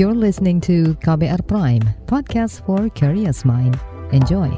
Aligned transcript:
You're 0.00 0.16
listening 0.16 0.64
to 0.64 0.96
KBR 1.04 1.44
Prime, 1.44 1.84
podcast 2.08 2.64
for 2.64 2.88
curious 2.96 3.44
mind. 3.44 3.76
Enjoy. 4.16 4.48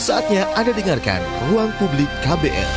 Saatnya 0.00 0.48
Anda 0.56 0.72
dengarkan 0.72 1.20
Ruang 1.52 1.76
Publik 1.76 2.08
KBR. 2.24 2.70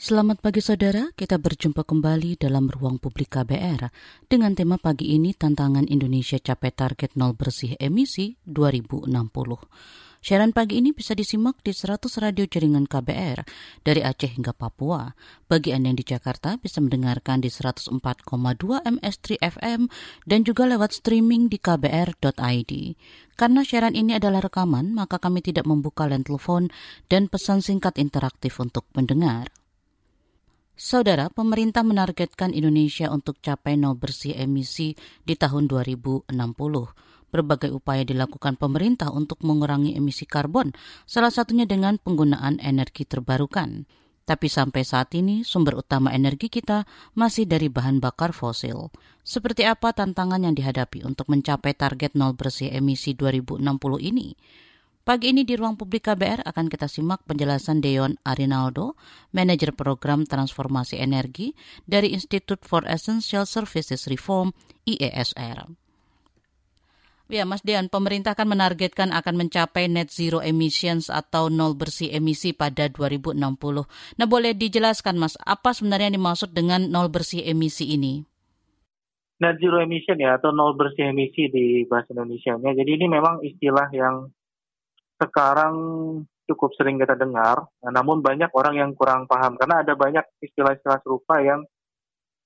Selamat 0.00 0.40
pagi 0.40 0.64
saudara, 0.64 1.12
kita 1.12 1.36
berjumpa 1.36 1.84
kembali 1.84 2.40
dalam 2.40 2.72
Ruang 2.72 2.96
Publik 2.96 3.36
KBR 3.36 3.92
dengan 4.32 4.56
tema 4.56 4.80
pagi 4.80 5.12
ini 5.12 5.36
tantangan 5.36 5.84
Indonesia 5.92 6.40
capai 6.40 6.72
target 6.72 7.20
nol 7.20 7.36
bersih 7.36 7.76
emisi 7.76 8.40
2060. 8.48 9.12
Siaran 10.24 10.56
pagi 10.56 10.80
ini 10.80 10.96
bisa 10.96 11.12
disimak 11.12 11.60
di 11.60 11.76
100 11.76 12.08
radio 12.18 12.48
jaringan 12.48 12.88
KBR 12.88 13.44
dari 13.84 14.00
Aceh 14.00 14.32
hingga 14.32 14.56
Papua. 14.56 15.12
Bagi 15.44 15.76
Anda 15.76 15.92
yang 15.92 15.98
di 16.00 16.06
Jakarta 16.08 16.56
bisa 16.56 16.80
mendengarkan 16.80 17.44
di 17.44 17.52
104,2 17.52 17.92
MS3 18.82 19.26
FM 19.38 19.80
dan 20.24 20.40
juga 20.42 20.64
lewat 20.64 20.96
streaming 20.96 21.52
di 21.52 21.60
kbr.id. 21.60 22.72
Karena 23.36 23.60
siaran 23.60 23.92
ini 23.92 24.16
adalah 24.16 24.40
rekaman, 24.40 24.96
maka 24.96 25.20
kami 25.20 25.44
tidak 25.44 25.68
membuka 25.68 26.08
line 26.08 26.24
telepon 26.24 26.72
dan 27.12 27.28
pesan 27.28 27.60
singkat 27.60 28.00
interaktif 28.00 28.56
untuk 28.56 28.88
pendengar. 28.96 29.52
Saudara, 30.76 31.32
pemerintah 31.32 31.80
menargetkan 31.80 32.52
Indonesia 32.52 33.08
untuk 33.08 33.40
capai 33.40 33.80
nol 33.80 33.96
bersih 33.96 34.36
emisi 34.36 34.92
di 35.24 35.32
tahun 35.32 35.72
2060 35.72 36.36
berbagai 37.30 37.72
upaya 37.74 38.02
dilakukan 38.06 38.58
pemerintah 38.58 39.10
untuk 39.10 39.42
mengurangi 39.42 39.94
emisi 39.98 40.24
karbon, 40.24 40.74
salah 41.04 41.30
satunya 41.30 41.64
dengan 41.64 41.98
penggunaan 41.98 42.58
energi 42.62 43.06
terbarukan. 43.06 43.86
Tapi 44.26 44.50
sampai 44.50 44.82
saat 44.82 45.14
ini 45.14 45.46
sumber 45.46 45.78
utama 45.78 46.10
energi 46.10 46.50
kita 46.50 46.82
masih 47.14 47.46
dari 47.46 47.70
bahan 47.70 48.02
bakar 48.02 48.34
fosil. 48.34 48.90
Seperti 49.22 49.62
apa 49.62 49.94
tantangan 49.94 50.42
yang 50.42 50.58
dihadapi 50.58 51.06
untuk 51.06 51.30
mencapai 51.30 51.78
target 51.78 52.18
nol 52.18 52.34
bersih 52.34 52.74
emisi 52.74 53.14
2060 53.14 53.62
ini? 54.02 54.34
Pagi 55.06 55.30
ini 55.30 55.46
di 55.46 55.54
ruang 55.54 55.78
publik 55.78 56.10
KBR 56.10 56.42
akan 56.42 56.66
kita 56.66 56.90
simak 56.90 57.22
penjelasan 57.30 57.78
Deon 57.78 58.18
Arinaldo, 58.26 58.98
manajer 59.30 59.70
program 59.70 60.26
transformasi 60.26 60.98
energi 60.98 61.54
dari 61.86 62.10
Institute 62.10 62.66
for 62.66 62.82
Essential 62.90 63.46
Services 63.46 64.10
Reform 64.10 64.50
IESR. 64.82 65.85
Ya, 67.26 67.42
Mas 67.42 67.58
Dian, 67.66 67.90
pemerintah 67.90 68.38
kan 68.38 68.46
menargetkan 68.46 69.10
akan 69.10 69.34
mencapai 69.34 69.90
net 69.90 70.14
zero 70.14 70.38
emissions 70.38 71.10
atau 71.10 71.50
nol 71.50 71.74
bersih 71.74 72.14
emisi 72.14 72.54
pada 72.54 72.86
2060. 72.86 73.42
Nah, 74.14 74.26
boleh 74.30 74.54
dijelaskan, 74.54 75.18
Mas, 75.18 75.34
apa 75.42 75.74
sebenarnya 75.74 76.14
yang 76.14 76.22
dimaksud 76.22 76.54
dengan 76.54 76.86
nol 76.86 77.10
bersih 77.10 77.42
emisi 77.42 77.98
ini? 77.98 78.22
Net 79.42 79.58
zero 79.58 79.82
emission 79.82 80.14
ya, 80.22 80.38
atau 80.38 80.54
nol 80.54 80.78
bersih 80.78 81.10
emisi 81.10 81.50
di 81.50 81.82
bahasa 81.90 82.14
Indonesia-nya. 82.14 82.70
Jadi 82.78 82.90
ini 82.94 83.10
memang 83.10 83.42
istilah 83.42 83.90
yang 83.90 84.30
sekarang 85.18 85.74
cukup 86.46 86.78
sering 86.78 87.02
kita 87.02 87.18
dengar, 87.18 87.66
namun 87.82 88.22
banyak 88.22 88.54
orang 88.54 88.78
yang 88.78 88.94
kurang 88.94 89.26
paham 89.26 89.58
karena 89.58 89.82
ada 89.82 89.98
banyak 89.98 90.22
istilah-istilah 90.38 91.02
serupa 91.02 91.42
yang 91.42 91.66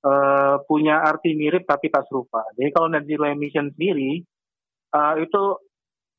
uh, 0.09 0.57
punya 0.65 1.05
arti 1.05 1.37
mirip 1.37 1.69
tapi 1.69 1.93
tak 1.93 2.09
serupa. 2.09 2.49
Jadi 2.57 2.73
kalau 2.73 2.89
net 2.89 3.05
zero 3.05 3.29
emission 3.29 3.69
sendiri 3.77 4.25
uh, 4.95 5.15
itu 5.19 5.43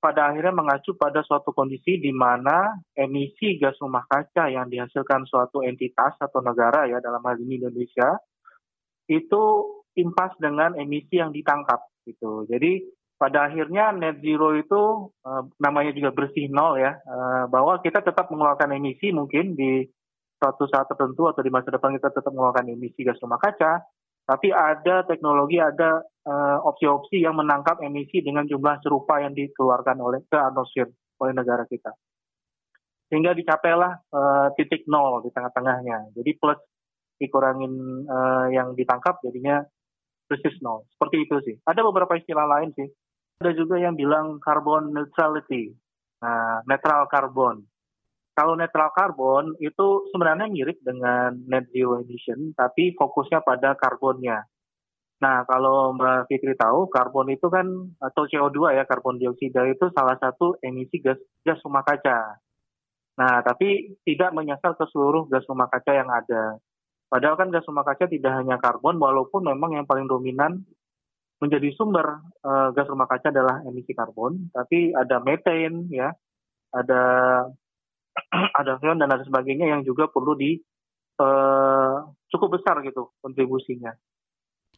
pada 0.02 0.34
akhirnya 0.34 0.50
mengacu 0.50 0.98
pada 0.98 1.22
suatu 1.22 1.54
kondisi 1.54 2.02
di 2.02 2.10
mana 2.10 2.74
emisi 2.98 3.62
gas 3.62 3.78
rumah 3.78 4.02
kaca 4.10 4.50
yang 4.50 4.66
dihasilkan 4.66 5.30
suatu 5.30 5.62
entitas 5.62 6.18
atau 6.18 6.42
negara 6.42 6.90
ya 6.90 6.98
dalam 6.98 7.22
hal 7.22 7.38
ini 7.38 7.62
Indonesia 7.62 8.18
itu 9.06 9.44
impas 9.94 10.34
dengan 10.42 10.74
emisi 10.74 11.22
yang 11.22 11.30
ditangkap 11.30 11.86
gitu. 12.10 12.50
Jadi 12.50 12.82
pada 13.22 13.46
akhirnya 13.46 13.94
net 13.94 14.18
zero 14.26 14.58
itu 14.58 15.14
uh, 15.22 15.46
namanya 15.62 15.94
juga 15.94 16.10
bersih 16.10 16.50
nol 16.50 16.82
ya 16.82 16.98
uh, 16.98 17.46
bahwa 17.46 17.78
kita 17.86 18.02
tetap 18.02 18.34
mengeluarkan 18.34 18.74
emisi 18.74 19.14
mungkin 19.14 19.54
di 19.54 19.86
suatu 20.42 20.66
saat 20.66 20.90
tertentu 20.90 21.30
atau 21.30 21.46
di 21.46 21.54
masa 21.54 21.70
depan 21.70 21.94
kita 22.02 22.10
tetap 22.10 22.34
mengeluarkan 22.34 22.74
emisi 22.74 23.06
gas 23.06 23.22
rumah 23.22 23.38
kaca 23.38 23.86
tapi 24.26 24.54
ada 24.54 25.04
teknologi, 25.04 25.58
ada 25.58 26.02
opsi-opsi 26.62 27.26
yang 27.26 27.34
menangkap 27.34 27.82
emisi 27.82 28.22
dengan 28.22 28.46
jumlah 28.46 28.78
serupa 28.86 29.18
yang 29.22 29.34
dikeluarkan 29.34 29.98
oleh 29.98 30.22
ke 30.30 30.38
atmosfer 30.38 30.86
oleh 31.18 31.34
negara 31.34 31.66
kita. 31.66 31.94
Sehingga 33.12 33.36
dicapailah 33.36 34.08
uh, 34.16 34.48
titik 34.56 34.88
nol 34.88 35.20
di 35.20 35.36
tengah-tengahnya. 35.36 36.16
Jadi 36.16 36.32
plus 36.40 36.62
dikurangin 37.20 38.08
uh, 38.08 38.48
yang 38.50 38.72
ditangkap 38.72 39.20
jadinya 39.20 39.60
persis 40.32 40.56
nol. 40.64 40.88
Seperti 40.96 41.28
itu 41.28 41.36
sih. 41.44 41.56
Ada 41.68 41.84
beberapa 41.84 42.16
istilah 42.16 42.48
lain 42.48 42.72
sih. 42.72 42.88
Ada 43.44 43.52
juga 43.52 43.76
yang 43.84 44.00
bilang 44.00 44.40
carbon 44.40 44.96
neutrality. 44.96 45.76
Nah, 46.24 46.64
netral 46.64 47.12
karbon. 47.12 47.68
Kalau 48.32 48.56
netral 48.56 48.96
karbon 48.96 49.60
itu 49.60 50.08
sebenarnya 50.16 50.48
mirip 50.48 50.80
dengan 50.80 51.36
net 51.52 51.68
zero 51.76 52.00
emission, 52.00 52.56
tapi 52.56 52.96
fokusnya 52.96 53.44
pada 53.44 53.76
karbonnya. 53.76 54.48
Nah, 55.22 55.46
kalau 55.46 55.94
Mbak 55.94 56.34
Fitri 56.34 56.58
tahu, 56.58 56.90
karbon 56.90 57.30
itu 57.30 57.46
kan 57.46 57.70
atau 58.02 58.26
CO2 58.26 58.74
ya, 58.74 58.90
karbon 58.90 59.22
dioksida 59.22 59.70
itu 59.70 59.94
salah 59.94 60.18
satu 60.18 60.58
emisi 60.66 60.98
gas 60.98 61.22
gas 61.46 61.62
rumah 61.62 61.86
kaca. 61.86 62.42
Nah, 63.22 63.46
tapi 63.46 64.02
tidak 64.02 64.34
menyasar 64.34 64.74
ke 64.74 64.86
seluruh 64.90 65.30
gas 65.30 65.46
rumah 65.46 65.70
kaca 65.70 65.94
yang 65.94 66.10
ada. 66.10 66.58
Padahal 67.06 67.38
kan 67.38 67.54
gas 67.54 67.68
rumah 67.70 67.86
kaca 67.86 68.10
tidak 68.10 68.34
hanya 68.34 68.58
karbon, 68.58 68.98
walaupun 68.98 69.46
memang 69.46 69.78
yang 69.78 69.86
paling 69.86 70.10
dominan 70.10 70.66
menjadi 71.38 71.70
sumber 71.78 72.22
uh, 72.42 72.74
gas 72.74 72.90
rumah 72.90 73.06
kaca 73.06 73.30
adalah 73.30 73.62
emisi 73.62 73.94
karbon, 73.94 74.50
tapi 74.50 74.90
ada 74.94 75.22
methane 75.22 75.86
ya, 75.94 76.10
ada 76.74 77.02
ada 78.60 78.74
freon 78.82 78.98
dan 78.98 79.14
ada 79.14 79.22
sebagainya 79.22 79.70
yang 79.70 79.82
juga 79.86 80.10
perlu 80.10 80.34
di 80.34 80.58
uh, 81.22 82.10
cukup 82.34 82.58
besar 82.58 82.82
gitu 82.82 83.14
kontribusinya. 83.22 83.94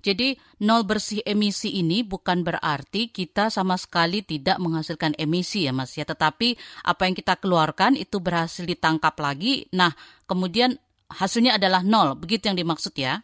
Jadi 0.04 0.36
nol 0.60 0.84
bersih 0.84 1.24
emisi 1.24 1.80
ini 1.80 2.04
bukan 2.04 2.44
berarti 2.44 3.08
kita 3.08 3.48
sama 3.48 3.80
sekali 3.80 4.20
tidak 4.20 4.60
menghasilkan 4.60 5.16
emisi 5.16 5.64
ya 5.64 5.72
Mas 5.72 5.96
ya, 5.96 6.04
tetapi 6.04 6.60
apa 6.84 7.08
yang 7.08 7.16
kita 7.16 7.40
keluarkan 7.40 7.96
itu 7.96 8.20
berhasil 8.20 8.68
ditangkap 8.68 9.16
lagi. 9.24 9.72
Nah, 9.72 9.96
kemudian 10.28 10.76
hasilnya 11.08 11.56
adalah 11.56 11.88
nol, 11.88 12.20
begitu 12.20 12.52
yang 12.52 12.60
dimaksud 12.60 12.92
ya? 13.00 13.24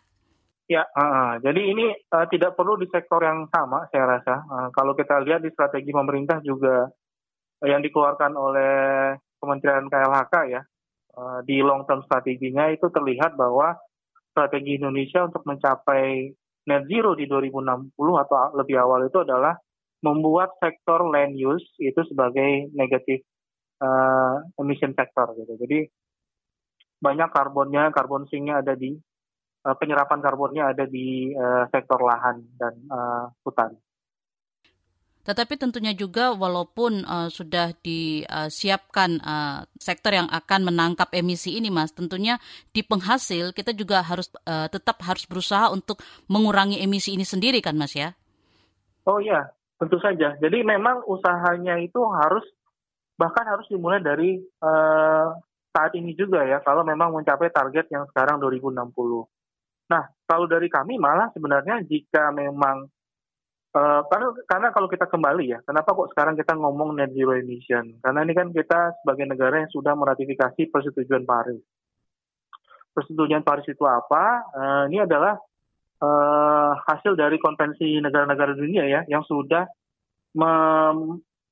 Ya, 0.69 0.85
uh, 0.85 1.41
jadi 1.41 1.62
ini 1.66 1.91
uh, 2.13 2.29
tidak 2.29 2.53
perlu 2.53 2.78
di 2.78 2.85
sektor 2.94 3.19
yang 3.25 3.50
sama 3.51 3.89
saya 3.89 4.06
rasa. 4.06 4.45
Uh, 4.47 4.69
kalau 4.72 4.94
kita 4.94 5.18
lihat 5.19 5.41
di 5.41 5.50
strategi 5.50 5.89
pemerintah 5.89 6.39
juga 6.45 6.85
uh, 7.59 7.68
yang 7.68 7.84
dikeluarkan 7.84 8.38
oleh 8.38 8.73
Kementerian 9.41 9.89
KLHK 9.89 10.35
ya 10.47 10.62
uh, 11.18 11.39
di 11.41 11.59
long 11.66 11.89
term 11.89 12.06
strateginya 12.06 12.69
itu 12.69 12.85
terlihat 12.94 13.34
bahwa 13.34 13.75
strategi 14.29 14.78
Indonesia 14.78 15.25
untuk 15.25 15.41
mencapai 15.50 16.38
net 16.67 16.83
zero 16.89 17.15
di 17.15 17.29
2060 17.29 17.95
atau 17.95 18.35
lebih 18.59 18.75
awal 18.81 19.07
itu 19.07 19.23
adalah 19.23 19.55
membuat 20.03 20.55
sektor 20.59 21.07
land 21.07 21.35
use 21.35 21.75
itu 21.79 21.99
sebagai 22.07 22.71
negatif 22.75 23.23
uh, 23.83 24.39
emission 24.59 24.95
sector 24.95 25.35
gitu. 25.35 25.59
Jadi 25.59 25.87
banyak 26.99 27.29
karbonnya, 27.31 27.91
karbon 27.95 28.27
sinknya 28.27 28.59
ada 28.59 28.75
di 28.75 28.95
uh, 29.63 29.75
penyerapan 29.75 30.19
karbonnya 30.19 30.71
ada 30.75 30.85
di 30.87 31.31
uh, 31.35 31.67
sektor 31.71 31.99
lahan 31.99 32.43
dan 32.59 32.73
uh, 32.91 33.27
hutan. 33.43 33.75
Tetapi 35.19 35.59
tentunya 35.59 35.91
juga 35.91 36.31
walaupun 36.31 37.03
uh, 37.03 37.28
sudah 37.28 37.75
disiapkan 37.84 39.19
uh, 39.19 39.68
sektor 39.78 40.16
yang 40.16 40.31
akan 40.31 40.72
menangkap 40.72 41.12
emisi 41.12 41.59
ini, 41.59 41.68
Mas, 41.68 41.91
tentunya 41.91 42.40
di 42.72 42.81
penghasil 42.81 43.51
kita 43.51 43.75
juga 43.75 44.00
harus 44.01 44.31
uh, 44.48 44.71
tetap 44.71 45.04
harus 45.04 45.27
berusaha 45.27 45.69
untuk 45.69 46.00
mengurangi 46.31 46.80
emisi 46.80 47.13
ini 47.13 47.27
sendiri, 47.27 47.60
kan, 47.60 47.75
Mas 47.75 47.94
ya? 47.94 48.16
Oh 49.04 49.19
iya, 49.19 49.51
tentu 49.75 50.00
saja. 50.00 50.39
Jadi 50.39 50.63
memang 50.63 51.04
usahanya 51.06 51.77
itu 51.83 52.00
harus 52.10 52.45
bahkan 53.19 53.44
harus 53.44 53.68
dimulai 53.68 54.00
dari 54.00 54.39
uh, 54.63 55.36
saat 55.75 55.92
ini 56.00 56.15
juga 56.15 56.48
ya, 56.48 56.63
kalau 56.63 56.81
memang 56.88 57.12
mencapai 57.12 57.51
target 57.51 57.92
yang 57.92 58.07
sekarang 58.10 58.39
2060. 58.42 58.95
Nah, 59.89 60.06
kalau 60.30 60.45
dari 60.45 60.69
kami 60.69 60.95
malah 61.01 61.27
sebenarnya 61.33 61.81
jika 61.86 62.30
memang 62.31 62.88
Uh, 63.69 64.01
karena, 64.10 64.33
karena 64.50 64.68
kalau 64.74 64.89
kita 64.89 65.06
kembali 65.06 65.54
ya, 65.54 65.60
kenapa 65.62 65.94
kok 65.94 66.10
sekarang 66.10 66.33
kita 66.33 66.57
ngomong 66.57 66.98
net 66.98 67.13
zero 67.13 67.38
emission? 67.38 68.01
Karena 68.01 68.25
ini 68.25 68.33
kan 68.33 68.50
kita 68.50 68.98
sebagai 69.01 69.30
negara 69.30 69.62
yang 69.62 69.69
sudah 69.69 69.94
meratifikasi 69.94 70.74
persetujuan 70.74 71.30
Paris. 71.30 71.62
Persetujuan 72.98 73.45
Paris 73.45 73.69
itu 73.69 73.86
apa? 73.86 74.42
Uh, 74.57 74.83
ini 74.89 75.06
adalah 75.06 75.38
uh, 76.01 76.71
hasil 76.89 77.13
dari 77.13 77.38
konvensi 77.38 78.01
negara-negara 78.01 78.57
dunia 78.57 78.89
ya, 78.89 79.01
yang 79.06 79.21
sudah 79.30 79.69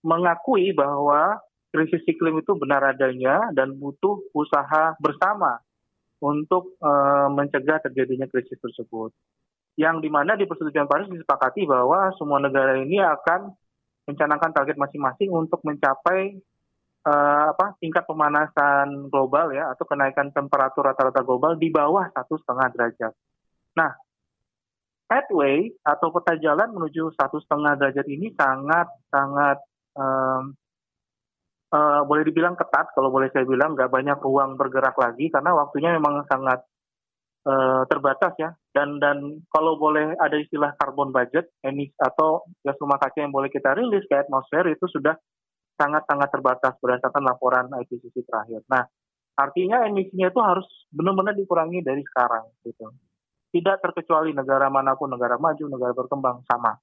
mengakui 0.02 0.74
bahwa 0.74 1.38
krisis 1.74 2.02
iklim 2.06 2.42
itu 2.42 2.54
benar 2.58 2.94
adanya 2.94 3.50
dan 3.54 3.74
butuh 3.78 4.22
usaha 4.34 4.98
bersama 4.98 5.62
untuk 6.18 6.78
uh, 6.82 7.30
mencegah 7.30 7.78
terjadinya 7.86 8.26
krisis 8.26 8.58
tersebut. 8.58 9.14
Yang 9.78 9.96
di 10.04 10.10
mana 10.10 10.34
di 10.34 10.50
persetujuan 10.50 10.90
Paris 10.90 11.08
disepakati 11.08 11.70
bahwa 11.70 12.10
semua 12.18 12.42
negara 12.42 12.76
ini 12.82 12.98
akan 12.98 13.54
mencanangkan 14.10 14.52
target 14.56 14.76
masing-masing 14.80 15.30
untuk 15.30 15.62
mencapai 15.62 16.34
uh, 17.06 17.54
apa 17.54 17.76
tingkat 17.78 18.04
pemanasan 18.08 19.12
global 19.12 19.54
ya 19.54 19.72
atau 19.72 19.86
kenaikan 19.86 20.34
temperatur 20.34 20.88
rata-rata 20.88 21.22
global 21.22 21.56
di 21.56 21.70
bawah 21.70 22.10
satu 22.12 22.40
setengah 22.42 22.68
derajat. 22.74 23.14
Nah, 23.78 23.92
pathway 25.08 25.72
atau 25.86 26.12
peta 26.12 26.36
jalan 26.42 26.74
menuju 26.76 27.16
satu 27.16 27.40
setengah 27.40 27.80
derajat 27.80 28.08
ini 28.12 28.34
sangat 28.36 28.88
sangat 29.08 29.58
um, 29.96 30.56
uh, 31.72 32.02
boleh 32.04 32.28
dibilang 32.28 32.60
ketat 32.60 32.92
kalau 32.92 33.08
boleh 33.12 33.32
saya 33.32 33.48
bilang 33.48 33.74
nggak 33.74 33.92
banyak 33.92 34.20
ruang 34.20 34.60
bergerak 34.60 34.96
lagi 35.00 35.32
karena 35.32 35.56
waktunya 35.56 35.96
memang 35.96 36.28
sangat 36.28 36.64
uh, 37.48 37.88
terbatas 37.88 38.36
ya 38.36 38.52
dan 38.76 39.00
dan 39.00 39.42
kalau 39.48 39.80
boleh 39.80 40.14
ada 40.20 40.36
istilah 40.36 40.76
carbon 40.76 41.16
budget 41.16 41.48
emis 41.64 41.96
atau 41.96 42.44
gas 42.62 42.76
rumah 42.84 43.00
kaca 43.00 43.24
yang 43.24 43.32
boleh 43.32 43.48
kita 43.48 43.72
rilis 43.74 44.04
ke 44.06 44.16
atmosfer 44.20 44.68
itu 44.68 44.86
sudah 44.92 45.16
sangat-sangat 45.80 46.30
terbatas 46.34 46.74
berdasarkan 46.82 47.24
laporan 47.24 47.70
IPCC 47.70 48.26
terakhir. 48.26 48.66
Nah, 48.66 48.84
artinya 49.38 49.86
emisinya 49.86 50.34
itu 50.34 50.42
harus 50.42 50.66
benar-benar 50.90 51.38
dikurangi 51.38 51.86
dari 51.86 52.02
sekarang 52.02 52.50
gitu. 52.66 52.92
Tidak 53.54 53.78
terkecuali 53.80 54.34
negara 54.34 54.68
mana 54.68 54.98
pun, 54.98 55.14
negara 55.14 55.38
maju, 55.38 55.64
negara 55.70 55.94
berkembang 55.94 56.44
sama. 56.50 56.76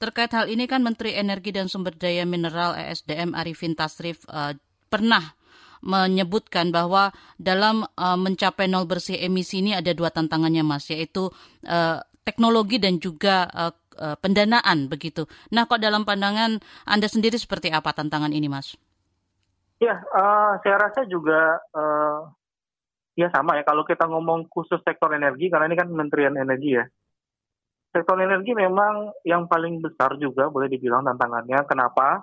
Terkait 0.00 0.32
hal 0.32 0.48
ini 0.48 0.64
kan 0.64 0.80
Menteri 0.80 1.12
Energi 1.12 1.52
dan 1.52 1.68
Sumber 1.68 1.92
Daya 1.92 2.24
Mineral 2.24 2.72
ESDM 2.72 3.36
Arifin 3.36 3.76
Tasrif 3.76 4.24
uh, 4.32 4.56
pernah 4.88 5.36
menyebutkan 5.80 6.72
bahwa 6.72 7.12
dalam 7.40 7.88
uh, 7.96 8.18
mencapai 8.20 8.68
nol 8.68 8.84
bersih 8.84 9.16
emisi 9.16 9.64
ini 9.64 9.72
ada 9.72 9.92
dua 9.96 10.12
tantangannya 10.12 10.64
Mas, 10.64 10.88
yaitu 10.92 11.32
uh, 11.64 11.98
teknologi 12.24 12.76
dan 12.76 13.00
juga 13.00 13.48
uh, 13.50 13.72
uh, 13.96 14.16
pendanaan 14.20 14.92
begitu. 14.92 15.24
Nah, 15.52 15.64
kok 15.64 15.80
dalam 15.80 16.04
pandangan 16.04 16.60
Anda 16.84 17.08
sendiri 17.08 17.40
seperti 17.40 17.72
apa 17.72 17.96
tantangan 17.96 18.32
ini, 18.32 18.48
Mas? 18.48 18.76
Ya, 19.80 19.96
uh, 19.96 20.60
saya 20.60 20.76
rasa 20.76 21.08
juga 21.08 21.56
uh, 21.72 22.28
ya 23.16 23.32
sama 23.32 23.56
ya. 23.56 23.64
Kalau 23.64 23.88
kita 23.88 24.04
ngomong 24.04 24.52
khusus 24.52 24.80
sektor 24.84 25.08
energi, 25.16 25.48
karena 25.48 25.72
ini 25.72 25.76
kan 25.80 25.88
Kementerian 25.88 26.36
Energi 26.36 26.76
ya. 26.76 26.84
Sektor 27.90 28.14
energi 28.22 28.54
memang 28.54 29.10
yang 29.26 29.50
paling 29.50 29.82
besar 29.82 30.14
juga 30.14 30.46
boleh 30.46 30.70
dibilang 30.70 31.02
tantangannya. 31.02 31.58
Kenapa? 31.66 32.22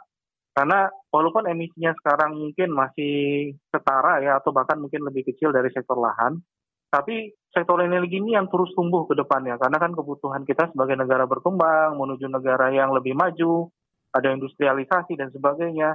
Karena 0.57 0.89
walaupun 1.13 1.45
emisinya 1.45 1.93
sekarang 2.01 2.33
mungkin 2.33 2.73
masih 2.73 3.53
setara 3.69 4.25
ya 4.25 4.41
atau 4.41 4.49
bahkan 4.49 4.81
mungkin 4.81 5.05
lebih 5.05 5.29
kecil 5.29 5.53
dari 5.53 5.69
sektor 5.69 6.01
lahan, 6.01 6.41
tapi 6.89 7.29
sektor 7.53 7.77
energi 7.77 8.17
ini 8.17 8.33
yang 8.33 8.49
terus 8.49 8.73
tumbuh 8.73 9.05
ke 9.05 9.13
depannya 9.13 9.61
karena 9.61 9.77
kan 9.77 9.93
kebutuhan 9.93 10.49
kita 10.49 10.73
sebagai 10.73 10.97
negara 10.97 11.29
berkembang 11.29 11.93
menuju 12.01 12.25
negara 12.25 12.73
yang 12.73 12.89
lebih 12.89 13.13
maju, 13.13 13.69
ada 14.17 14.33
industrialisasi 14.33 15.13
dan 15.13 15.29
sebagainya. 15.29 15.93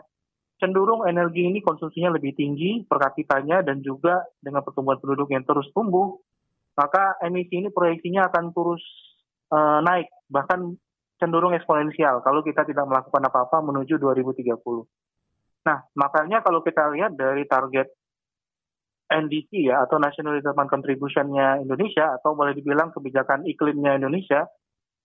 Cenderung 0.63 1.11
energi 1.11 1.43
ini 1.43 1.59
konsumsinya 1.59 2.15
lebih 2.15 2.39
tinggi 2.39 2.87
per 2.87 3.03
kapitanya 3.03 3.67
dan 3.67 3.83
juga 3.83 4.23
dengan 4.39 4.63
pertumbuhan 4.63 5.03
penduduk 5.03 5.35
yang 5.35 5.43
terus 5.43 5.67
tumbuh, 5.75 6.23
maka 6.79 7.19
emisi 7.19 7.67
ini 7.67 7.75
proyeksinya 7.75 8.31
akan 8.31 8.55
terus 8.55 8.83
uh, 9.51 9.83
naik 9.83 10.07
bahkan 10.31 10.79
cenderung 11.23 11.55
eksponensial 11.55 12.19
kalau 12.27 12.43
kita 12.43 12.67
tidak 12.67 12.83
melakukan 12.91 13.23
apa-apa 13.23 13.63
menuju 13.63 14.03
2030. 14.03 14.59
Nah, 15.63 15.79
makanya 15.95 16.43
kalau 16.43 16.59
kita 16.67 16.91
lihat 16.91 17.15
dari 17.15 17.47
target 17.47 17.87
NDC 19.07 19.71
ya 19.71 19.85
atau 19.87 20.01
National 20.03 20.41
Development 20.41 20.67
Contribution-nya 20.67 21.63
Indonesia 21.63 22.17
atau 22.19 22.35
boleh 22.35 22.57
dibilang 22.57 22.91
kebijakan 22.91 23.45
iklimnya 23.47 24.01
Indonesia 24.01 24.49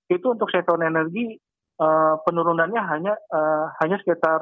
itu 0.07 0.23
untuk 0.31 0.47
sektor 0.47 0.79
energi 0.79 1.35
uh, 1.83 2.15
penurunannya 2.23 2.81
hanya 2.87 3.13
uh, 3.27 3.75
hanya 3.83 3.99
sekitar 3.99 4.39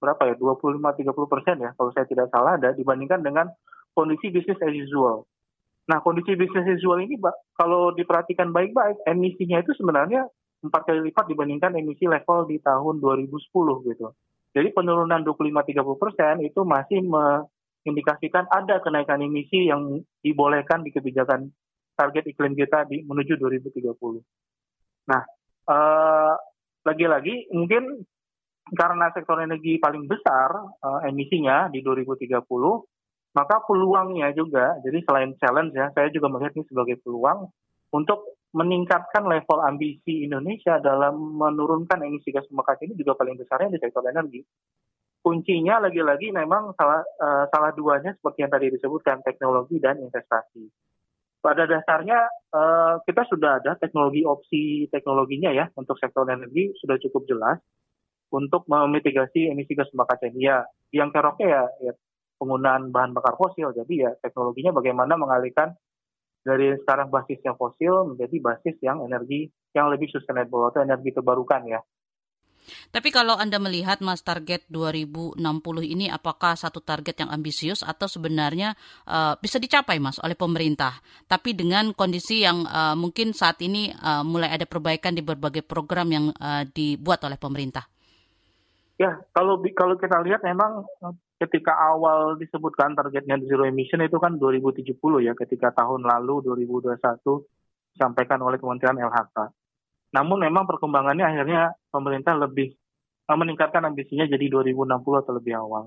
berapa 0.00 0.22
ya 0.28 0.34
25-30 0.40 1.32
persen 1.32 1.56
ya 1.60 1.70
kalau 1.76 1.90
saya 1.92 2.08
tidak 2.08 2.32
salah 2.32 2.56
ada 2.56 2.72
dibandingkan 2.72 3.20
dengan 3.20 3.46
kondisi 3.92 4.32
bisnis 4.32 4.60
as 4.60 4.72
usual. 4.72 5.28
Nah 5.92 6.00
kondisi 6.00 6.32
bisnis 6.32 6.64
as 6.64 6.80
usual 6.80 7.00
ini 7.04 7.20
kalau 7.56 7.92
diperhatikan 7.92 8.52
baik-baik 8.52 8.96
emisinya 9.04 9.60
itu 9.60 9.76
sebenarnya 9.76 10.24
empat 10.64 10.82
kali 10.88 11.12
lipat 11.12 11.28
dibandingkan 11.28 11.76
emisi 11.76 12.08
level 12.08 12.48
di 12.48 12.56
tahun 12.62 13.00
2010 13.02 13.88
gitu. 13.92 14.08
Jadi 14.56 14.68
penurunan 14.72 15.20
25-30 15.20 16.00
persen 16.00 16.34
itu 16.40 16.60
masih 16.64 17.04
me 17.04 17.44
indikasikan 17.86 18.50
ada 18.50 18.82
kenaikan 18.82 19.22
emisi 19.22 19.70
yang 19.70 20.02
dibolehkan 20.18 20.82
di 20.82 20.90
kebijakan 20.90 21.46
target 21.94 22.26
iklim 22.26 22.58
kita 22.58 22.82
di 22.90 23.06
menuju 23.06 23.38
2030. 23.38 23.94
Nah, 25.06 25.22
eh, 25.70 26.34
lagi-lagi 26.82 27.54
mungkin 27.54 28.02
karena 28.74 29.14
sektor 29.14 29.38
energi 29.38 29.78
paling 29.78 30.10
besar 30.10 30.50
eh, 30.82 31.00
emisinya 31.14 31.70
di 31.70 31.78
2030, 31.80 32.82
maka 33.36 33.60
peluangnya 33.68 34.32
juga, 34.32 34.80
jadi 34.82 34.98
selain 35.04 35.36
challenge 35.38 35.76
ya, 35.76 35.92
saya 35.92 36.08
juga 36.10 36.32
melihat 36.32 36.56
ini 36.56 36.64
sebagai 36.66 36.96
peluang 37.04 37.52
untuk 37.92 38.35
meningkatkan 38.56 39.28
level 39.28 39.60
ambisi 39.60 40.24
Indonesia 40.24 40.80
dalam 40.80 41.36
menurunkan 41.36 42.00
emisi 42.00 42.32
gas 42.32 42.48
rumah 42.48 42.64
kaca 42.64 42.88
ini 42.88 42.96
juga 42.96 43.12
paling 43.12 43.36
besarnya 43.36 43.76
di 43.76 43.78
sektor 43.78 44.00
energi 44.08 44.40
kuncinya 45.26 45.82
lagi-lagi 45.82 46.30
memang 46.30 46.70
salah 46.78 47.02
uh, 47.02 47.50
salah 47.50 47.74
duanya 47.74 48.14
seperti 48.14 48.46
yang 48.46 48.52
tadi 48.54 48.70
disebutkan 48.70 49.26
teknologi 49.26 49.82
dan 49.82 49.98
investasi. 49.98 50.70
Pada 51.42 51.66
dasarnya 51.66 52.30
uh, 52.54 53.02
kita 53.02 53.26
sudah 53.26 53.58
ada 53.58 53.74
teknologi 53.74 54.22
opsi 54.22 54.86
teknologinya 54.86 55.50
ya 55.50 55.66
untuk 55.74 55.98
sektor 55.98 56.30
energi 56.30 56.78
sudah 56.78 56.94
cukup 57.02 57.26
jelas 57.26 57.58
untuk 58.30 58.70
memitigasi 58.70 59.50
emisi 59.50 59.74
gas 59.74 59.90
rumah 59.90 60.06
kaca 60.06 60.30
ini 60.30 60.46
ya. 60.46 60.62
Yang 60.94 61.18
keroknya 61.18 61.46
ya, 61.50 61.62
ya 61.90 61.92
penggunaan 62.38 62.94
bahan 62.94 63.10
bakar 63.10 63.34
fosil. 63.34 63.74
Jadi 63.74 64.06
ya 64.06 64.14
teknologinya 64.22 64.78
bagaimana 64.78 65.18
mengalihkan 65.18 65.74
dari 66.46 66.78
sekarang 66.78 67.10
basisnya 67.10 67.58
fosil 67.58 68.14
menjadi 68.14 68.36
basis 68.38 68.78
yang 68.78 69.02
energi 69.02 69.50
yang 69.74 69.90
lebih 69.90 70.06
sustainable 70.14 70.70
atau 70.70 70.86
energi 70.86 71.10
terbarukan 71.10 71.66
ya. 71.66 71.82
Tapi 72.66 73.14
kalau 73.14 73.38
Anda 73.38 73.62
melihat 73.62 74.02
Mas 74.02 74.26
target 74.26 74.66
2060 74.70 75.38
ini 75.86 76.10
apakah 76.10 76.58
satu 76.58 76.82
target 76.82 77.22
yang 77.22 77.30
ambisius 77.30 77.86
atau 77.86 78.10
sebenarnya 78.10 78.74
uh, 79.06 79.38
bisa 79.38 79.62
dicapai 79.62 80.02
Mas 80.02 80.18
oleh 80.18 80.34
pemerintah, 80.34 80.98
tapi 81.30 81.54
dengan 81.54 81.94
kondisi 81.94 82.42
yang 82.42 82.66
uh, 82.66 82.98
mungkin 82.98 83.30
saat 83.34 83.62
ini 83.62 83.94
uh, 83.94 84.26
mulai 84.26 84.50
ada 84.50 84.66
perbaikan 84.66 85.14
di 85.14 85.22
berbagai 85.22 85.62
program 85.62 86.10
yang 86.10 86.26
uh, 86.42 86.66
dibuat 86.66 87.22
oleh 87.22 87.38
pemerintah. 87.38 87.86
Ya, 88.98 89.14
kalau 89.30 89.60
kalau 89.76 89.94
kita 90.00 90.24
lihat 90.24 90.42
memang 90.42 90.88
ketika 91.36 91.72
awal 91.76 92.40
disebutkan 92.40 92.96
targetnya 92.96 93.36
zero 93.44 93.68
emission 93.68 94.00
itu 94.00 94.16
kan 94.16 94.40
2070 94.40 94.96
ya, 95.20 95.32
ketika 95.36 95.72
tahun 95.76 96.08
lalu 96.08 96.40
2021 96.44 96.96
disampaikan 97.92 98.40
oleh 98.40 98.56
Kementerian 98.56 98.96
LHK. 98.96 99.36
Namun 100.16 100.38
memang 100.40 100.64
perkembangannya 100.64 101.24
akhirnya 101.24 101.76
pemerintah 101.92 102.36
lebih 102.36 102.72
eh, 103.28 103.36
meningkatkan 103.36 103.84
ambisinya 103.84 104.24
jadi 104.24 104.48
2060 104.48 105.22
atau 105.22 105.32
lebih 105.36 105.54
awal. 105.56 105.84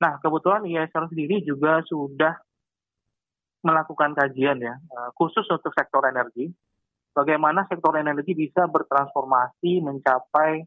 Nah, 0.00 0.20
kebetulan 0.20 0.68
ISR 0.68 1.08
sendiri 1.08 1.40
juga 1.46 1.80
sudah 1.88 2.36
melakukan 3.64 4.12
kajian 4.12 4.60
ya, 4.60 4.76
eh, 4.76 5.10
khusus 5.16 5.48
untuk 5.48 5.72
sektor 5.72 6.04
energi, 6.04 6.52
bagaimana 7.16 7.64
sektor 7.72 7.96
energi 7.96 8.36
bisa 8.36 8.68
bertransformasi 8.68 9.80
mencapai 9.80 10.66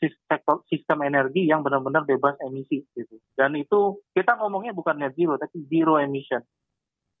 sektor 0.00 0.64
sistem 0.72 1.04
energi 1.04 1.44
yang 1.44 1.60
benar-benar 1.60 2.08
bebas 2.08 2.40
emisi 2.40 2.80
gitu. 2.96 3.20
Dan 3.36 3.52
itu 3.60 4.00
kita 4.16 4.40
ngomongnya 4.40 4.72
bukan 4.72 4.96
net 4.96 5.12
zero 5.12 5.36
tapi 5.36 5.60
zero 5.68 6.00
emission. 6.00 6.40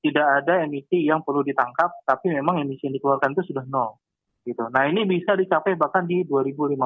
Tidak 0.00 0.26
ada 0.40 0.64
emisi 0.64 1.04
yang 1.04 1.20
perlu 1.20 1.44
ditangkap, 1.44 1.92
tapi 2.08 2.32
memang 2.32 2.64
emisi 2.64 2.88
yang 2.88 2.96
dikeluarkan 2.96 3.36
itu 3.36 3.52
sudah 3.52 3.68
nol 3.68 4.00
gitu. 4.48 4.64
Nah 4.72 4.88
ini 4.88 5.04
bisa 5.04 5.36
dicapai 5.36 5.76
bahkan 5.76 6.08
di 6.08 6.24
2050 6.24 6.80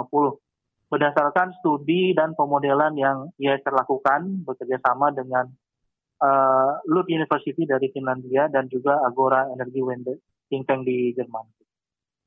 berdasarkan 0.90 1.54
studi 1.62 2.12
dan 2.12 2.34
pemodelan 2.34 2.94
yang 2.98 3.30
ia 3.38 3.58
lakukan 3.58 4.42
bekerja 4.42 4.78
sama 4.82 5.14
dengan 5.14 5.46
uh, 6.20 6.82
Lund 6.90 7.08
University 7.10 7.64
dari 7.66 7.90
Finlandia 7.90 8.50
dan 8.50 8.66
juga 8.66 9.02
Agora 9.02 9.48
Energy 9.50 9.80
Wende 9.80 10.18
think 10.50 10.68
tank 10.68 10.84
di 10.84 11.14
Jerman. 11.16 11.46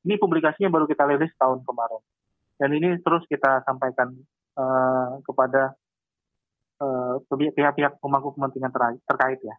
Ini 0.04 0.16
publikasinya 0.16 0.72
baru 0.72 0.88
kita 0.88 1.04
rilis 1.06 1.32
tahun 1.38 1.62
kemarin. 1.64 2.02
Dan 2.58 2.74
ini 2.74 2.98
terus 3.00 3.22
kita 3.30 3.62
sampaikan 3.62 4.12
uh, 4.58 5.22
kepada 5.22 5.78
Eh, 6.78 7.14
pihak-pihak 7.58 7.98
pemangku 7.98 8.38
kepentingan 8.38 8.70
terkait 9.02 9.42
ya. 9.42 9.58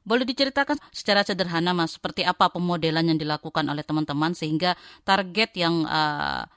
Boleh 0.00 0.24
diceritakan 0.24 0.80
secara 0.88 1.20
sederhana 1.20 1.76
mas, 1.76 2.00
seperti 2.00 2.24
apa 2.24 2.48
pemodelan 2.48 3.12
yang 3.12 3.20
dilakukan 3.20 3.60
oleh 3.68 3.84
teman-teman 3.84 4.32
sehingga 4.32 4.72
target 5.04 5.52
yang 5.52 5.84
uh, 5.84 6.48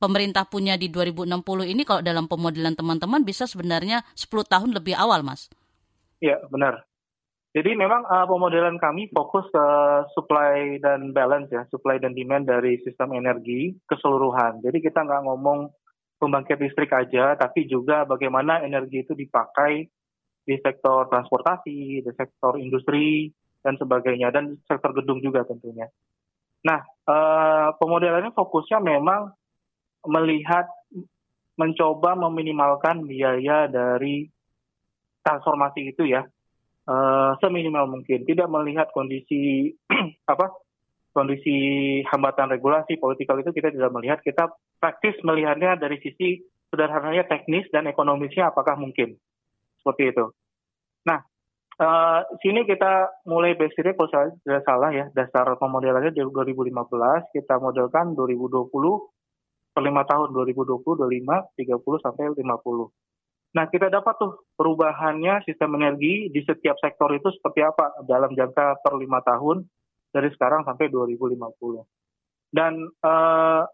pemerintah 0.00 0.48
punya 0.48 0.80
di 0.80 0.88
2060 0.88 1.28
ini 1.68 1.84
kalau 1.84 2.00
dalam 2.00 2.24
pemodelan 2.24 2.72
teman-teman 2.72 3.20
bisa 3.20 3.44
sebenarnya 3.44 4.00
10 4.16 4.32
tahun 4.48 4.70
lebih 4.72 4.96
awal 4.96 5.20
mas? 5.20 5.52
Iya 6.24 6.40
benar. 6.48 6.87
Jadi 7.48 7.72
memang 7.72 8.04
uh, 8.04 8.28
pemodelan 8.28 8.76
kami 8.76 9.08
fokus 9.08 9.48
ke 9.48 9.66
supply 10.12 10.76
dan 10.84 11.16
balance 11.16 11.48
ya, 11.48 11.64
supply 11.72 11.96
dan 11.96 12.12
demand 12.12 12.44
dari 12.44 12.76
sistem 12.84 13.16
energi 13.16 13.72
keseluruhan. 13.88 14.60
Jadi 14.60 14.84
kita 14.84 15.00
nggak 15.00 15.24
ngomong 15.24 15.72
pembangkit 16.20 16.60
listrik 16.60 16.92
aja, 16.92 17.40
tapi 17.40 17.64
juga 17.64 18.04
bagaimana 18.04 18.60
energi 18.60 19.00
itu 19.00 19.16
dipakai 19.16 19.88
di 20.44 20.56
sektor 20.60 21.08
transportasi, 21.08 22.04
di 22.04 22.12
sektor 22.12 22.60
industri 22.60 23.32
dan 23.64 23.80
sebagainya, 23.80 24.28
dan 24.28 24.52
sektor 24.68 24.92
gedung 24.92 25.24
juga 25.24 25.48
tentunya. 25.48 25.88
Nah, 26.68 26.84
uh, 27.08 27.72
pemodelannya 27.80 28.36
fokusnya 28.36 28.76
memang 28.84 29.32
melihat 30.04 30.68
mencoba 31.56 32.12
meminimalkan 32.28 33.08
biaya 33.08 33.66
dari 33.72 34.28
transformasi 35.24 35.96
itu 35.96 36.06
ya 36.06 36.22
uh, 36.88 37.36
seminimal 37.38 37.84
mungkin, 37.86 38.24
tidak 38.24 38.48
melihat 38.48 38.88
kondisi 38.96 39.76
apa 40.32 40.48
kondisi 41.12 41.56
hambatan 42.08 42.48
regulasi 42.48 42.96
politikal 42.96 43.36
itu 43.42 43.52
kita 43.52 43.68
tidak 43.74 43.92
melihat, 43.92 44.18
kita 44.24 44.48
praktis 44.80 45.18
melihatnya 45.26 45.76
dari 45.76 46.00
sisi 46.00 46.40
sederhananya 46.72 47.28
teknis 47.28 47.66
dan 47.72 47.88
ekonomisnya 47.88 48.52
apakah 48.52 48.76
mungkin 48.76 49.16
seperti 49.80 50.14
itu. 50.14 50.26
Nah, 51.08 51.18
uh, 51.80 52.20
sini 52.44 52.68
kita 52.68 53.24
mulai 53.24 53.56
basicnya 53.56 53.96
kalau 53.96 54.10
saya 54.12 54.28
tidak 54.44 54.62
salah 54.68 54.90
ya 54.92 55.06
dasar 55.16 55.48
pemodelannya 55.56 56.12
dari 56.12 56.28
2015 56.28 57.34
kita 57.34 57.54
modelkan 57.58 58.12
2020 58.12 58.68
per 59.72 59.82
lima 59.86 60.02
tahun 60.04 60.34
2020, 60.34 60.82
25, 60.82 61.54
30 61.54 62.04
sampai 62.04 62.34
50. 62.34 63.07
Nah, 63.48 63.64
kita 63.72 63.88
dapat 63.88 64.14
tuh 64.20 64.44
perubahannya 64.60 65.40
sistem 65.48 65.80
energi 65.80 66.28
di 66.28 66.40
setiap 66.44 66.76
sektor 66.84 67.08
itu 67.16 67.32
seperti 67.32 67.64
apa 67.64 68.04
dalam 68.04 68.36
jangka 68.36 68.84
per 68.84 68.94
lima 69.00 69.24
tahun 69.24 69.64
dari 70.12 70.28
sekarang 70.36 70.68
sampai 70.68 70.92
2050. 70.92 71.32
Dan 72.52 72.84
uh, 72.84 73.64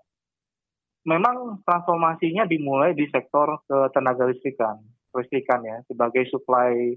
memang 1.06 1.62
transformasinya 1.66 2.46
dimulai 2.46 2.94
di 2.94 3.06
sektor 3.10 3.66
ketenaga 3.66 4.30
listrikan, 4.30 4.78
listrikan 5.14 5.60
ya, 5.66 5.82
sebagai 5.90 6.22
supply 6.30 6.94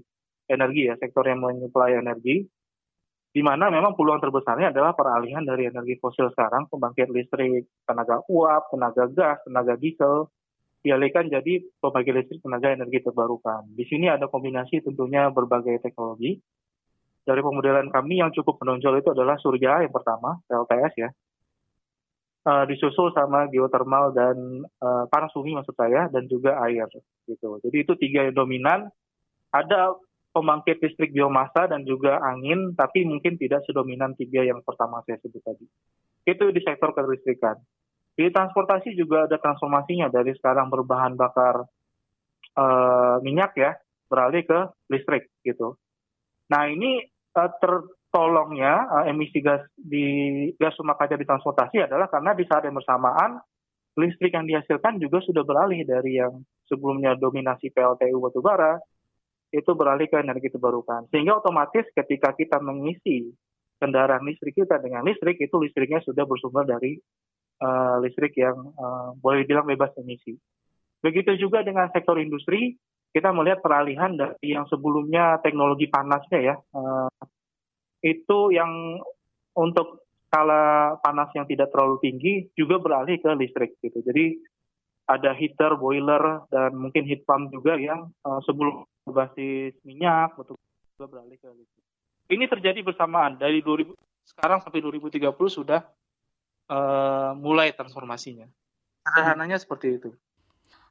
energi 0.48 0.86
ya, 0.86 0.94
sektor 1.02 1.26
yang 1.26 1.42
menyuplai 1.42 1.98
energi, 1.98 2.46
di 3.28 3.42
mana 3.44 3.68
memang 3.68 3.92
peluang 3.94 4.18
terbesarnya 4.18 4.72
adalah 4.72 4.96
peralihan 4.96 5.44
dari 5.44 5.68
energi 5.68 6.00
fosil 6.00 6.32
sekarang, 6.32 6.66
pembangkit 6.72 7.12
listrik, 7.12 7.68
tenaga 7.84 8.24
uap, 8.26 8.72
tenaga 8.72 9.04
gas, 9.12 9.38
tenaga 9.44 9.76
diesel, 9.76 10.32
dialihkan 10.82 11.26
jadi 11.26 11.60
pembangkit 11.82 12.14
listrik 12.14 12.40
tenaga 12.42 12.70
energi 12.70 13.02
terbarukan. 13.02 13.66
Di 13.74 13.84
sini 13.90 14.06
ada 14.06 14.30
kombinasi 14.30 14.82
tentunya 14.82 15.26
berbagai 15.30 15.82
teknologi. 15.82 16.38
Dari 17.28 17.44
pemodelan 17.44 17.92
kami 17.92 18.24
yang 18.24 18.32
cukup 18.32 18.56
menonjol 18.64 19.04
itu 19.04 19.12
adalah 19.12 19.36
surya 19.36 19.84
yang 19.84 19.92
pertama, 19.92 20.40
LTS 20.48 20.94
ya. 20.96 21.10
Uh, 22.48 22.64
disusul 22.64 23.12
sama 23.12 23.44
geothermal 23.52 24.16
dan 24.16 24.64
uh, 24.80 25.04
panas 25.12 25.28
bumi 25.36 25.52
maksud 25.52 25.76
saya 25.76 26.08
dan 26.08 26.24
juga 26.24 26.56
air 26.64 26.88
gitu. 27.28 27.60
Jadi 27.60 27.76
itu 27.84 27.92
tiga 28.00 28.24
yang 28.24 28.36
dominan. 28.40 28.88
Ada 29.52 29.92
pembangkit 30.32 30.80
listrik 30.80 31.12
biomasa 31.12 31.68
dan 31.68 31.84
juga 31.84 32.22
angin, 32.24 32.72
tapi 32.72 33.04
mungkin 33.04 33.36
tidak 33.36 33.64
sedominan 33.68 34.16
tiga 34.16 34.46
yang 34.46 34.64
pertama 34.64 35.04
saya 35.04 35.20
sebut 35.20 35.42
tadi. 35.44 35.66
Itu 36.24 36.48
di 36.48 36.60
sektor 36.64 36.96
kelistrikan. 36.96 37.60
Di 38.18 38.34
transportasi 38.34 38.98
juga 38.98 39.30
ada 39.30 39.38
transformasinya 39.38 40.10
dari 40.10 40.34
sekarang 40.34 40.66
berbahan 40.74 41.14
bakar 41.14 41.62
uh, 42.58 43.16
minyak 43.22 43.54
ya 43.54 43.78
beralih 44.10 44.42
ke 44.42 44.58
listrik 44.90 45.30
gitu. 45.46 45.78
Nah 46.50 46.66
ini 46.66 46.98
uh, 47.38 47.50
tertolongnya 47.62 48.90
uh, 48.90 49.04
emisi 49.06 49.38
gas 49.38 49.62
di 49.78 50.50
gas 50.58 50.74
rumah 50.82 50.98
kaca 50.98 51.14
di 51.14 51.22
transportasi 51.22 51.86
adalah 51.86 52.10
karena 52.10 52.34
di 52.34 52.42
saat 52.42 52.66
yang 52.66 52.74
bersamaan 52.74 53.38
listrik 53.94 54.34
yang 54.34 54.50
dihasilkan 54.50 54.98
juga 54.98 55.22
sudah 55.22 55.46
beralih 55.46 55.86
dari 55.86 56.18
yang 56.18 56.42
sebelumnya 56.66 57.14
dominasi 57.14 57.70
PLTU 57.70 58.18
batubara 58.18 58.82
itu 59.54 59.70
beralih 59.78 60.10
ke 60.10 60.18
energi 60.18 60.50
terbarukan. 60.50 61.06
Sehingga 61.14 61.38
otomatis 61.38 61.86
ketika 61.94 62.34
kita 62.34 62.58
mengisi 62.58 63.30
kendaraan 63.78 64.26
listrik 64.26 64.58
kita 64.58 64.82
dengan 64.82 65.06
listrik 65.06 65.38
itu 65.38 65.54
listriknya 65.56 66.02
sudah 66.02 66.26
bersumber 66.26 66.66
dari 66.66 66.98
uh, 67.62 67.96
listrik 68.02 68.34
yang 68.38 68.72
uh, 68.74 69.14
boleh 69.18 69.44
dibilang 69.44 69.66
bebas 69.66 69.94
emisi. 69.98 70.34
Begitu 70.98 71.38
juga 71.38 71.62
dengan 71.62 71.86
sektor 71.94 72.18
industri, 72.18 72.74
kita 73.14 73.30
melihat 73.30 73.62
peralihan 73.62 74.14
dari 74.14 74.54
yang 74.54 74.66
sebelumnya 74.66 75.38
teknologi 75.40 75.86
panasnya 75.86 76.40
ya, 76.42 76.54
uh, 76.74 77.10
itu 78.02 78.54
yang 78.54 78.98
untuk 79.58 80.06
skala 80.28 80.94
panas 81.00 81.32
yang 81.32 81.48
tidak 81.48 81.72
terlalu 81.72 81.96
tinggi 82.04 82.52
juga 82.52 82.76
beralih 82.78 83.16
ke 83.16 83.30
listrik 83.32 83.80
gitu. 83.80 84.04
Jadi 84.04 84.38
ada 85.08 85.32
heater, 85.32 85.80
boiler, 85.80 86.44
dan 86.52 86.76
mungkin 86.76 87.08
heat 87.08 87.24
pump 87.24 87.48
juga 87.48 87.80
yang 87.80 88.12
uh, 88.28 88.44
sebelum 88.44 88.84
berbasis 89.08 89.72
minyak 89.88 90.36
betul 90.36 90.60
juga 91.00 91.06
beralih 91.08 91.40
ke 91.40 91.48
listrik. 91.48 91.84
Ini 92.28 92.44
terjadi 92.44 92.84
bersamaan 92.84 93.40
dari 93.40 93.64
2000 93.64 93.96
sekarang 94.28 94.60
sampai 94.60 94.84
2030 94.84 95.32
sudah 95.48 95.80
uh, 96.68 97.32
mulai 97.36 97.72
transformasinya. 97.74 98.46
Sederhananya 99.04 99.56
seperti 99.56 99.98
itu. 99.98 100.10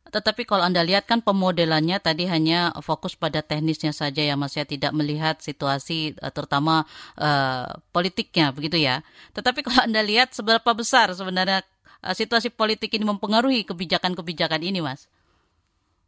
Tetapi 0.08 0.48
kalau 0.48 0.64
Anda 0.64 0.84
lihat 0.84 1.06
kan 1.06 1.20
pemodelannya 1.20 2.00
tadi 2.00 2.28
hanya 2.32 2.72
fokus 2.80 3.20
pada 3.20 3.44
teknisnya 3.44 3.92
saja 3.92 4.24
ya 4.24 4.40
Mas 4.40 4.56
ya 4.56 4.64
tidak 4.64 4.96
melihat 4.96 5.40
situasi 5.44 6.16
eh, 6.16 6.32
terutama 6.32 6.88
uh, 7.20 7.68
politiknya 7.92 8.56
begitu 8.56 8.80
ya. 8.80 9.04
Tetapi 9.36 9.60
kalau 9.68 9.84
Anda 9.84 10.02
lihat 10.04 10.32
seberapa 10.32 10.72
besar 10.72 11.12
sebenarnya 11.12 11.64
uh, 12.04 12.16
situasi 12.16 12.50
politik 12.54 12.96
ini 12.96 13.04
mempengaruhi 13.04 13.68
kebijakan-kebijakan 13.68 14.64
ini 14.64 14.80
Mas? 14.80 15.12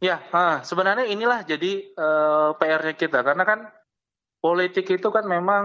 Ya, 0.00 0.16
ah, 0.32 0.64
sebenarnya 0.64 1.04
inilah 1.12 1.44
jadi 1.44 1.92
uh, 1.92 2.56
PR-nya 2.56 2.96
kita 2.96 3.20
karena 3.20 3.44
kan 3.44 3.68
politik 4.40 4.88
itu 4.88 5.08
kan 5.12 5.28
memang 5.28 5.64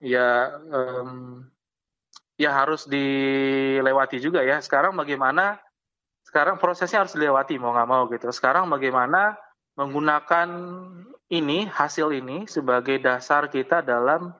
ya 0.00 0.56
um, 0.72 1.44
ya 2.34 2.50
harus 2.50 2.86
dilewati 2.86 4.18
juga 4.18 4.42
ya. 4.42 4.58
Sekarang 4.58 4.94
bagaimana? 4.94 5.58
Sekarang 6.24 6.58
prosesnya 6.58 7.06
harus 7.06 7.14
dilewati 7.14 7.60
mau 7.60 7.70
nggak 7.74 7.90
mau 7.90 8.02
gitu. 8.10 8.26
Sekarang 8.34 8.66
bagaimana 8.66 9.38
menggunakan 9.78 10.48
ini 11.30 11.66
hasil 11.66 12.14
ini 12.14 12.46
sebagai 12.46 12.98
dasar 13.02 13.50
kita 13.50 13.82
dalam 13.82 14.34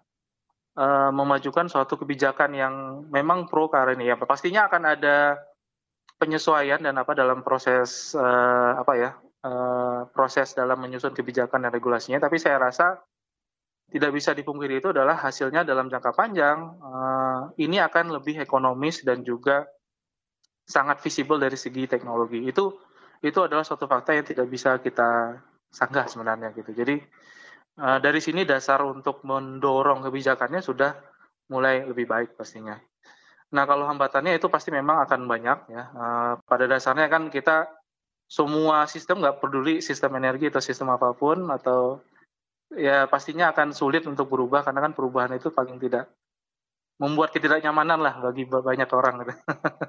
uh, 0.78 1.10
memajukan 1.14 1.70
suatu 1.70 1.98
kebijakan 1.98 2.50
yang 2.54 2.74
memang 3.10 3.46
pro 3.46 3.70
ini 3.94 4.10
ya. 4.10 4.18
Pastinya 4.18 4.66
akan 4.66 4.82
ada 4.98 5.38
penyesuaian 6.18 6.82
dan 6.82 6.94
apa 6.98 7.12
dalam 7.14 7.42
proses 7.42 8.14
uh, 8.14 8.78
apa 8.78 8.92
ya 8.94 9.10
uh, 9.44 10.06
proses 10.10 10.54
dalam 10.54 10.78
menyusun 10.78 11.14
kebijakan 11.14 11.66
dan 11.66 11.70
regulasinya. 11.70 12.18
Tapi 12.22 12.38
saya 12.38 12.58
rasa 12.58 12.98
tidak 13.94 14.10
bisa 14.10 14.34
dipungkiri 14.34 14.82
itu 14.82 14.90
adalah 14.90 15.14
hasilnya 15.22 15.62
dalam 15.62 15.86
jangka 15.86 16.18
panjang 16.18 16.58
uh, 16.82 17.54
ini 17.62 17.78
akan 17.78 18.18
lebih 18.18 18.42
ekonomis 18.42 19.06
dan 19.06 19.22
juga 19.22 19.62
sangat 20.66 20.98
visible 20.98 21.38
dari 21.38 21.54
segi 21.54 21.86
teknologi. 21.86 22.42
Itu 22.42 22.74
itu 23.22 23.38
adalah 23.38 23.62
suatu 23.62 23.86
fakta 23.86 24.18
yang 24.18 24.26
tidak 24.26 24.50
bisa 24.50 24.82
kita 24.82 25.38
sanggah 25.70 26.10
sebenarnya 26.10 26.50
gitu. 26.58 26.74
Jadi 26.74 26.98
uh, 27.78 28.02
dari 28.02 28.18
sini 28.18 28.42
dasar 28.42 28.82
untuk 28.82 29.22
mendorong 29.22 30.02
kebijakannya 30.10 30.58
sudah 30.58 30.98
mulai 31.54 31.86
lebih 31.86 32.10
baik 32.10 32.34
pastinya. 32.34 32.74
Nah 33.54 33.62
kalau 33.62 33.86
hambatannya 33.86 34.34
itu 34.34 34.50
pasti 34.50 34.74
memang 34.74 35.06
akan 35.06 35.30
banyak 35.30 35.70
ya. 35.70 35.82
Uh, 35.94 36.32
pada 36.42 36.66
dasarnya 36.66 37.06
kan 37.06 37.30
kita 37.30 37.70
semua 38.26 38.90
sistem 38.90 39.22
nggak 39.22 39.38
peduli 39.38 39.78
sistem 39.78 40.18
energi 40.18 40.50
atau 40.50 40.58
sistem 40.58 40.90
apa 40.90 41.14
pun 41.14 41.46
atau 41.54 42.02
ya 42.76 43.06
pastinya 43.10 43.50
akan 43.54 43.72
sulit 43.74 44.04
untuk 44.04 44.30
berubah 44.30 44.62
karena 44.66 44.80
kan 44.84 44.92
perubahan 44.92 45.32
itu 45.36 45.50
paling 45.50 45.78
tidak 45.78 46.10
membuat 46.94 47.34
ketidaknyamanan 47.34 47.98
lah 47.98 48.14
bagi 48.22 48.46
banyak 48.46 48.86
orang 48.94 49.26
gitu. 49.26 49.34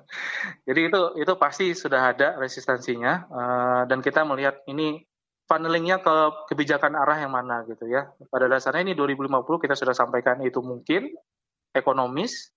Jadi 0.68 0.80
itu 0.90 1.02
itu 1.22 1.34
pasti 1.38 1.66
sudah 1.78 2.16
ada 2.16 2.34
resistensinya 2.42 3.14
uh, 3.30 3.82
dan 3.86 4.02
kita 4.02 4.26
melihat 4.26 4.66
ini 4.66 5.06
funnelingnya 5.46 6.02
ke 6.02 6.16
kebijakan 6.50 6.98
arah 6.98 7.22
yang 7.22 7.30
mana 7.30 7.62
gitu 7.70 7.86
ya. 7.86 8.10
Pada 8.30 8.50
dasarnya 8.50 8.90
ini 8.90 8.94
2050 8.98 9.46
kita 9.62 9.78
sudah 9.78 9.94
sampaikan 9.94 10.42
itu 10.42 10.58
mungkin 10.66 11.14
ekonomis. 11.78 12.50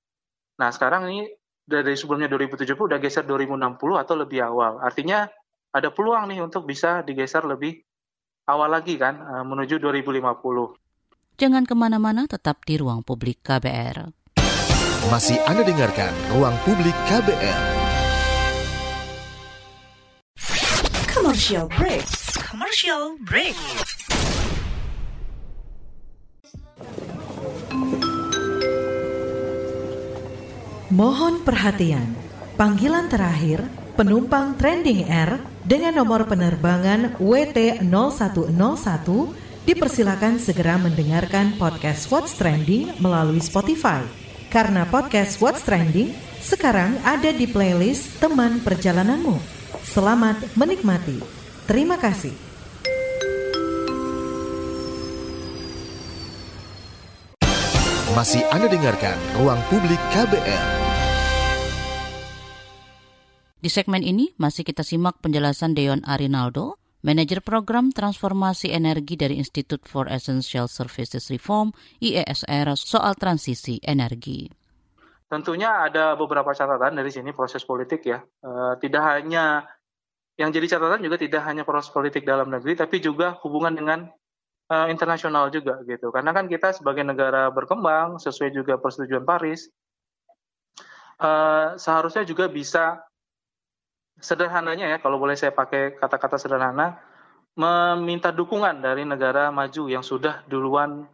Nah 0.57 0.73
sekarang 0.73 1.13
ini 1.13 1.29
dari 1.69 1.93
sebelumnya 1.93 2.33
2070 2.33 2.73
udah 2.73 2.97
geser 2.97 3.29
2060 3.29 3.77
atau 3.77 4.15
lebih 4.17 4.41
awal. 4.41 4.81
Artinya 4.81 5.29
ada 5.69 5.93
peluang 5.93 6.33
nih 6.33 6.41
untuk 6.41 6.65
bisa 6.65 7.05
digeser 7.05 7.45
lebih 7.45 7.85
awal 8.49 8.73
lagi 8.73 8.97
kan 8.97 9.21
eh, 9.21 9.45
menuju 9.45 9.77
2050. 9.77 11.39
Jangan 11.39 11.63
ke 11.69 11.75
mana-mana, 11.77 12.27
tetap 12.27 12.65
di 12.67 12.81
ruang 12.81 13.05
publik 13.07 13.45
KBR. 13.47 14.11
Masih 15.13 15.39
Anda 15.47 15.63
dengarkan 15.63 16.11
ruang 16.35 16.57
publik 16.67 16.97
KBR. 17.07 17.63
Commercial 21.07 21.71
break. 21.71 22.03
Commercial 22.43 23.15
break. 23.23 23.55
Mohon 30.89 31.45
perhatian, 31.45 32.17
panggilan 32.57 33.13
terakhir 33.13 33.61
penumpang 33.99 34.55
Trending 34.55 35.11
Air 35.11 35.43
dengan 35.67 35.99
nomor 35.99 36.23
penerbangan 36.31 37.19
WT0101 37.19 39.11
dipersilakan 39.67 40.39
segera 40.39 40.79
mendengarkan 40.79 41.59
podcast 41.59 42.07
What's 42.07 42.39
Trending 42.39 42.95
melalui 43.03 43.43
Spotify. 43.43 44.07
Karena 44.55 44.87
podcast 44.87 45.43
What's 45.43 45.67
Trending 45.67 46.15
sekarang 46.39 46.95
ada 47.03 47.35
di 47.35 47.51
playlist 47.51 48.23
teman 48.23 48.63
perjalananmu. 48.63 49.35
Selamat 49.83 50.47
menikmati. 50.55 51.19
Terima 51.67 51.99
kasih. 51.99 52.33
Masih 58.15 58.47
Anda 58.55 58.71
dengarkan 58.71 59.19
Ruang 59.43 59.59
Publik 59.69 59.99
KBR. 60.15 60.78
Di 63.59 63.67
segmen 63.67 64.07
ini 64.07 64.31
masih 64.39 64.63
kita 64.63 64.87
simak 64.87 65.19
penjelasan 65.19 65.75
Deon 65.75 66.07
Arinaldo, 66.07 66.79
Manajer 67.03 67.43
Program 67.43 67.91
Transformasi 67.91 68.71
Energi 68.71 69.19
dari 69.19 69.35
Institute 69.35 69.83
for 69.83 70.07
Essential 70.07 70.71
Services 70.71 71.27
Reform 71.27 71.75
IESR 71.99 72.79
soal 72.79 73.19
transisi 73.19 73.83
energi. 73.83 74.47
Tentunya 75.27 75.91
ada 75.91 76.15
beberapa 76.15 76.55
catatan 76.55 77.03
dari 77.03 77.11
sini 77.11 77.35
proses 77.35 77.67
politik 77.67 78.07
ya. 78.07 78.23
E, 78.23 78.79
tidak 78.79 79.03
hanya 79.03 79.67
yang 80.39 80.55
jadi 80.55 80.79
catatan 80.79 81.03
juga 81.03 81.19
tidak 81.19 81.43
hanya 81.43 81.67
proses 81.67 81.91
politik 81.91 82.23
dalam 82.23 82.55
negeri, 82.55 82.79
tapi 82.79 83.03
juga 83.03 83.43
hubungan 83.43 83.75
dengan 83.75 84.07
e, 84.71 84.77
internasional 84.87 85.51
juga 85.51 85.83
gitu. 85.83 86.15
Karena 86.15 86.31
kan 86.31 86.47
kita 86.47 86.79
sebagai 86.79 87.03
negara 87.03 87.51
berkembang 87.51 88.23
sesuai 88.23 88.55
juga 88.55 88.79
persetujuan 88.79 89.27
Paris, 89.27 89.67
e, 91.19 91.31
seharusnya 91.75 92.23
juga 92.23 92.47
bisa 92.47 93.03
sederhananya 94.19 94.87
ya, 94.91 94.99
kalau 94.99 95.19
boleh 95.19 95.39
saya 95.39 95.55
pakai 95.55 95.97
kata-kata 95.99 96.37
sederhana, 96.39 96.99
meminta 97.59 98.31
dukungan 98.31 98.79
dari 98.79 99.03
negara 99.03 99.51
maju 99.51 99.91
yang 99.91 100.07
sudah 100.07 100.47
duluan 100.47 101.11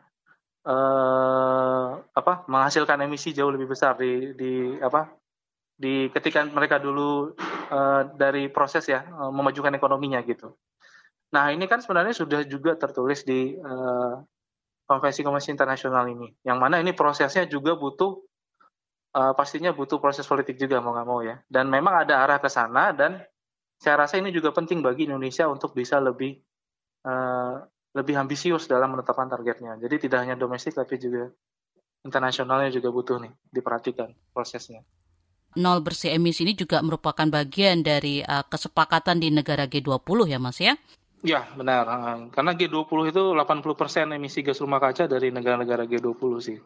eh, 0.64 1.88
apa 2.00 2.44
menghasilkan 2.48 3.00
emisi 3.00 3.32
jauh 3.32 3.48
lebih 3.48 3.72
besar 3.72 3.96
di 3.96 4.36
di 4.36 4.76
apa 4.80 5.08
di 5.72 6.12
ketika 6.12 6.44
mereka 6.44 6.76
dulu 6.76 7.32
eh, 7.72 8.02
dari 8.20 8.52
proses 8.52 8.84
ya 8.88 9.00
eh, 9.08 9.32
memajukan 9.32 9.72
ekonominya 9.72 10.20
gitu. 10.28 10.52
Nah 11.32 11.48
ini 11.48 11.64
kan 11.64 11.80
sebenarnya 11.80 12.12
sudah 12.12 12.44
juga 12.44 12.76
tertulis 12.76 13.24
di 13.24 13.56
eh, 13.56 14.14
konvensi-konvensi 14.84 15.48
internasional 15.48 16.04
ini, 16.12 16.28
yang 16.44 16.60
mana 16.60 16.76
ini 16.76 16.92
prosesnya 16.92 17.48
juga 17.48 17.72
butuh 17.72 18.20
uh, 19.14 19.32
pastinya 19.32 19.70
butuh 19.70 20.02
proses 20.02 20.26
politik 20.26 20.58
juga 20.58 20.82
mau 20.82 20.92
nggak 20.92 21.08
mau 21.08 21.22
ya. 21.22 21.38
Dan 21.46 21.70
memang 21.70 22.04
ada 22.04 22.20
arah 22.26 22.38
ke 22.42 22.50
sana 22.50 22.90
dan 22.90 23.22
saya 23.78 24.04
rasa 24.04 24.18
ini 24.18 24.34
juga 24.34 24.50
penting 24.50 24.82
bagi 24.82 25.06
Indonesia 25.06 25.46
untuk 25.46 25.72
bisa 25.72 26.02
lebih 26.02 26.36
uh, 27.06 27.62
lebih 27.94 28.14
ambisius 28.18 28.66
dalam 28.66 28.92
menetapkan 28.92 29.30
targetnya. 29.30 29.78
Jadi 29.78 30.10
tidak 30.10 30.26
hanya 30.26 30.34
domestik 30.34 30.74
tapi 30.74 30.98
juga 30.98 31.30
internasionalnya 32.02 32.74
juga 32.74 32.90
butuh 32.90 33.16
nih 33.22 33.32
diperhatikan 33.54 34.10
prosesnya. 34.34 34.82
Nol 35.54 35.86
bersih 35.86 36.10
emisi 36.18 36.42
ini 36.42 36.58
juga 36.58 36.82
merupakan 36.82 37.30
bagian 37.30 37.86
dari 37.86 38.18
uh, 38.26 38.42
kesepakatan 38.50 39.22
di 39.22 39.30
negara 39.30 39.70
G20 39.70 40.18
ya 40.26 40.38
Mas 40.42 40.58
ya? 40.58 40.74
Ya 41.24 41.40
benar, 41.56 41.88
karena 42.36 42.52
G20 42.52 43.00
itu 43.08 43.22
80% 43.32 44.12
emisi 44.12 44.44
gas 44.44 44.60
rumah 44.60 44.76
kaca 44.76 45.08
dari 45.08 45.32
negara-negara 45.32 45.88
G20 45.88 46.32
sih. 46.36 46.60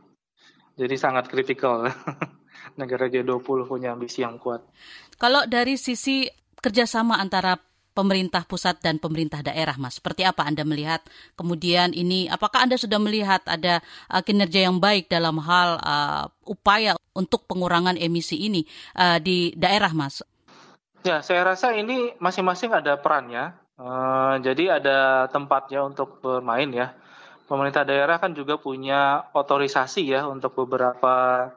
Jadi 0.75 0.95
sangat 0.99 1.31
kritikal. 1.31 1.87
negara 2.79 3.11
G20 3.11 3.67
punya 3.67 3.93
ambisi 3.93 4.23
yang 4.23 4.39
kuat. 4.39 4.63
Kalau 5.19 5.45
dari 5.51 5.75
sisi 5.75 6.31
kerjasama 6.63 7.19
antara 7.19 7.59
pemerintah 7.99 8.47
pusat 8.47 8.79
dan 8.79 9.03
pemerintah 9.03 9.43
daerah, 9.43 9.75
Mas. 9.75 9.99
Seperti 9.99 10.23
apa 10.23 10.47
Anda 10.47 10.63
melihat? 10.63 11.03
Kemudian 11.35 11.91
ini, 11.91 12.31
apakah 12.31 12.63
Anda 12.63 12.79
sudah 12.79 13.03
melihat 13.03 13.43
ada 13.51 13.83
uh, 14.07 14.23
kinerja 14.23 14.71
yang 14.71 14.79
baik 14.79 15.11
dalam 15.11 15.43
hal 15.43 15.83
uh, 15.83 16.31
upaya 16.47 16.95
untuk 17.19 17.51
pengurangan 17.51 17.99
emisi 17.99 18.47
ini 18.47 18.63
uh, 18.95 19.19
di 19.19 19.51
daerah, 19.59 19.91
Mas? 19.91 20.23
Ya, 21.03 21.27
saya 21.27 21.43
rasa 21.43 21.75
ini 21.75 22.15
masing-masing 22.23 22.71
ada 22.71 22.95
perannya. 23.03 23.59
Uh, 23.75 24.39
jadi 24.47 24.79
ada 24.79 25.27
tempatnya 25.35 25.83
untuk 25.83 26.23
bermain 26.23 26.71
ya. 26.71 26.95
Pemerintah 27.51 27.83
daerah 27.83 28.23
kan 28.23 28.31
juga 28.31 28.63
punya 28.63 29.27
otorisasi 29.35 30.07
ya 30.07 30.29
untuk 30.31 30.55
beberapa 30.55 31.49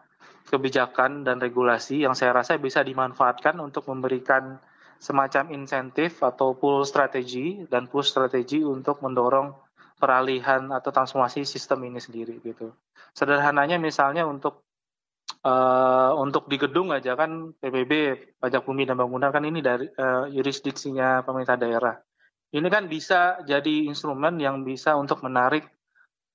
kebijakan 0.48 1.28
dan 1.28 1.38
regulasi 1.38 2.04
yang 2.04 2.18
saya 2.18 2.34
rasa 2.36 2.58
bisa 2.58 2.82
dimanfaatkan 2.82 3.60
untuk 3.62 3.88
memberikan 3.92 4.58
semacam 5.02 5.50
insentif 5.58 6.22
atau 6.22 6.54
pool 6.54 6.86
strategi 6.86 7.66
dan 7.66 7.90
push 7.90 8.14
strategi 8.14 8.62
untuk 8.62 9.02
mendorong 9.02 9.50
peralihan 9.98 10.70
atau 10.74 10.90
transformasi 10.94 11.46
sistem 11.46 11.90
ini 11.90 11.98
sendiri 11.98 12.38
gitu. 12.42 12.74
Sederhananya 13.14 13.82
misalnya 13.82 14.26
untuk 14.26 14.66
uh, 15.46 16.14
untuk 16.18 16.46
di 16.50 16.58
gedung 16.62 16.94
aja 16.94 17.18
kan 17.18 17.54
PBB 17.58 17.94
pajak 18.38 18.62
bumi 18.66 18.86
dan 18.86 18.98
bangunan 18.98 19.34
kan 19.34 19.46
ini 19.46 19.62
dari 19.62 19.90
uh, 19.90 20.30
yurisdiksinya 20.30 21.26
pemerintah 21.26 21.58
daerah. 21.58 21.96
Ini 22.52 22.68
kan 22.68 22.86
bisa 22.86 23.42
jadi 23.48 23.88
instrumen 23.88 24.38
yang 24.38 24.62
bisa 24.62 24.94
untuk 25.00 25.24
menarik 25.24 25.66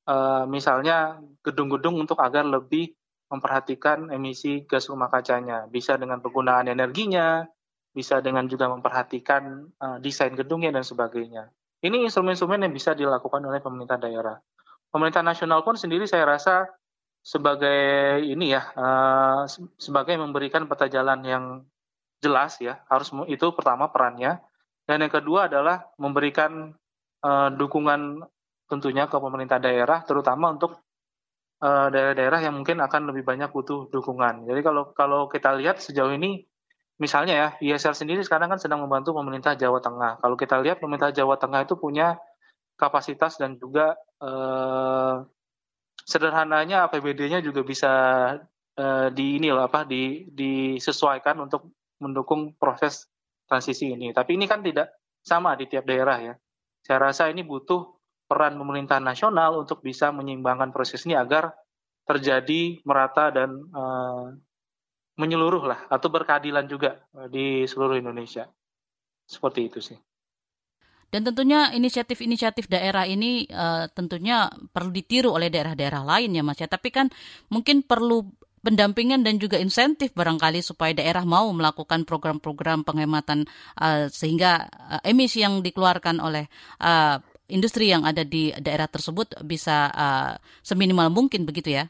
uh, 0.08 0.48
misalnya 0.48 1.20
gedung-gedung 1.44 2.02
untuk 2.02 2.18
agar 2.18 2.42
lebih 2.42 2.94
memperhatikan 3.26 4.10
emisi 4.14 4.62
gas 4.66 4.86
rumah 4.86 5.10
kacanya. 5.10 5.66
Bisa 5.66 5.98
dengan 5.98 6.22
penggunaan 6.22 6.70
energinya, 6.70 7.42
bisa 7.90 8.22
dengan 8.22 8.46
juga 8.46 8.70
memperhatikan 8.70 9.72
uh, 9.80 9.98
desain 9.98 10.36
gedungnya 10.36 10.70
dan 10.70 10.84
sebagainya. 10.86 11.50
Ini 11.82 12.06
instrumen-instrumen 12.08 12.68
yang 12.68 12.74
bisa 12.74 12.92
dilakukan 12.92 13.42
oleh 13.42 13.60
pemerintah 13.60 13.98
daerah. 13.98 14.36
Pemerintah 14.92 15.20
nasional 15.20 15.60
pun 15.66 15.74
sendiri 15.76 16.06
saya 16.06 16.24
rasa 16.24 16.70
sebagai 17.20 18.22
ini 18.22 18.54
ya, 18.54 18.62
uh, 18.78 19.42
sebagai 19.76 20.14
memberikan 20.14 20.70
peta 20.70 20.86
jalan 20.86 21.20
yang 21.26 21.44
jelas 22.22 22.62
ya, 22.62 22.80
harus 22.86 23.10
itu 23.26 23.50
pertama 23.52 23.90
perannya. 23.90 24.38
Dan 24.86 25.02
yang 25.02 25.10
kedua 25.10 25.50
adalah 25.50 25.82
memberikan 25.98 26.70
uh, 27.26 27.48
dukungan 27.50 28.22
tentunya 28.70 29.10
ke 29.10 29.18
pemerintah 29.18 29.58
daerah, 29.58 30.06
terutama 30.06 30.54
untuk 30.54 30.85
Eh, 31.56 31.88
daerah-daerah 31.88 32.44
yang 32.44 32.60
mungkin 32.60 32.84
akan 32.84 33.08
lebih 33.08 33.24
banyak 33.24 33.48
butuh 33.48 33.88
dukungan. 33.88 34.44
Jadi 34.44 34.60
kalau 34.60 34.92
kalau 34.92 35.24
kita 35.24 35.56
lihat 35.56 35.80
sejauh 35.80 36.12
ini, 36.12 36.44
misalnya 37.00 37.32
ya, 37.32 37.48
ISR 37.72 37.96
sendiri 37.96 38.20
sekarang 38.20 38.52
kan 38.52 38.60
sedang 38.60 38.84
membantu 38.84 39.16
pemerintah 39.16 39.56
Jawa 39.56 39.80
Tengah. 39.80 40.20
Kalau 40.20 40.36
kita 40.36 40.60
lihat 40.60 40.84
pemerintah 40.84 41.16
Jawa 41.16 41.40
Tengah 41.40 41.64
itu 41.64 41.80
punya 41.80 42.20
kapasitas 42.76 43.40
dan 43.40 43.56
juga 43.56 43.96
eh, 44.20 45.16
sederhananya 46.04 46.92
APBD-nya 46.92 47.40
juga 47.40 47.64
bisa 47.64 47.92
eh, 48.76 49.08
di 49.16 49.40
ini 49.40 49.48
loh 49.48 49.64
apa 49.64 49.88
di 49.88 50.28
disesuaikan 50.28 51.40
untuk 51.40 51.72
mendukung 52.04 52.52
proses 52.60 53.08
transisi 53.48 53.96
ini. 53.96 54.12
Tapi 54.12 54.36
ini 54.36 54.44
kan 54.44 54.60
tidak 54.60 54.92
sama 55.24 55.56
di 55.56 55.64
tiap 55.72 55.88
daerah 55.88 56.20
ya. 56.20 56.34
Saya 56.84 57.00
rasa 57.00 57.32
ini 57.32 57.40
butuh 57.48 57.95
peran 58.26 58.58
pemerintah 58.58 58.98
nasional 58.98 59.62
untuk 59.62 59.80
bisa 59.80 60.10
menyeimbangkan 60.10 60.74
proses 60.74 61.06
ini 61.06 61.14
agar 61.14 61.54
terjadi 62.06 62.82
merata 62.86 63.34
dan 63.34 63.50
uh, 63.74 64.30
menyeluruh 65.16 65.64
lah 65.66 65.80
atau 65.90 66.12
berkeadilan 66.12 66.68
juga 66.68 67.02
eh, 67.16 67.28
di 67.32 67.46
seluruh 67.64 67.96
Indonesia. 67.98 68.46
Seperti 69.26 69.60
itu 69.66 69.80
sih. 69.82 69.98
Dan 71.10 71.22
tentunya 71.22 71.70
inisiatif-inisiatif 71.74 72.66
daerah 72.66 73.06
ini 73.06 73.46
uh, 73.50 73.86
tentunya 73.90 74.50
perlu 74.74 74.90
ditiru 74.90 75.34
oleh 75.34 75.50
daerah-daerah 75.50 76.02
lain 76.02 76.34
ya 76.34 76.42
Mas 76.42 76.58
ya. 76.58 76.66
Tapi 76.70 76.90
kan 76.90 77.06
mungkin 77.50 77.86
perlu 77.86 78.26
pendampingan 78.66 79.22
dan 79.22 79.38
juga 79.38 79.62
insentif 79.62 80.10
barangkali 80.18 80.58
supaya 80.58 80.90
daerah 80.90 81.22
mau 81.22 81.46
melakukan 81.54 82.02
program-program 82.02 82.82
penghematan 82.82 83.46
uh, 83.78 84.10
sehingga 84.10 84.66
uh, 84.66 85.02
emisi 85.06 85.46
yang 85.46 85.62
dikeluarkan 85.62 86.18
oleh 86.18 86.50
uh, 86.82 87.22
industri 87.46 87.90
yang 87.90 88.02
ada 88.02 88.22
di 88.26 88.50
daerah 88.58 88.90
tersebut 88.90 89.38
bisa 89.46 89.90
uh, 89.94 90.32
seminimal 90.62 91.10
mungkin 91.10 91.46
begitu 91.46 91.74
ya? 91.74 91.84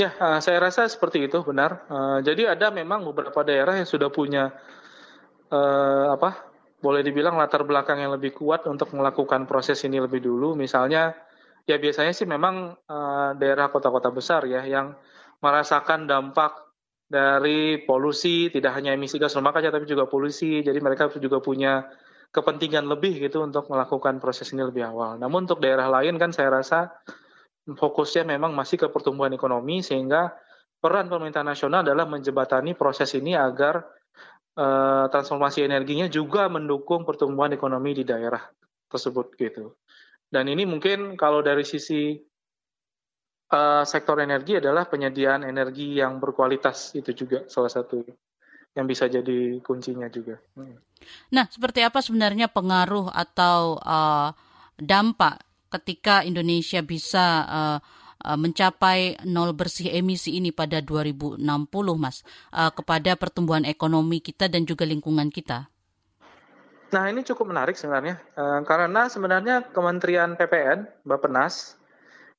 Ya, 0.00 0.08
uh, 0.16 0.40
saya 0.40 0.56
rasa 0.56 0.88
seperti 0.88 1.28
itu 1.28 1.44
benar. 1.44 1.84
Uh, 1.92 2.18
jadi 2.24 2.56
ada 2.56 2.72
memang 2.72 3.04
beberapa 3.12 3.44
daerah 3.44 3.76
yang 3.76 3.88
sudah 3.88 4.08
punya 4.08 4.52
uh, 5.52 6.16
apa? 6.16 6.48
Boleh 6.82 7.04
dibilang 7.04 7.38
latar 7.38 7.62
belakang 7.62 8.00
yang 8.00 8.10
lebih 8.10 8.34
kuat 8.34 8.66
untuk 8.66 8.90
melakukan 8.96 9.44
proses 9.46 9.84
ini 9.84 10.00
lebih 10.00 10.24
dulu. 10.24 10.56
Misalnya, 10.56 11.14
ya 11.68 11.76
biasanya 11.78 12.10
sih 12.16 12.26
memang 12.26 12.74
uh, 12.88 13.30
daerah 13.38 13.68
kota-kota 13.70 14.10
besar 14.10 14.48
ya 14.48 14.64
yang 14.66 14.96
merasakan 15.44 16.08
dampak 16.08 16.72
dari 17.06 17.84
polusi, 17.84 18.48
tidak 18.48 18.72
hanya 18.80 18.96
emisi 18.96 19.20
gas 19.20 19.36
rumah 19.36 19.52
kaca 19.52 19.68
tapi 19.68 19.84
juga 19.84 20.08
polusi. 20.08 20.64
Jadi 20.64 20.80
mereka 20.80 21.12
juga 21.20 21.38
punya 21.44 21.84
kepentingan 22.32 22.88
lebih 22.88 23.20
gitu 23.20 23.44
untuk 23.44 23.68
melakukan 23.68 24.16
proses 24.16 24.48
ini 24.56 24.64
lebih 24.64 24.88
awal. 24.88 25.20
Namun 25.20 25.44
untuk 25.44 25.60
daerah 25.60 25.92
lain 25.92 26.16
kan 26.16 26.32
saya 26.32 26.48
rasa 26.48 26.88
fokusnya 27.68 28.24
memang 28.24 28.56
masih 28.56 28.80
ke 28.80 28.88
pertumbuhan 28.88 29.30
ekonomi 29.36 29.84
sehingga 29.84 30.32
peran 30.82 31.06
pemerintah 31.06 31.44
nasional 31.44 31.84
adalah 31.86 32.08
menjebatani 32.08 32.74
proses 32.74 33.12
ini 33.14 33.36
agar 33.36 33.84
uh, 34.58 35.06
transformasi 35.12 35.62
energinya 35.62 36.08
juga 36.08 36.48
mendukung 36.48 37.04
pertumbuhan 37.06 37.52
ekonomi 37.52 38.00
di 38.00 38.04
daerah 38.08 38.42
tersebut 38.88 39.36
gitu. 39.36 39.76
Dan 40.26 40.48
ini 40.48 40.64
mungkin 40.64 41.14
kalau 41.20 41.44
dari 41.44 41.62
sisi 41.62 42.16
uh, 43.52 43.84
sektor 43.84 44.16
energi 44.24 44.58
adalah 44.58 44.88
penyediaan 44.88 45.44
energi 45.44 46.00
yang 46.00 46.16
berkualitas 46.16 46.96
itu 46.96 47.12
juga 47.12 47.44
salah 47.46 47.68
satu 47.68 48.00
yang 48.72 48.88
bisa 48.88 49.04
jadi 49.08 49.60
kuncinya 49.60 50.08
juga. 50.08 50.40
Hmm. 50.56 50.80
Nah, 51.34 51.44
seperti 51.50 51.84
apa 51.84 52.00
sebenarnya 52.00 52.48
pengaruh 52.48 53.12
atau 53.12 53.76
uh, 53.82 54.32
dampak 54.80 55.44
ketika 55.68 56.24
Indonesia 56.24 56.80
bisa 56.80 57.26
uh, 57.48 57.78
mencapai 58.38 59.18
nol 59.26 59.50
bersih 59.52 59.90
emisi 59.90 60.38
ini 60.38 60.54
pada 60.54 60.78
2060, 60.78 61.42
Mas, 61.98 62.22
uh, 62.54 62.70
kepada 62.70 63.18
pertumbuhan 63.18 63.66
ekonomi 63.66 64.22
kita 64.22 64.46
dan 64.46 64.62
juga 64.62 64.86
lingkungan 64.86 65.28
kita? 65.28 65.66
Nah, 66.92 67.08
ini 67.08 67.24
cukup 67.24 67.50
menarik 67.50 67.74
sebenarnya, 67.74 68.20
uh, 68.36 68.60
karena 68.68 69.08
sebenarnya 69.08 69.64
Kementerian 69.72 70.36
PPN, 70.36 70.86
Bappenas, 71.08 71.80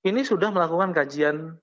ini 0.06 0.22
sudah 0.22 0.54
melakukan 0.54 0.94
kajian 0.94 1.58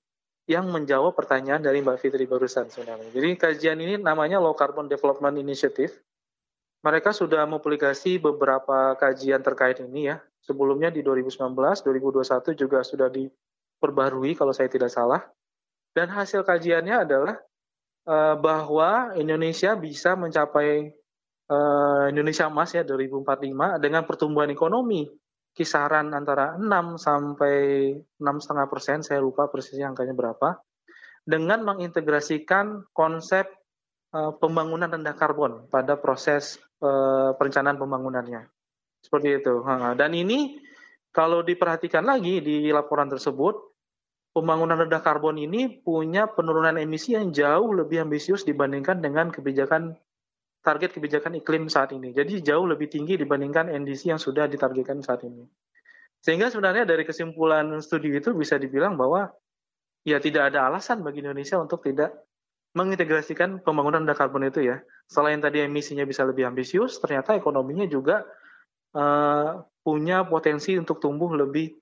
yang 0.49 0.67
menjawab 0.69 1.13
pertanyaan 1.13 1.61
dari 1.61 1.85
Mbak 1.85 1.97
Fitri 2.01 2.25
barusan 2.25 2.67
sebenarnya. 2.67 3.09
Jadi 3.13 3.29
kajian 3.37 3.77
ini 3.77 4.01
namanya 4.01 4.41
Low 4.41 4.57
Carbon 4.57 4.89
Development 4.89 5.37
Initiative. 5.37 5.93
Mereka 6.81 7.13
sudah 7.13 7.45
mempublikasi 7.45 8.17
beberapa 8.17 8.97
kajian 8.97 9.45
terkait 9.45 9.77
ini 9.85 10.09
ya. 10.09 10.17
Sebelumnya 10.41 10.89
di 10.89 11.05
2019, 11.05 11.53
2021 11.85 12.57
juga 12.57 12.81
sudah 12.81 13.05
diperbarui 13.13 14.33
kalau 14.33 14.49
saya 14.49 14.65
tidak 14.65 14.89
salah. 14.89 15.21
Dan 15.93 16.09
hasil 16.09 16.41
kajiannya 16.41 17.05
adalah 17.05 17.37
uh, 18.09 18.33
bahwa 18.41 19.13
Indonesia 19.13 19.77
bisa 19.77 20.17
mencapai 20.17 20.89
uh, 21.51 22.05
Indonesia 22.09 22.49
emas 22.49 22.73
ya 22.73 22.81
2045 22.81 23.77
dengan 23.77 24.01
pertumbuhan 24.07 24.49
ekonomi 24.49 25.05
kisaran 25.51 26.15
antara 26.15 26.55
6 26.55 26.97
sampai 26.97 27.55
6,5 28.19 28.71
persen, 28.71 28.97
saya 29.03 29.19
lupa 29.19 29.51
persisnya 29.51 29.91
angkanya 29.91 30.15
berapa, 30.15 30.59
dengan 31.27 31.61
mengintegrasikan 31.67 32.87
konsep 32.95 33.45
uh, 34.15 34.33
pembangunan 34.39 34.89
rendah 34.89 35.15
karbon 35.15 35.67
pada 35.67 35.99
proses 35.99 36.57
uh, 36.81 37.35
perencanaan 37.35 37.77
pembangunannya. 37.77 38.47
Seperti 39.01 39.41
itu. 39.41 39.65
Dan 39.97 40.13
ini 40.13 40.61
kalau 41.11 41.41
diperhatikan 41.41 42.05
lagi 42.05 42.39
di 42.39 42.69
laporan 42.69 43.09
tersebut, 43.09 43.57
pembangunan 44.31 44.79
rendah 44.79 45.03
karbon 45.03 45.41
ini 45.41 45.81
punya 45.83 46.29
penurunan 46.31 46.79
emisi 46.79 47.17
yang 47.17 47.35
jauh 47.35 47.75
lebih 47.75 48.07
ambisius 48.07 48.47
dibandingkan 48.47 49.03
dengan 49.03 49.27
kebijakan 49.33 49.97
target 50.61 50.93
kebijakan 50.93 51.41
iklim 51.41 51.67
saat 51.67 51.91
ini. 51.91 52.13
Jadi 52.13 52.41
jauh 52.45 52.65
lebih 52.69 52.87
tinggi 52.87 53.17
dibandingkan 53.17 53.69
NDC 53.69 54.13
yang 54.13 54.21
sudah 54.21 54.45
ditargetkan 54.45 55.01
saat 55.01 55.25
ini. 55.25 55.45
Sehingga 56.21 56.53
sebenarnya 56.53 56.85
dari 56.85 57.01
kesimpulan 57.01 57.81
studi 57.81 58.13
itu 58.13 58.31
bisa 58.37 58.61
dibilang 58.61 58.93
bahwa 58.93 59.33
ya 60.05 60.21
tidak 60.21 60.53
ada 60.53 60.69
alasan 60.69 61.01
bagi 61.01 61.25
Indonesia 61.25 61.57
untuk 61.57 61.81
tidak 61.81 62.13
mengintegrasikan 62.77 63.59
pembangunan 63.65 64.05
rendah 64.05 64.15
karbon 64.15 64.47
itu 64.47 64.63
ya. 64.63 64.79
Selain 65.09 65.41
tadi 65.43 65.65
emisinya 65.65 66.07
bisa 66.07 66.23
lebih 66.23 66.47
ambisius, 66.47 67.01
ternyata 67.03 67.35
ekonominya 67.35 67.83
juga 67.89 68.23
uh, 68.95 69.59
punya 69.83 70.23
potensi 70.23 70.77
untuk 70.77 71.03
tumbuh 71.03 71.35
lebih 71.35 71.73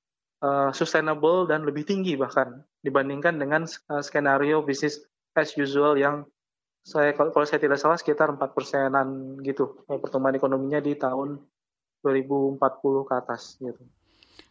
uh, 0.42 0.72
sustainable 0.74 1.46
dan 1.46 1.68
lebih 1.68 1.86
tinggi 1.86 2.18
bahkan 2.18 2.64
dibandingkan 2.82 3.38
dengan 3.38 3.68
uh, 3.92 4.02
skenario 4.02 4.66
bisnis 4.66 5.04
as 5.38 5.54
usual 5.54 5.94
yang 6.00 6.26
saya 6.90 7.14
kalau, 7.14 7.46
saya 7.46 7.62
tidak 7.62 7.78
salah 7.78 8.02
sekitar 8.02 8.34
4 8.34 8.42
persenan 8.50 9.38
gitu 9.46 9.86
pertumbuhan 9.86 10.34
ekonominya 10.34 10.82
di 10.82 10.98
tahun 10.98 11.38
2040 12.02 12.58
ke 13.06 13.14
atas 13.14 13.62
gitu. 13.62 13.84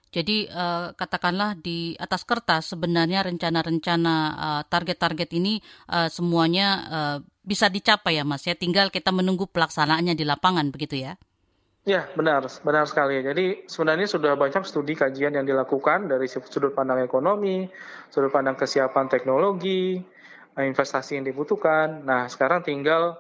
Jadi 0.09 0.49
uh, 0.49 0.97
katakanlah 0.97 1.53
di 1.59 1.93
atas 2.01 2.25
kertas 2.25 2.73
sebenarnya 2.73 3.29
rencana-rencana 3.29 4.15
uh, 4.33 4.63
target-target 4.65 5.29
ini 5.37 5.61
uh, 5.93 6.09
semuanya 6.09 6.69
uh, 6.89 7.17
bisa 7.45 7.69
dicapai 7.69 8.17
ya 8.17 8.25
Mas 8.25 8.47
ya. 8.49 8.57
Tinggal 8.57 8.89
kita 8.89 9.13
menunggu 9.13 9.45
pelaksanaannya 9.51 10.17
di 10.17 10.25
lapangan 10.25 10.73
begitu 10.73 11.05
ya. 11.05 11.13
Ya 11.85 12.09
benar, 12.17 12.45
benar 12.65 12.85
sekali. 12.85 13.21
Jadi 13.21 13.69
sebenarnya 13.69 14.09
sudah 14.09 14.37
banyak 14.37 14.65
studi 14.65 14.93
kajian 14.93 15.37
yang 15.37 15.45
dilakukan 15.45 16.09
dari 16.09 16.29
sudut 16.29 16.73
pandang 16.77 17.01
ekonomi, 17.05 17.69
sudut 18.13 18.33
pandang 18.33 18.57
kesiapan 18.61 19.09
teknologi, 19.09 20.01
investasi 20.67 21.19
yang 21.21 21.27
dibutuhkan. 21.27 22.03
Nah, 22.03 22.27
sekarang 22.27 22.67
tinggal 22.67 23.19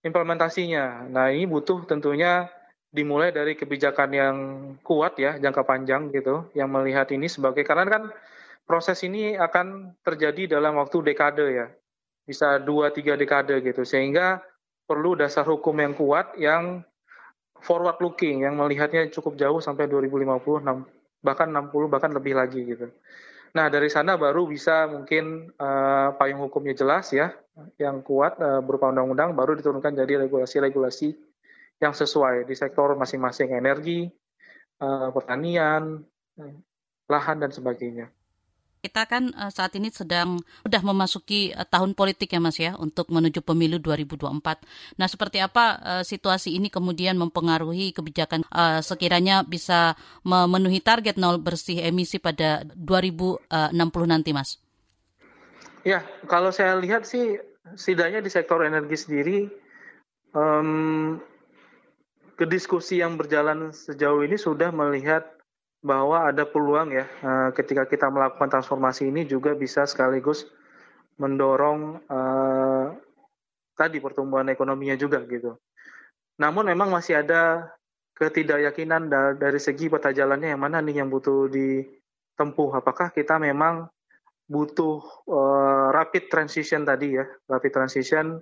implementasinya. 0.00 1.08
Nah, 1.12 1.28
ini 1.28 1.44
butuh 1.44 1.84
tentunya 1.84 2.48
dimulai 2.90 3.30
dari 3.30 3.54
kebijakan 3.54 4.10
yang 4.10 4.36
kuat 4.82 5.14
ya, 5.20 5.38
jangka 5.38 5.62
panjang 5.62 6.10
gitu, 6.10 6.50
yang 6.58 6.72
melihat 6.72 7.06
ini 7.14 7.30
sebagai 7.30 7.62
karena 7.62 7.86
kan 7.86 8.02
proses 8.66 8.98
ini 9.06 9.38
akan 9.38 9.94
terjadi 10.02 10.58
dalam 10.58 10.74
waktu 10.74 10.98
dekade 11.06 11.46
ya, 11.54 11.66
bisa 12.26 12.58
dua 12.58 12.90
tiga 12.90 13.14
dekade 13.14 13.62
gitu, 13.62 13.86
sehingga 13.86 14.42
perlu 14.90 15.14
dasar 15.14 15.46
hukum 15.46 15.78
yang 15.78 15.94
kuat 15.94 16.34
yang 16.34 16.82
forward 17.62 18.02
looking, 18.02 18.42
yang 18.42 18.58
melihatnya 18.58 19.06
cukup 19.14 19.38
jauh 19.38 19.62
sampai 19.62 19.86
2050, 19.86 20.66
bahkan 21.22 21.46
60 21.46 21.86
bahkan 21.86 22.10
lebih 22.10 22.34
lagi 22.34 22.64
gitu. 22.74 22.90
Nah, 23.50 23.66
dari 23.66 23.90
sana 23.90 24.14
baru 24.14 24.46
bisa 24.46 24.86
mungkin 24.86 25.50
uh, 25.58 26.14
payung 26.14 26.46
hukumnya 26.46 26.74
jelas 26.78 27.10
ya, 27.10 27.34
yang 27.82 28.06
kuat 28.06 28.38
uh, 28.38 28.62
berupa 28.62 28.94
undang-undang, 28.94 29.34
baru 29.34 29.58
diturunkan 29.58 29.90
jadi 29.98 30.22
regulasi-regulasi 30.26 31.18
yang 31.82 31.90
sesuai 31.90 32.46
di 32.46 32.54
sektor 32.54 32.94
masing-masing 32.94 33.50
energi, 33.50 34.06
uh, 34.78 35.10
pertanian, 35.10 35.98
lahan 37.10 37.36
dan 37.42 37.50
sebagainya. 37.50 38.06
Kita 38.80 39.04
kan 39.04 39.28
uh, 39.36 39.52
saat 39.52 39.76
ini 39.76 39.92
sedang 39.92 40.40
sudah 40.64 40.82
memasuki 40.82 41.52
uh, 41.52 41.68
tahun 41.68 41.92
politik 41.92 42.32
ya 42.32 42.40
Mas 42.40 42.56
ya 42.56 42.72
untuk 42.80 43.12
menuju 43.12 43.44
pemilu 43.44 43.76
2024. 43.76 44.96
Nah, 44.96 45.08
seperti 45.08 45.38
apa 45.44 45.64
uh, 45.80 46.04
situasi 46.04 46.56
ini 46.56 46.72
kemudian 46.72 47.16
mempengaruhi 47.20 47.92
kebijakan 47.92 48.42
sekiranya 48.80 49.44
bisa 49.44 49.94
memenuhi 50.24 50.80
target 50.80 51.20
nol 51.20 51.38
bersih 51.38 51.84
emisi 51.84 52.16
pada 52.16 52.64
2060 52.76 53.48
nanti 54.08 54.30
Mas? 54.32 54.56
Ya, 55.84 56.04
kalau 56.28 56.52
saya 56.52 56.76
lihat 56.76 57.08
sih 57.08 57.40
setidaknya 57.76 58.20
di 58.24 58.30
sektor 58.32 58.60
energi 58.64 58.96
sendiri 58.96 59.38
um, 60.34 61.20
kediskusi 62.36 63.00
yang 63.00 63.20
berjalan 63.20 63.72
sejauh 63.72 64.24
ini 64.24 64.40
sudah 64.40 64.72
melihat 64.72 65.28
bahwa 65.80 66.28
ada 66.28 66.44
peluang 66.44 66.92
ya 66.92 67.08
uh, 67.24 67.50
ketika 67.56 67.88
kita 67.88 68.12
melakukan 68.12 68.52
transformasi 68.52 69.08
ini 69.08 69.24
juga 69.24 69.56
bisa 69.56 69.88
sekaligus 69.88 70.44
mendorong 71.16 72.04
uh, 72.04 72.92
tadi 73.76 73.96
pertumbuhan 73.96 74.48
ekonominya 74.52 74.96
juga 75.00 75.24
gitu. 75.24 75.56
Namun 76.36 76.68
memang 76.68 76.92
masih 76.92 77.20
ada 77.24 77.72
ketidakyakinan 78.16 79.08
dari 79.40 79.56
segi 79.56 79.88
peta 79.88 80.12
jalannya 80.12 80.52
yang 80.52 80.60
mana 80.60 80.84
nih 80.84 81.00
yang 81.00 81.08
butuh 81.08 81.48
ditempuh. 81.48 82.76
Apakah 82.76 83.08
kita 83.12 83.40
memang 83.40 83.88
butuh 84.44 85.00
uh, 85.28 85.88
rapid 85.96 86.28
transition 86.28 86.84
tadi 86.84 87.16
ya, 87.16 87.24
rapid 87.48 87.72
transition. 87.72 88.36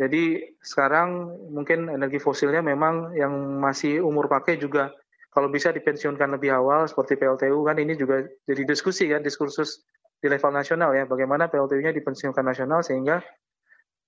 Jadi 0.00 0.56
sekarang 0.64 1.28
mungkin 1.52 1.92
energi 1.92 2.16
fosilnya 2.16 2.64
memang 2.64 3.12
yang 3.12 3.60
masih 3.60 4.00
umur 4.00 4.32
pakai 4.32 4.56
juga 4.56 4.88
kalau 5.30 5.48
bisa 5.48 5.70
dipensiunkan 5.70 6.34
lebih 6.34 6.50
awal 6.50 6.90
seperti 6.90 7.14
PLTU 7.14 7.62
kan 7.62 7.78
ini 7.78 7.94
juga 7.94 8.26
jadi 8.46 8.62
diskusi 8.66 9.06
kan 9.06 9.22
diskursus 9.22 9.86
di 10.20 10.28
level 10.28 10.52
nasional 10.52 10.92
ya 10.92 11.08
bagaimana 11.08 11.48
PLTU-nya 11.48 11.94
dipensiunkan 11.96 12.44
nasional 12.44 12.84
sehingga 12.84 13.24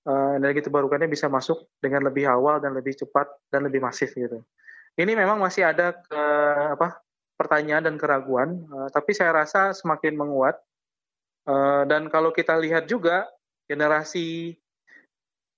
uh, 0.07 0.31
energi 0.37 0.61
terbarukannya 0.67 1.09
bisa 1.09 1.31
masuk 1.31 1.65
dengan 1.79 2.05
lebih 2.05 2.27
awal 2.27 2.59
dan 2.59 2.75
lebih 2.75 2.93
cepat 2.93 3.27
dan 3.49 3.65
lebih 3.65 3.81
masif 3.81 4.13
gitu. 4.13 4.43
Ini 4.93 5.17
memang 5.17 5.41
masih 5.41 5.65
ada 5.65 5.97
ke, 5.97 6.21
apa 6.77 7.01
pertanyaan 7.33 7.89
dan 7.89 7.95
keraguan, 7.97 8.61
uh, 8.69 8.89
tapi 8.93 9.17
saya 9.17 9.33
rasa 9.33 9.73
semakin 9.73 10.13
menguat. 10.13 10.59
Uh, 11.43 11.83
dan 11.89 12.07
kalau 12.07 12.31
kita 12.31 12.55
lihat 12.55 12.87
juga 12.87 13.27
generasi 13.67 14.55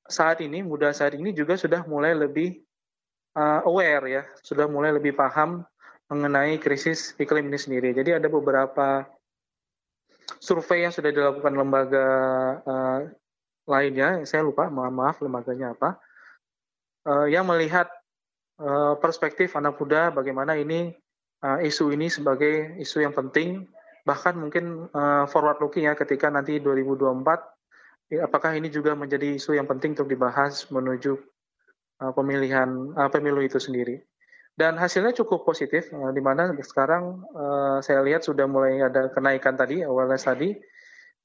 saat 0.07 0.41
ini, 0.41 0.65
muda 0.65 0.89
saat 0.95 1.13
ini 1.13 1.29
juga 1.35 1.59
sudah 1.59 1.85
mulai 1.85 2.15
lebih 2.17 2.57
uh, 3.35 3.61
aware 3.67 4.03
ya, 4.07 4.23
sudah 4.41 4.65
mulai 4.65 4.95
lebih 4.95 5.13
paham 5.13 5.61
mengenai 6.09 6.57
krisis 6.61 7.13
iklim 7.19 7.51
ini 7.51 7.59
sendiri. 7.59 7.89
Jadi 7.91 8.15
ada 8.17 8.27
beberapa 8.31 9.05
survei 10.39 10.85
yang 10.85 10.93
sudah 10.93 11.11
dilakukan 11.11 11.53
lembaga 11.53 12.07
uh, 12.65 12.99
lainnya, 13.65 14.23
saya 14.25 14.45
lupa, 14.45 14.69
mohon 14.69 14.93
maaf 14.93 15.21
lembaganya 15.21 15.73
apa, 15.73 15.97
uh, 17.09 17.25
yang 17.25 17.45
melihat 17.49 17.89
uh, 18.61 18.93
perspektif 19.01 19.57
anak 19.57 19.77
muda 19.81 20.13
bagaimana 20.13 20.53
ini 20.53 20.93
uh, 21.41 21.57
isu 21.61 21.89
ini 21.93 22.09
sebagai 22.09 22.77
isu 22.77 23.01
yang 23.01 23.13
penting, 23.13 23.65
bahkan 24.05 24.37
mungkin 24.37 24.85
uh, 24.93 25.25
forward 25.25 25.57
looking 25.57 25.89
ya 25.89 25.97
ketika 25.97 26.29
nanti 26.29 26.61
2024 26.61 28.21
apakah 28.21 28.53
ini 28.53 28.69
juga 28.69 28.93
menjadi 28.93 29.33
isu 29.33 29.57
yang 29.57 29.65
penting 29.65 29.97
untuk 29.97 30.05
dibahas 30.05 30.69
menuju 30.69 31.17
uh, 32.01 32.13
pemilihan 32.15 32.95
uh, 32.95 33.09
pemilu 33.11 33.43
itu 33.43 33.61
sendiri. 33.61 34.01
Dan 34.55 34.79
hasilnya 34.79 35.11
cukup 35.11 35.43
positif, 35.43 35.91
uh, 35.91 36.15
di 36.15 36.23
mana 36.23 36.47
sekarang 36.63 37.27
uh, 37.35 37.77
saya 37.83 37.99
lihat 38.03 38.23
sudah 38.23 38.47
mulai 38.47 38.79
ada 38.79 39.11
kenaikan 39.11 39.59
tadi, 39.59 39.83
awareness 39.83 40.23
tadi, 40.23 40.55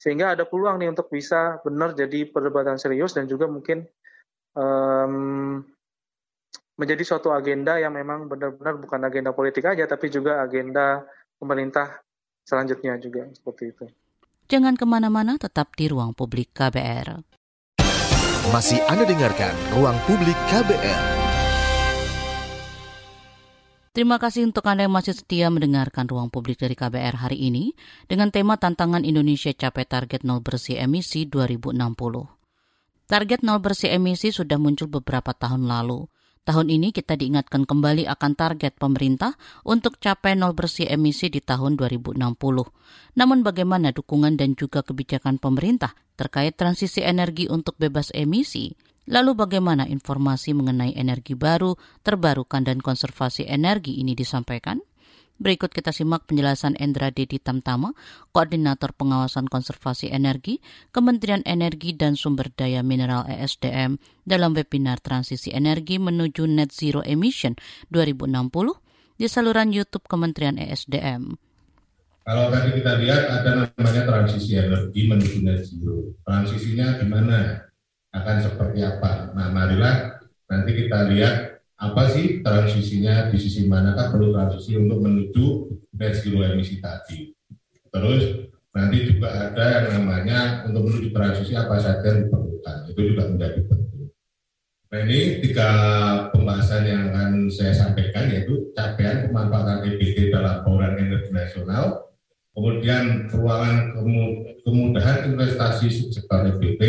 sehingga 0.00 0.34
ada 0.34 0.48
peluang 0.48 0.82
nih 0.82 0.90
untuk 0.90 1.06
bisa 1.12 1.62
benar 1.62 1.94
jadi 1.94 2.26
perdebatan 2.26 2.80
serius 2.80 3.14
dan 3.14 3.30
juga 3.30 3.46
mungkin 3.46 3.86
um, 4.58 5.62
menjadi 6.80 7.04
suatu 7.04 7.30
agenda 7.30 7.76
yang 7.76 7.92
memang 7.92 8.26
benar-benar 8.26 8.80
bukan 8.80 9.00
agenda 9.04 9.30
politik 9.30 9.68
aja, 9.68 9.84
tapi 9.84 10.08
juga 10.08 10.40
agenda 10.42 11.04
pemerintah 11.36 12.00
selanjutnya 12.48 12.96
juga 12.98 13.28
seperti 13.30 13.64
itu. 13.70 13.84
Jangan 14.50 14.74
ke 14.74 14.82
mana-mana, 14.82 15.38
tetap 15.38 15.78
di 15.78 15.86
ruang 15.86 16.10
publik 16.16 16.50
KBR. 16.50 17.29
Masih 18.48 18.80
Anda 18.88 19.04
dengarkan 19.04 19.52
ruang 19.76 20.00
publik 20.08 20.32
KBR. 20.48 21.04
Terima 23.92 24.16
kasih 24.16 24.48
untuk 24.48 24.64
Anda 24.64 24.88
yang 24.88 24.96
masih 24.96 25.12
setia 25.12 25.52
mendengarkan 25.52 26.08
ruang 26.08 26.32
publik 26.32 26.56
dari 26.56 26.72
KBR 26.72 27.20
hari 27.20 27.36
ini 27.36 27.76
dengan 28.08 28.32
tema 28.32 28.56
tantangan 28.56 29.04
Indonesia 29.04 29.52
capai 29.52 29.84
target 29.84 30.24
nol 30.24 30.40
bersih 30.40 30.80
emisi 30.80 31.28
2060. 31.28 31.76
Target 33.04 33.44
nol 33.44 33.60
bersih 33.60 33.92
emisi 33.92 34.32
sudah 34.32 34.56
muncul 34.56 34.88
beberapa 34.88 35.36
tahun 35.36 35.68
lalu. 35.68 36.08
Tahun 36.40 36.72
ini 36.72 36.88
kita 36.90 37.20
diingatkan 37.20 37.68
kembali 37.68 38.08
akan 38.08 38.32
target 38.32 38.80
pemerintah 38.80 39.36
untuk 39.62 40.00
capai 40.00 40.34
nol 40.34 40.56
bersih 40.56 40.88
emisi 40.88 41.28
di 41.28 41.44
tahun 41.44 41.76
2060. 41.76 42.16
Namun 43.14 43.38
bagaimana 43.44 43.92
dukungan 43.92 44.40
dan 44.40 44.56
juga 44.56 44.80
kebijakan 44.80 45.36
pemerintah 45.36 45.92
terkait 46.16 46.56
transisi 46.56 47.04
energi 47.04 47.44
untuk 47.46 47.76
bebas 47.76 48.08
emisi? 48.16 48.72
Lalu 49.10 49.36
bagaimana 49.36 49.84
informasi 49.84 50.56
mengenai 50.56 50.96
energi 50.96 51.36
baru, 51.36 51.76
terbarukan 52.00 52.64
dan 52.64 52.80
konservasi 52.80 53.44
energi 53.44 54.00
ini 54.00 54.16
disampaikan? 54.16 54.80
Berikut 55.40 55.72
kita 55.72 55.88
simak 55.88 56.28
penjelasan 56.28 56.76
Endra 56.76 57.08
Dedi 57.08 57.40
Tamtama, 57.40 57.96
Koordinator 58.36 58.92
Pengawasan 58.92 59.48
Konservasi 59.48 60.12
Energi, 60.12 60.60
Kementerian 60.92 61.40
Energi 61.48 61.96
dan 61.96 62.12
Sumber 62.12 62.52
Daya 62.52 62.84
Mineral 62.84 63.24
ESDM 63.24 63.96
dalam 64.28 64.52
webinar 64.52 65.00
Transisi 65.00 65.48
Energi 65.50 65.96
menuju 65.96 66.44
Net 66.44 66.76
Zero 66.76 67.00
Emission 67.00 67.56
2060 67.88 68.52
di 69.16 69.26
saluran 69.32 69.72
YouTube 69.72 70.04
Kementerian 70.04 70.60
ESDM. 70.60 71.34
Kalau 72.20 72.52
tadi 72.52 72.76
kita 72.76 73.00
lihat 73.00 73.22
ada 73.32 73.50
namanya 73.64 74.04
transisi 74.06 74.54
energi 74.54 75.08
menuju 75.08 75.40
net 75.40 75.66
zero. 75.66 76.14
Transisinya 76.22 77.00
gimana? 77.00 77.70
akan 78.10 78.36
seperti 78.42 78.80
apa. 78.82 79.30
Nah, 79.34 79.48
marilah 79.54 80.18
nanti 80.50 80.70
kita 80.74 81.06
lihat 81.10 81.49
apa 81.80 82.12
sih 82.12 82.44
transisinya 82.44 83.32
di 83.32 83.40
sisi 83.40 83.64
manakah 83.64 84.12
perlu 84.12 84.36
transisi 84.36 84.76
untuk 84.76 85.00
menuju 85.00 85.44
net 85.96 86.12
zero 86.20 86.44
emisi 86.44 86.76
tadi. 86.76 87.32
Terus 87.88 88.52
nanti 88.76 88.96
juga 89.08 89.50
ada 89.50 89.64
yang 89.80 89.86
namanya 89.96 90.68
untuk 90.68 90.86
menuju 90.92 91.08
transisi 91.10 91.56
apa 91.56 91.80
saja 91.80 92.04
yang 92.04 92.28
diperlukan. 92.28 92.76
Itu 92.92 93.00
juga 93.00 93.22
menjadi 93.32 93.60
penting. 93.64 94.12
Nah 94.92 94.98
ini 95.08 95.20
tiga 95.40 95.68
pembahasan 96.36 96.84
yang 96.84 97.02
akan 97.10 97.48
saya 97.48 97.72
sampaikan 97.72 98.28
yaitu 98.28 98.68
capaian 98.76 99.26
pemanfaatan 99.26 99.88
EBT 99.88 100.28
dalam 100.28 100.60
bauran 100.66 101.00
energi 101.00 101.32
nasional, 101.32 102.12
kemudian 102.52 103.30
peluangan 103.32 103.96
kemudahan 104.66 105.32
investasi 105.32 105.88
subsektor 105.88 106.44
EBT, 106.54 106.82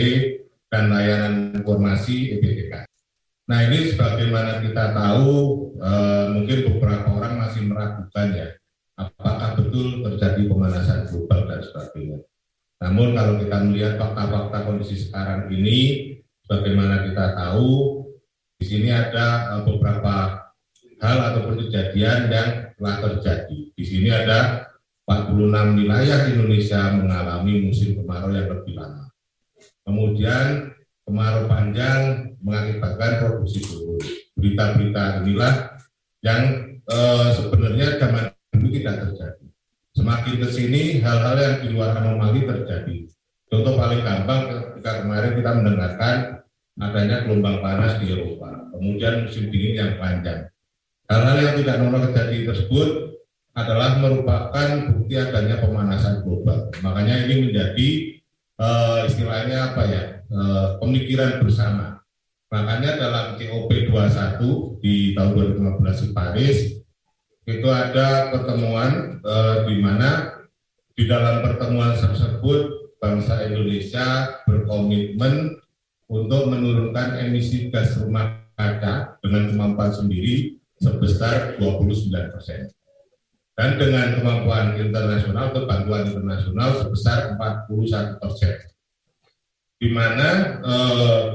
dan 0.71 0.87
layanan 0.87 1.33
informasi 1.61 2.35
EBTK. 2.39 2.90
Nah 3.51 3.67
ini 3.67 3.91
sebagaimana 3.91 4.63
kita 4.63 4.95
tahu 4.95 5.27
eh, 5.75 6.25
mungkin 6.31 6.57
beberapa 6.71 7.11
orang 7.11 7.43
masih 7.43 7.67
meragukan 7.67 8.31
ya 8.31 8.47
apakah 8.95 9.59
betul 9.59 10.07
terjadi 10.07 10.47
pemanasan 10.47 11.03
global 11.11 11.51
dan 11.51 11.59
sebagainya. 11.59 12.23
Namun 12.79 13.11
kalau 13.11 13.35
kita 13.43 13.57
melihat 13.67 13.93
fakta-fakta 13.99 14.57
kondisi 14.63 14.95
sekarang 15.03 15.51
ini, 15.51 15.79
bagaimana 16.47 17.03
kita 17.11 17.35
tahu 17.35 17.99
di 18.55 18.65
sini 18.71 18.87
ada 18.87 19.59
eh, 19.59 19.61
beberapa 19.67 20.47
hal 21.03 21.17
ataupun 21.35 21.67
kejadian 21.67 22.31
yang 22.31 22.49
telah 22.79 22.95
terjadi. 23.03 23.59
Di 23.75 23.83
sini 23.83 24.15
ada 24.15 24.63
46 25.03 25.75
wilayah 25.75 26.19
Indonesia 26.23 26.81
mengalami 26.95 27.67
musim 27.67 27.99
kemarau 27.99 28.31
yang 28.31 28.47
lebih 28.47 28.79
lama. 28.79 29.11
Kemudian 29.83 30.71
kemarau 31.03 31.51
panjang 31.51 32.30
mengakibatkan 32.41 33.21
produksi 33.21 33.59
turun. 33.63 34.01
Berita-berita 34.37 35.23
inilah 35.25 35.53
yang 36.21 36.41
eh, 36.85 37.29
sebenarnya 37.37 37.97
zaman 38.01 38.33
dulu 38.53 38.69
tidak 38.73 38.95
terjadi. 39.07 39.45
Semakin 39.91 40.35
ke 40.39 40.47
sini 40.49 40.81
hal-hal 41.03 41.35
yang 41.37 41.55
di 41.61 41.67
luar 41.73 41.97
anomali 41.97 42.45
terjadi. 42.47 43.07
Contoh 43.51 43.75
paling 43.75 44.01
gampang 44.01 44.47
ketika 44.47 45.03
kemarin 45.03 45.35
kita 45.35 45.51
mendengarkan 45.51 46.15
adanya 46.79 47.27
gelombang 47.27 47.59
panas 47.59 47.99
di 47.99 48.15
Eropa, 48.15 48.71
kemudian 48.71 49.27
musim 49.27 49.51
dingin 49.51 49.75
yang 49.77 49.91
panjang. 49.99 50.47
Hal-hal 51.11 51.37
yang 51.43 51.55
tidak 51.59 51.75
normal 51.83 52.07
terjadi 52.09 52.47
tersebut 52.47 52.89
adalah 53.51 53.99
merupakan 53.99 54.67
bukti 54.95 55.19
adanya 55.19 55.59
pemanasan 55.59 56.23
global. 56.23 56.71
Makanya 56.79 57.27
ini 57.27 57.51
menjadi 57.51 57.87
uh, 58.57 58.99
istilahnya 59.05 59.75
apa 59.75 59.81
ya 59.91 60.03
uh, 60.31 60.79
pemikiran 60.79 61.43
bersama. 61.43 62.00
Makanya 62.51 62.99
dalam 62.99 63.25
COP 63.39 63.71
21 63.71 64.83
di 64.83 65.15
tahun 65.15 65.55
2015 65.55 66.03
di 66.03 66.09
Paris 66.11 66.57
itu 67.47 67.67
ada 67.71 68.27
pertemuan 68.35 69.23
uh, 69.23 69.63
di 69.65 69.79
mana 69.79 70.35
di 70.91 71.07
dalam 71.07 71.39
pertemuan 71.47 71.95
tersebut 71.95 72.91
bangsa 72.99 73.47
Indonesia 73.47 74.35
berkomitmen 74.43 75.63
untuk 76.11 76.51
menurunkan 76.51 77.23
emisi 77.23 77.71
gas 77.71 77.95
rumah 77.97 78.43
kaca 78.59 79.15
dengan 79.23 79.47
kemampuan 79.47 79.95
sendiri 79.95 80.59
sebesar 80.75 81.55
29 81.55 82.35
persen 82.35 82.67
dan 83.55 83.79
dengan 83.79 84.19
kemampuan 84.19 84.75
internasional 84.75 85.55
atau 85.55 85.63
bantuan 85.63 86.03
internasional 86.09 86.75
sebesar 86.83 87.39
41 87.39 88.19
persen. 88.19 88.55
Di 89.81 89.89
mana 89.89 90.61
eh, 90.61 91.25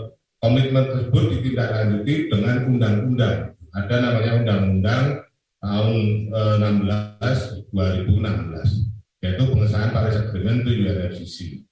komitmen 0.41 0.85
tersebut 0.87 1.25
ditindaklanjuti 1.37 2.15
dengan 2.33 2.57
undang-undang. 2.69 3.39
Ada 3.77 3.95
namanya 4.01 4.33
undang-undang 4.41 5.05
tahun 5.61 5.97
eh, 6.33 6.55
16 6.63 7.73
2016 7.73 8.87
yaitu 9.25 9.43
pengesahan 9.49 9.91
Paris 9.91 10.17
Agreement 10.21 10.63
to 10.63 10.71
UNFCCC. 10.71 11.67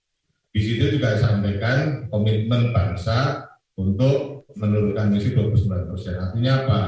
Di 0.55 0.61
situ 0.62 0.98
juga 0.98 1.18
disampaikan 1.18 2.09
komitmen 2.11 2.74
bangsa 2.74 3.46
untuk 3.74 4.46
menurunkan 4.55 5.11
emisi 5.11 5.35
29 5.35 5.90
persen. 5.90 6.14
Artinya 6.18 6.53
apa? 6.66 6.81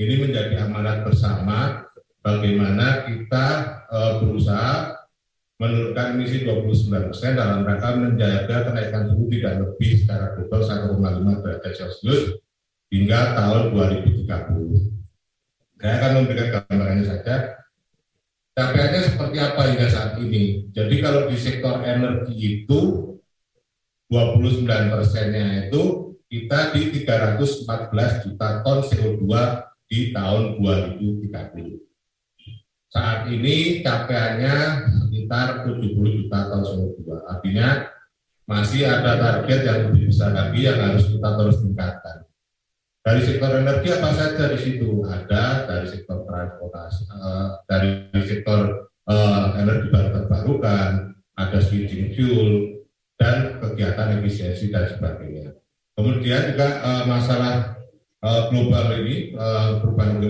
Ini 0.00 0.14
menjadi 0.24 0.64
amanat 0.64 1.04
bersama 1.04 1.84
bagaimana 2.24 3.04
kita 3.04 3.46
uh, 3.92 4.12
berusaha 4.24 4.99
menurunkan 5.60 6.16
emisi 6.16 6.48
29 6.48 7.12
persen 7.12 7.36
dalam 7.36 7.68
rangka 7.68 7.92
menjaga 7.92 8.72
kenaikan 8.72 9.12
suhu 9.12 9.28
tidak 9.28 9.60
lebih 9.60 10.00
secara 10.00 10.32
global 10.32 10.64
1,5 10.64 11.44
derajat 11.44 11.72
Celcius 11.76 12.40
hingga 12.88 13.36
tahun 13.36 13.76
2030. 13.76 14.24
Saya 15.76 15.92
akan 16.00 16.10
memberikan 16.16 16.64
gambarannya 16.64 17.04
saja. 17.04 17.60
Capaiannya 18.56 19.00
seperti 19.04 19.36
apa 19.36 19.60
hingga 19.68 19.86
saat 19.92 20.12
ini? 20.16 20.68
Jadi 20.72 20.96
kalau 21.04 21.28
di 21.28 21.36
sektor 21.36 21.84
energi 21.84 22.34
itu 22.64 22.80
29 24.08 24.64
persennya 24.66 25.68
itu 25.68 26.16
kita 26.32 26.72
di 26.72 27.04
314 27.04 28.24
juta 28.26 28.48
ton 28.64 28.80
CO2 28.80 29.24
di 29.92 30.10
tahun 30.16 30.56
2030. 30.56 31.89
Saat 32.90 33.30
ini 33.30 33.86
capaiannya 33.86 34.56
sekitar 35.06 35.62
70 35.62 35.94
juta 35.94 36.38
ton 36.50 36.62
CO2. 36.66 37.22
Artinya 37.22 37.86
masih 38.50 38.82
ada 38.82 39.14
target 39.14 39.60
yang 39.62 39.78
lebih 39.86 40.10
besar 40.10 40.34
lagi 40.34 40.66
yang 40.66 40.82
harus 40.82 41.06
kita 41.06 41.28
terus 41.38 41.62
tingkatkan. 41.62 42.26
Dari 43.00 43.20
sektor 43.22 43.50
energi 43.62 43.88
apa 43.94 44.10
saja 44.10 44.50
di 44.50 44.58
situ? 44.58 45.06
Ada 45.06 45.70
dari 45.70 45.86
sektor 45.86 46.26
transportasi, 46.26 47.02
uh, 47.14 47.62
dari 47.70 48.10
sektor 48.26 48.90
uh, 49.06 49.54
energi 49.54 49.86
baru 49.94 50.08
terbarukan, 50.10 51.14
ada 51.38 51.58
switching 51.62 52.10
fuel, 52.12 52.74
dan 53.16 53.62
kegiatan 53.62 54.18
efisiensi 54.18 54.68
dan 54.74 54.90
sebagainya. 54.90 55.54
Kemudian 55.94 56.52
juga 56.52 56.68
uh, 56.82 57.04
masalah 57.06 57.78
global 58.52 59.00
ini, 59.00 59.32
perubahan 59.80 60.20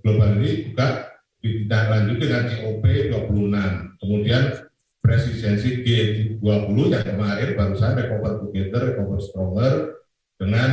global 0.00 0.40
ini 0.40 0.72
juga 0.72 1.05
ditindaklanjuti 1.46 2.22
dengan 2.26 2.44
COP 2.50 2.84
26. 2.84 4.02
Kemudian 4.02 4.42
presidensi 4.98 5.86
G20 5.86 6.76
yang 6.90 7.06
kemarin 7.06 7.54
barusan 7.54 7.94
recover 7.94 8.32
together, 8.42 8.80
recover 8.90 9.18
stronger 9.22 9.72
dengan 10.34 10.70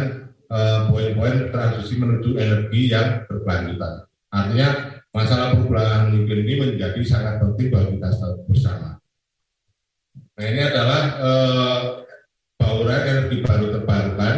uh, 0.49 0.89
poin-poin 0.89 1.53
transisi 1.53 2.01
menuju 2.01 2.41
energi 2.41 2.89
yang 2.89 3.23
berkelanjutan. 3.29 4.09
Artinya 4.33 4.69
masalah 5.13 5.53
perubahan 5.53 6.09
iklim 6.17 6.41
ini 6.41 6.53
menjadi 6.57 7.01
sangat 7.05 7.37
penting 7.37 7.69
bagi 7.69 8.01
kita 8.01 8.09
bersama. 8.49 8.97
Nah 10.33 10.45
ini 10.49 10.61
adalah 10.65 11.01
uh, 11.21 11.79
bauran 12.57 13.01
energi 13.05 13.45
baru 13.45 13.69
terbarukan. 13.77 14.35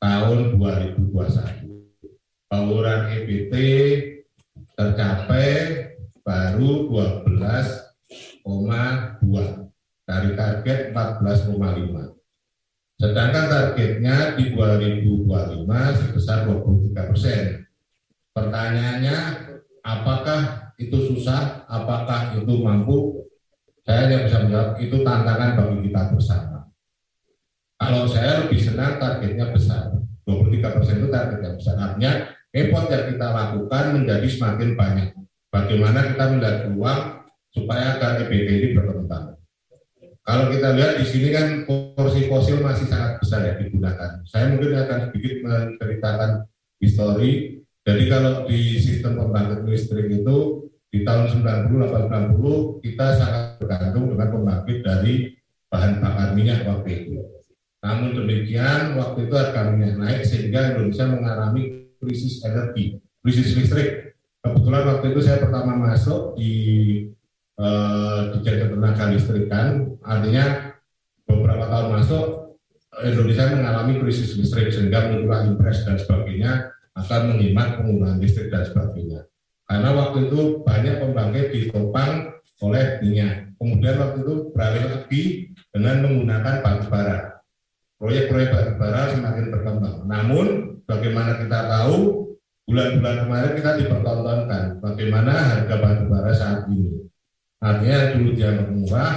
tahun 0.00 0.56
2021. 0.58 1.92
Bauran 2.50 3.00
EBT 3.12 3.54
tercapai 4.74 5.46
baru 6.24 6.88
12,2 6.90 8.44
dari 10.04 10.30
target 10.36 10.90
14,5. 10.90 12.14
Sedangkan 12.94 13.44
targetnya 13.50 14.38
di 14.38 14.54
2025 14.54 15.66
sebesar 15.98 16.46
23 16.46 17.10
persen. 17.10 17.63
Pertanyaannya, 18.34 19.16
apakah 19.86 20.40
itu 20.76 21.14
susah? 21.14 21.62
Apakah 21.70 22.34
itu 22.34 22.52
mampu? 22.58 23.22
Saya 23.86 24.10
yang 24.10 24.26
bisa 24.26 24.38
menjawab, 24.42 24.70
itu 24.82 24.96
tantangan 25.06 25.50
bagi 25.54 25.78
kita 25.86 26.02
bersama. 26.10 26.58
Kalau 27.78 28.08
saya 28.10 28.42
lebih 28.42 28.58
senang 28.58 28.98
targetnya 28.98 29.54
besar. 29.54 29.92
23 30.24 30.74
persen 30.80 30.94
itu 31.04 31.08
target 31.12 31.38
yang 31.44 31.54
besar. 31.60 31.74
Artinya, 31.76 32.12
effort 32.50 32.86
yang 32.88 33.04
kita 33.12 33.26
lakukan 33.28 33.84
menjadi 33.92 34.28
semakin 34.30 34.70
banyak. 34.72 35.08
Bagaimana 35.52 36.00
kita 36.10 36.24
melihat 36.32 36.56
peluang 36.66 37.00
supaya 37.54 37.94
agar 37.94 38.24
EBT 38.26 38.48
ini 38.50 38.68
berkembang. 38.74 39.38
Kalau 40.24 40.48
kita 40.48 40.72
lihat 40.72 40.96
di 40.96 41.04
sini 41.04 41.28
kan 41.30 41.68
porsi 41.68 42.26
fosil 42.26 42.64
masih 42.64 42.88
sangat 42.88 43.20
besar 43.20 43.44
ya 43.44 43.60
digunakan. 43.60 44.24
Saya 44.24 44.56
mungkin 44.56 44.72
akan 44.72 44.98
sedikit 45.12 45.34
menceritakan 45.44 46.30
histori. 46.80 47.60
Jadi 47.84 48.02
kalau 48.08 48.48
di 48.48 48.80
sistem 48.80 49.20
pembangkit 49.20 49.68
listrik 49.68 50.08
itu 50.08 50.64
di 50.88 51.04
tahun 51.04 51.44
90 51.44 51.84
80 52.08 52.80
kita 52.80 53.06
sangat 53.20 53.42
bergantung 53.60 54.08
dengan 54.08 54.28
pembangkit 54.32 54.78
dari 54.80 55.36
bahan 55.68 56.00
bakar 56.00 56.32
minyak 56.32 56.64
waktu 56.64 57.04
itu. 57.04 57.20
Namun 57.84 58.16
demikian 58.16 58.96
waktu 58.96 59.28
itu 59.28 59.34
harga 59.36 59.60
minyak 59.68 60.00
naik 60.00 60.22
sehingga 60.24 60.72
Indonesia 60.72 61.04
mengalami 61.04 61.92
krisis 62.00 62.40
energi, 62.40 62.96
krisis 63.20 63.52
listrik. 63.52 64.16
Kebetulan 64.40 64.84
waktu 64.88 65.12
itu 65.12 65.20
saya 65.20 65.44
pertama 65.44 65.76
masuk 65.76 66.36
di 66.40 66.52
eh, 67.60 68.20
tenaga 68.40 69.12
listrikan, 69.12 69.96
artinya 70.00 70.72
beberapa 71.28 71.68
tahun 71.68 71.88
masuk 72.00 72.24
Indonesia 73.04 73.52
mengalami 73.52 74.00
krisis 74.00 74.38
listrik 74.40 74.72
sehingga 74.72 75.12
mengurangi 75.12 75.52
impres 75.52 75.84
dan 75.84 76.00
sebagainya 76.00 76.73
akan 76.94 77.20
menghemat 77.34 77.82
penggunaan 77.82 78.18
listrik 78.22 78.50
dan 78.50 78.62
sebagainya. 78.66 79.26
Karena 79.66 79.90
waktu 79.96 80.30
itu 80.30 80.62
banyak 80.62 80.94
pembangkit 81.02 81.46
ditopang 81.50 82.30
oleh 82.62 82.84
minyak. 83.02 83.50
Kemudian 83.58 83.96
waktu 83.98 84.18
itu 84.22 84.34
beralih 84.54 84.84
lagi 84.86 85.22
dengan 85.72 85.96
menggunakan 86.06 86.54
batu 86.62 86.86
bara. 86.86 87.18
Proyek-proyek 87.98 88.48
batu 88.52 88.72
bara 88.78 89.02
semakin 89.10 89.46
berkembang. 89.50 89.96
Namun 90.06 90.46
bagaimana 90.84 91.40
kita 91.40 91.58
tahu 91.66 92.24
bulan-bulan 92.64 93.16
kemarin 93.28 93.52
kita 93.60 93.70
dipertontonkan 93.80 94.62
bagaimana 94.80 95.32
harga 95.32 95.74
batu 95.80 96.04
bara 96.08 96.32
saat 96.32 96.60
ini. 96.70 97.04
Artinya 97.64 97.98
dulu 98.12 98.28
dianggap 98.36 98.68
murah, 98.76 99.14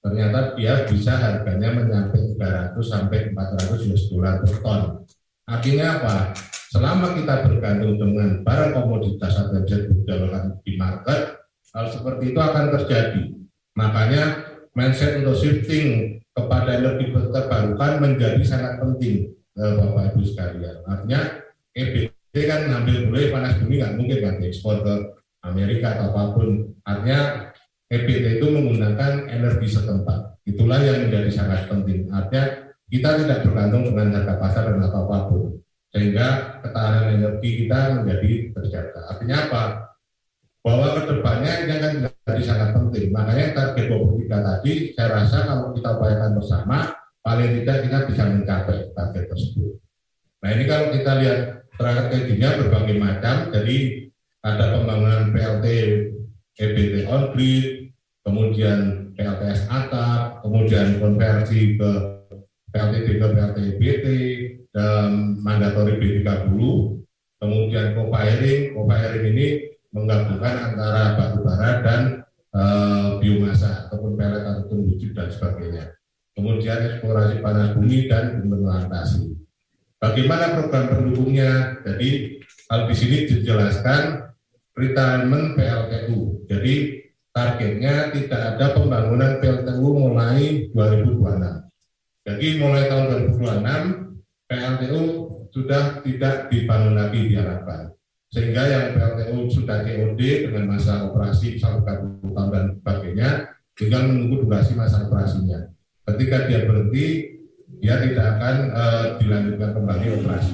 ternyata 0.00 0.38
dia 0.56 0.88
bisa 0.88 1.12
harganya 1.20 1.68
mencapai 1.76 2.32
300 2.40 2.80
sampai 2.80 3.18
400 3.36 3.88
US 3.92 4.04
dollar 4.08 4.40
per 4.40 4.56
ton. 4.64 4.80
Artinya 5.50 5.86
apa? 5.98 6.16
Selama 6.70 7.18
kita 7.18 7.42
bergantung 7.42 7.98
dengan 7.98 8.46
barang 8.46 8.70
komoditas 8.70 9.34
atau 9.34 9.58
yang 9.66 9.90
bisa 9.90 10.14
di 10.62 10.72
market, 10.78 11.42
hal 11.74 11.86
seperti 11.90 12.30
itu 12.30 12.38
akan 12.38 12.70
terjadi. 12.78 13.22
Makanya 13.74 14.22
mindset 14.78 15.18
untuk 15.18 15.34
shifting 15.34 16.22
kepada 16.30 16.78
energi 16.78 17.10
terbarukan 17.10 17.92
menjadi 17.98 18.38
sangat 18.46 18.78
penting, 18.78 19.34
eh, 19.58 19.72
Bapak 19.74 20.14
Ibu 20.14 20.22
sekalian. 20.22 20.86
Artinya 20.86 21.20
EBT 21.74 22.34
kan 22.46 22.70
ngambil 22.70 23.10
boleh 23.10 23.24
panas 23.34 23.58
bumi 23.58 23.82
nggak 23.82 23.94
mungkin 23.98 24.18
kan 24.22 24.34
ekspor 24.46 24.86
ke 24.86 24.94
Amerika 25.42 25.98
atau 25.98 26.14
apa 26.14 26.22
pun. 26.38 26.70
Artinya 26.86 27.50
EBT 27.90 28.38
itu 28.38 28.46
menggunakan 28.46 29.26
energi 29.26 29.66
setempat. 29.66 30.38
Itulah 30.46 30.78
yang 30.78 31.10
menjadi 31.10 31.30
sangat 31.34 31.66
penting. 31.66 32.06
Artinya 32.14 32.69
kita 32.90 33.22
tidak 33.22 33.46
bergantung 33.46 33.86
dengan 33.86 34.18
harga 34.18 34.34
pasar 34.36 34.62
dan 34.66 34.82
atau 34.82 35.06
apa 35.06 35.18
pun. 35.30 35.62
Sehingga 35.94 36.58
ketahanan 36.62 37.18
energi 37.18 37.50
kita 37.64 37.78
menjadi 38.02 38.30
terjaga. 38.54 39.00
Artinya 39.14 39.36
apa? 39.46 39.62
Bahwa 40.60 40.86
ke 40.98 41.02
depannya 41.06 41.52
ini 41.66 41.72
akan 41.78 41.92
menjadi 42.02 42.42
sangat 42.42 42.70
penting. 42.74 43.06
Makanya 43.14 43.46
target 43.54 43.86
23 43.90 44.26
tadi, 44.28 44.72
saya 44.94 45.08
rasa 45.08 45.38
kalau 45.46 45.72
kita 45.74 45.88
upayakan 45.98 46.32
bersama, 46.36 46.78
paling 47.22 47.50
tidak 47.62 47.76
kita 47.86 47.98
bisa 48.10 48.22
mencapai 48.26 48.78
target 48.92 49.24
tersebut. 49.30 49.72
Nah 50.40 50.48
ini 50.52 50.64
kalau 50.66 50.86
kita 50.94 51.12
lihat 51.22 51.38
strateginya 51.74 52.48
berbagai 52.60 52.96
macam, 52.98 53.36
jadi 53.54 53.78
ada 54.40 54.64
pembangunan 54.78 55.32
PLT 55.32 55.66
EBT 56.60 57.08
on 57.08 57.32
grid, 57.32 57.92
kemudian 58.24 59.10
PLTS 59.16 59.68
atap, 59.68 60.44
kemudian 60.44 61.00
konversi 61.00 61.76
ke 61.80 62.19
PLTB 62.70 63.06
ke 63.18 63.26
PLTBT, 63.34 64.06
dan 64.70 65.34
mandatori 65.42 65.98
B30, 65.98 66.54
kemudian 67.42 67.86
co-firing, 67.98 68.74
co-firing 68.74 69.24
ini 69.34 69.46
menggabungkan 69.90 70.54
antara 70.70 71.18
batu 71.18 71.42
bara 71.42 71.82
dan 71.82 72.02
e, 72.54 72.62
biomasa 73.18 73.90
ataupun 73.90 74.14
pelet 74.14 74.46
ataupun 74.46 74.86
wujud 74.86 75.10
dan 75.10 75.26
sebagainya. 75.26 75.84
Kemudian 76.38 76.78
eksplorasi 76.78 77.42
panas 77.42 77.74
bumi 77.74 78.06
dan 78.06 78.38
implementasi. 78.38 79.34
Bagaimana 79.98 80.56
program 80.56 80.84
pendukungnya? 80.94 81.82
Jadi 81.82 82.40
hal 82.70 82.86
di 82.86 82.94
sini 82.94 83.16
dijelaskan 83.26 84.30
retirement 84.78 85.58
PLTU. 85.58 86.46
Jadi 86.46 86.74
targetnya 87.34 88.14
tidak 88.14 88.40
ada 88.56 88.66
pembangunan 88.78 89.42
PLTU 89.42 89.88
mulai 89.90 90.70
2026. 90.72 91.69
Jadi 92.30 92.62
mulai 92.62 92.86
tahun 92.86 93.34
2026 93.34 94.46
PLTU 94.46 95.02
sudah 95.50 95.82
tidak 96.06 96.46
dibangun 96.46 96.94
lagi 96.94 97.26
diharapkan. 97.26 97.90
Sehingga 98.30 98.62
yang 98.70 98.86
PLTU 98.94 99.50
sudah 99.50 99.82
COD 99.82 100.20
dengan 100.46 100.70
masa 100.70 101.10
operasi 101.10 101.58
40 101.58 102.30
tahun 102.30 102.50
dan 102.54 102.64
sebagainya, 102.78 103.28
tinggal 103.74 104.06
menunggu 104.06 104.46
durasi 104.46 104.78
masa 104.78 105.02
operasinya. 105.10 105.66
ketika 106.10 106.50
dia 106.50 106.66
berhenti 106.66 107.38
dia 107.78 108.02
tidak 108.02 108.26
akan 108.34 108.56
uh, 108.74 109.04
dilanjutkan 109.22 109.70
kembali 109.78 110.06
operasi. 110.20 110.52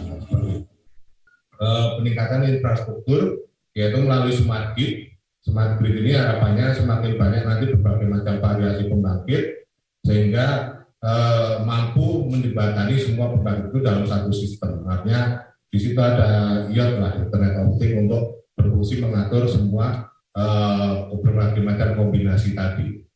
Uh, 1.57 1.97
peningkatan 1.97 2.45
infrastruktur 2.45 3.49
yaitu 3.73 3.99
melalui 4.05 4.33
smart 4.37 4.77
grid. 4.77 5.17
Smart 5.41 5.81
grid 5.81 5.97
ini 6.01 6.13
harapannya 6.13 6.77
semakin 6.77 7.13
banyak 7.17 7.43
nanti 7.49 7.65
berbagai 7.73 8.09
macam 8.09 8.35
variasi 8.41 8.83
pembangkit 8.89 9.43
sehingga 10.05 10.76
uh, 11.07 11.63
mampu 11.63 12.27
menjembatani 12.27 12.99
semua 12.99 13.31
pembangkit 13.31 13.71
itu 13.71 13.79
dalam 13.81 14.03
satu 14.03 14.31
sistem. 14.35 14.83
Artinya 14.91 15.47
di 15.71 15.79
situ 15.79 15.99
ada 16.03 16.67
IOT 16.67 16.93
lah, 16.99 17.13
internet 17.23 17.55
optik 17.63 17.95
untuk 17.95 18.51
berfungsi 18.59 18.99
mengatur 18.99 19.47
semua 19.47 20.11
uh, 20.35 21.15
berbagai 21.23 21.63
macam 21.63 21.95
kombinasi 21.95 22.59
tadi. 22.59 23.07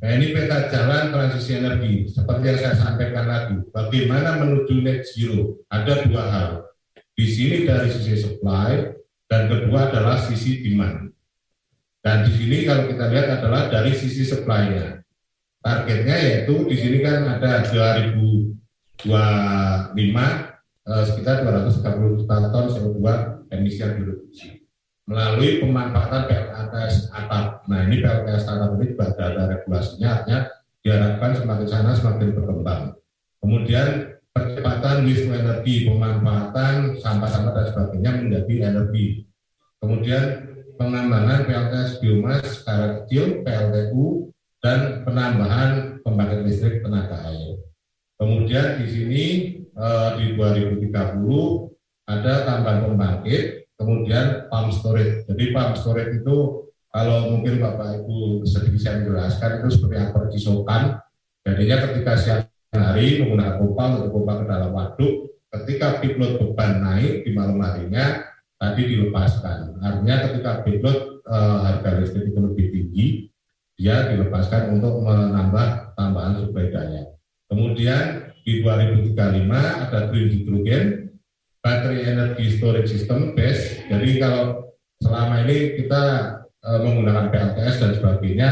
Nah 0.00 0.16
ini 0.16 0.32
peta 0.32 0.72
jalan 0.72 1.12
transisi 1.12 1.60
energi. 1.60 2.08
Seperti 2.08 2.44
yang 2.48 2.58
saya 2.58 2.76
sampaikan 2.80 3.28
lagi, 3.28 3.56
bagaimana 3.68 4.40
menuju 4.40 4.80
net 4.80 5.04
zero? 5.04 5.60
Ada 5.68 6.08
dua 6.08 6.24
hal. 6.24 6.50
Di 7.12 7.28
sini 7.28 7.68
dari 7.68 7.92
sisi 7.92 8.16
supply, 8.16 8.96
dan 9.28 9.52
kedua 9.52 9.92
adalah 9.92 10.16
sisi 10.24 10.64
demand. 10.64 11.12
Dan 12.00 12.24
di 12.24 12.32
sini 12.32 12.64
kalau 12.64 12.88
kita 12.88 13.12
lihat 13.12 13.28
adalah 13.28 13.68
dari 13.68 13.92
sisi 13.92 14.24
supply-nya. 14.24 15.04
Targetnya 15.60 16.16
yaitu 16.16 16.64
di 16.64 16.76
sini 16.76 16.98
kan 17.04 17.36
ada 17.36 17.68
2025 17.68 19.12
eh, 19.12 21.04
sekitar 21.04 21.44
230 21.44 22.16
juta 22.24 22.36
ton 22.48 22.66
CO2 22.72 23.00
emisi 23.52 23.84
yang 23.84 24.00
direduksi 24.00 24.60
melalui 25.10 25.58
pemanfaatan 25.58 26.30
PLTS 26.30 27.10
atap. 27.10 27.66
Nah 27.66 27.82
ini 27.90 27.98
PLTS 27.98 28.46
atap 28.46 28.78
ini 28.78 28.94
juga 28.94 29.10
ada 29.18 29.42
regulasinya, 29.50 30.08
artinya 30.22 30.40
diharapkan 30.86 31.30
semakin 31.34 31.66
sana 31.66 31.92
semakin 31.98 32.30
berkembang. 32.38 32.82
Kemudian 33.42 33.88
percepatan 34.30 35.02
waste 35.10 35.26
energi, 35.26 35.90
pemanfaatan 35.90 36.94
sampah-sampah 37.02 37.52
dan 37.58 37.66
sebagainya 37.74 38.10
menjadi 38.22 38.54
energi. 38.70 39.26
Kemudian 39.82 40.24
penambahan 40.78 41.42
PLTS 41.50 41.98
biomas 41.98 42.46
skala 42.62 43.02
kecil, 43.02 43.42
PLTU, 43.42 44.29
dan 44.60 45.02
penambahan 45.08 46.00
pembangkit 46.04 46.40
listrik 46.44 46.84
tenaga 46.84 47.16
air. 47.28 47.60
Kemudian 48.20 48.80
di 48.80 48.86
sini 48.86 49.24
eh, 49.72 50.10
di 50.20 50.36
2030 50.36 50.92
ada 52.04 52.32
tambahan 52.44 52.80
pembangkit, 52.84 53.72
kemudian 53.80 54.52
pump 54.52 54.72
storage. 54.76 55.24
Jadi 55.24 55.44
pump 55.56 55.74
storage 55.76 56.20
itu 56.20 56.68
kalau 56.90 57.32
mungkin 57.32 57.62
Bapak 57.62 58.04
Ibu 58.04 58.44
sedikit 58.44 58.80
saya 58.82 59.00
menjelaskan 59.00 59.64
itu 59.64 59.68
seperti 59.78 59.96
apa 59.96 60.18
cisokan. 60.28 60.82
Jadinya 61.40 61.76
ketika 61.88 62.12
siang 62.20 62.44
hari 62.70 63.18
menggunakan 63.18 63.58
pompa 63.58 63.84
untuk 63.98 64.10
pompa 64.14 64.32
ke 64.42 64.44
dalam 64.46 64.70
waduk 64.70 65.30
ketika 65.50 65.98
load 65.98 66.38
beban 66.38 66.78
naik 66.78 67.26
di 67.26 67.30
malam 67.34 67.58
harinya 67.58 68.22
tadi 68.54 68.86
dilepaskan 68.86 69.82
artinya 69.82 70.16
ketika 70.30 70.50
load 70.62 70.98
e, 71.26 71.36
harga 71.66 71.90
listrik 71.98 72.30
itu 72.30 72.38
lebih 72.38 72.66
tinggi 72.70 73.06
dia 73.80 74.12
dilepaskan 74.12 74.76
untuk 74.76 75.00
menambah 75.00 75.96
tambahan 75.96 76.44
suplai 76.44 76.68
daya 76.68 77.16
kemudian 77.48 78.28
di 78.44 78.60
2035 78.60 79.16
ada 79.56 79.98
green 80.12 80.28
hydrogen 80.28 80.84
battery 81.64 82.04
energy 82.04 82.60
storage 82.60 82.92
system 82.92 83.32
BESS 83.32 83.88
jadi 83.88 84.08
kalau 84.20 84.44
selama 85.00 85.48
ini 85.48 85.80
kita 85.80 86.04
e, 86.60 86.70
menggunakan 86.84 87.32
PLTS 87.32 87.80
dan 87.80 87.90
sebagainya 87.96 88.50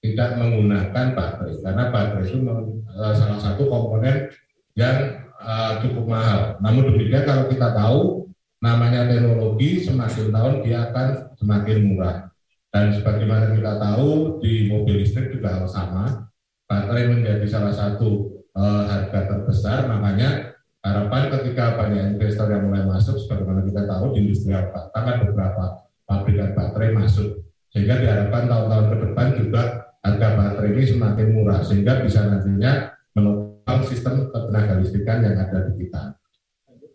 tidak 0.00 0.40
menggunakan 0.40 1.12
baterai 1.12 1.60
karena 1.60 1.84
baterai 1.92 2.24
itu 2.24 2.40
uh, 2.40 3.12
salah 3.12 3.36
satu 3.36 3.68
komponen 3.68 4.32
yang 4.72 5.28
uh, 5.36 5.76
cukup 5.84 6.04
mahal. 6.08 6.40
Namun 6.64 6.88
demikian 6.88 7.28
kalau 7.28 7.44
kita 7.52 7.76
tahu 7.76 8.24
namanya 8.64 9.08
teknologi 9.08 9.84
semakin 9.84 10.32
tahun 10.32 10.54
dia 10.64 10.88
akan 10.88 11.08
semakin 11.36 11.78
murah. 11.84 12.29
Dan 12.70 12.94
sebagaimana 12.94 13.50
kita 13.50 13.82
tahu 13.82 14.38
di 14.38 14.70
mobil 14.70 15.02
listrik 15.02 15.34
juga 15.34 15.66
sama, 15.66 16.30
baterai 16.70 17.10
menjadi 17.10 17.46
salah 17.50 17.74
satu 17.74 18.30
uh, 18.54 18.86
harga 18.86 19.26
terbesar. 19.26 19.90
Makanya 19.90 20.54
harapan 20.86 21.34
ketika 21.34 21.74
banyak 21.74 22.14
investor 22.14 22.46
yang 22.46 22.70
mulai 22.70 22.86
masuk, 22.86 23.18
sebagaimana 23.18 23.66
kita 23.66 23.90
tahu 23.90 24.14
di 24.14 24.22
industri 24.22 24.54
apa, 24.54 24.86
ada 24.94 25.18
beberapa 25.26 25.82
pabrikan 26.06 26.54
baterai 26.54 26.94
masuk. 26.94 27.42
Sehingga 27.74 27.98
diharapkan 27.98 28.46
tahun-tahun 28.46 28.86
ke 28.86 28.96
depan 29.02 29.26
juga 29.38 29.62
harga 30.00 30.28
baterai 30.38 30.70
ini 30.74 30.84
semakin 30.86 31.26
murah 31.34 31.60
sehingga 31.62 32.02
bisa 32.02 32.24
nantinya 32.26 32.94
menopang 33.14 33.82
sistem 33.86 34.30
ketenaga 34.30 34.80
listrikan 34.80 35.18
yang 35.22 35.36
ada 35.38 35.58
di 35.70 35.86
kita. 35.86 36.02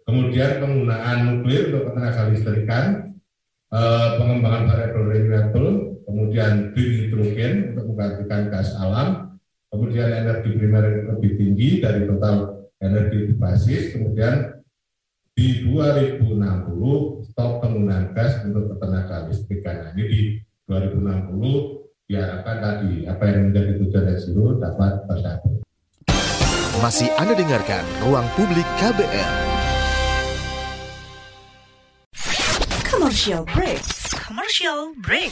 Kemudian 0.05 0.61
penggunaan 0.61 1.17
nuklir 1.25 1.73
untuk 1.73 1.91
ketenaga 1.91 2.21
listrikan, 2.29 3.14
eh, 3.75 4.09
pengembangan 4.15 4.63
variable 4.71 5.05
renewable, 5.11 5.69
kemudian 6.07 6.71
green 6.71 6.93
hydrogen 7.03 7.53
untuk 7.75 7.85
menggantikan 7.91 8.41
gas 8.47 8.71
alam, 8.79 9.35
kemudian 9.67 10.07
energi 10.07 10.49
primer 10.55 11.11
lebih 11.11 11.31
tinggi 11.35 11.83
dari 11.83 12.07
total 12.07 12.67
energi 12.79 13.35
berbasis, 13.35 13.91
kemudian 13.91 14.63
di 15.35 15.67
2060 15.67 17.27
stop 17.27 17.59
penggunaan 17.59 18.15
gas 18.15 18.39
untuk 18.47 18.71
ketenaga 18.71 19.27
listrikan. 19.27 19.75
Nah, 19.83 19.91
ini 19.99 20.03
di 20.07 20.21
2060 20.71 22.07
diharapkan 22.07 22.57
tadi 22.61 23.03
apa 23.09 23.23
yang 23.27 23.51
menjadi 23.51 23.71
tujuan 23.81 24.03
net 24.07 24.19
zero 24.23 24.55
dapat 24.61 25.03
tercapai. 25.09 25.53
Masih 26.79 27.09
Anda 27.19 27.33
dengarkan 27.33 27.83
Ruang 28.05 28.27
Publik 28.37 28.67
KBR. 28.79 29.54
Commercial 33.15 33.45
break. 33.45 33.81
Commercial 34.11 34.93
break. 34.97 35.31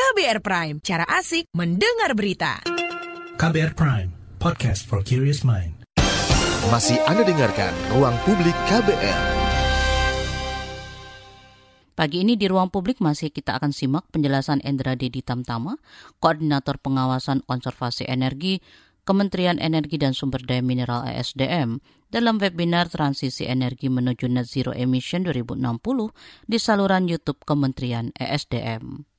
KBR 0.00 0.40
Prime, 0.40 0.80
cara 0.80 1.04
asik 1.04 1.52
mendengar 1.52 2.16
berita. 2.16 2.64
KBR 3.36 3.76
Prime, 3.76 4.08
podcast 4.40 4.88
for 4.88 5.04
curious 5.04 5.44
mind. 5.44 5.76
Masih 6.72 6.96
Anda 7.04 7.20
dengarkan 7.20 7.68
Ruang 7.92 8.16
Publik 8.24 8.56
KBR. 8.64 9.20
Pagi 11.92 12.24
ini 12.24 12.40
di 12.40 12.48
ruang 12.48 12.72
publik 12.72 13.04
masih 13.04 13.28
kita 13.28 13.60
akan 13.60 13.76
simak 13.76 14.08
penjelasan 14.08 14.64
Endra 14.64 14.96
Dedi 14.96 15.20
Tamtama, 15.20 15.76
Koordinator 16.16 16.80
Pengawasan 16.80 17.44
Konservasi 17.44 18.08
Energi, 18.08 18.64
Kementerian 19.04 19.60
Energi 19.60 20.00
dan 20.00 20.16
Sumber 20.16 20.40
Daya 20.40 20.64
Mineral 20.64 21.04
ESDM, 21.12 21.76
dalam 22.08 22.40
webinar 22.40 22.88
Transisi 22.88 23.44
Energi 23.44 23.92
Menuju 23.92 24.32
Net 24.32 24.48
Zero 24.48 24.72
Emission 24.72 25.28
2060 25.28 25.60
di 26.48 26.56
saluran 26.56 27.04
YouTube 27.04 27.44
Kementerian 27.44 28.16
ESDM. 28.16 29.09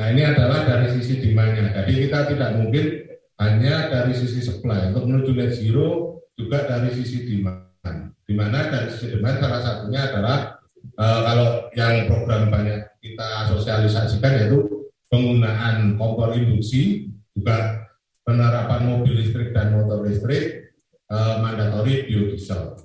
Nah 0.00 0.16
ini 0.16 0.24
adalah 0.24 0.64
dari 0.64 0.88
sisi 0.96 1.20
demandnya. 1.20 1.76
Jadi 1.76 2.08
kita 2.08 2.32
tidak 2.32 2.56
mungkin 2.56 3.04
hanya 3.36 3.92
dari 3.92 4.16
sisi 4.16 4.40
supply. 4.40 4.96
Untuk 4.96 5.04
menuju 5.04 5.36
net 5.36 5.52
zero 5.52 6.16
juga 6.40 6.64
dari 6.64 6.88
sisi 6.96 7.28
demand. 7.28 8.16
Di 8.24 8.32
mana 8.32 8.72
dari 8.72 8.88
sisi 8.88 9.12
demand 9.12 9.36
salah 9.44 9.60
satunya 9.60 10.08
adalah 10.08 10.56
e, 10.80 11.04
kalau 11.04 11.48
yang 11.76 12.08
program 12.08 12.48
banyak 12.48 12.80
kita 13.04 13.52
sosialisasikan 13.52 14.40
yaitu 14.40 14.88
penggunaan 15.12 16.00
kompor 16.00 16.32
induksi 16.32 17.12
juga 17.36 17.84
penerapan 18.24 18.88
mobil 18.88 19.20
listrik 19.20 19.52
dan 19.52 19.74
motor 19.74 20.06
listrik 20.06 20.70
uh, 21.10 21.42
mandatori 21.42 22.06
biodiesel. 22.06 22.78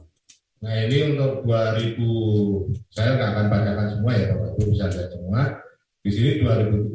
Nah 0.65 0.73
ini 0.89 1.13
untuk 1.13 1.45
2000, 1.45 2.01
saya 2.89 3.09
nggak 3.13 3.29
akan 3.29 3.45
bacakan 3.51 3.87
semua 3.93 4.11
ya 4.17 4.25
Bapak 4.33 4.49
Ibu 4.57 4.63
bisa 4.73 4.85
lihat 4.89 5.09
semua. 5.13 5.41
Di 6.05 6.13
sini 6.13 6.45
2035 6.45 6.93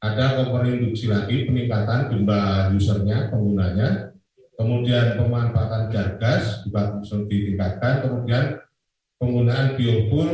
ada 0.00 0.24
komponen 0.40 0.80
induksi 0.80 1.12
lagi 1.12 1.44
peningkatan 1.44 2.08
jumlah 2.08 2.72
usernya, 2.72 3.28
penggunanya, 3.28 4.16
kemudian 4.56 5.20
pemanfaatan 5.20 5.92
gas 5.92 6.64
ditingkatkan, 7.28 8.00
kemudian 8.00 8.56
penggunaan 9.20 9.76
biofuel 9.76 10.32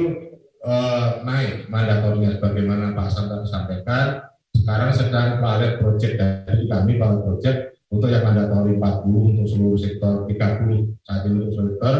eh, 0.62 1.10
naik 1.26 1.66
mandatornya 1.66 2.38
sebagaimana 2.38 2.94
Pak 2.94 3.10
Santan 3.10 3.42
sampaikan. 3.42 4.22
Sekarang 4.54 4.94
sedang 4.94 5.42
pilot 5.42 5.82
project 5.82 6.14
dari 6.22 6.70
kami 6.70 7.02
pilot 7.02 7.20
project 7.26 7.58
untuk 7.90 8.14
yang 8.14 8.22
mandatori 8.22 8.78
40 8.78 9.10
untuk 9.10 9.46
seluruh 9.50 9.78
sektor, 9.78 10.22
30 10.30 11.02
saat 11.02 11.26
ini 11.26 11.42
untuk 11.42 11.54
sektor 11.58 11.94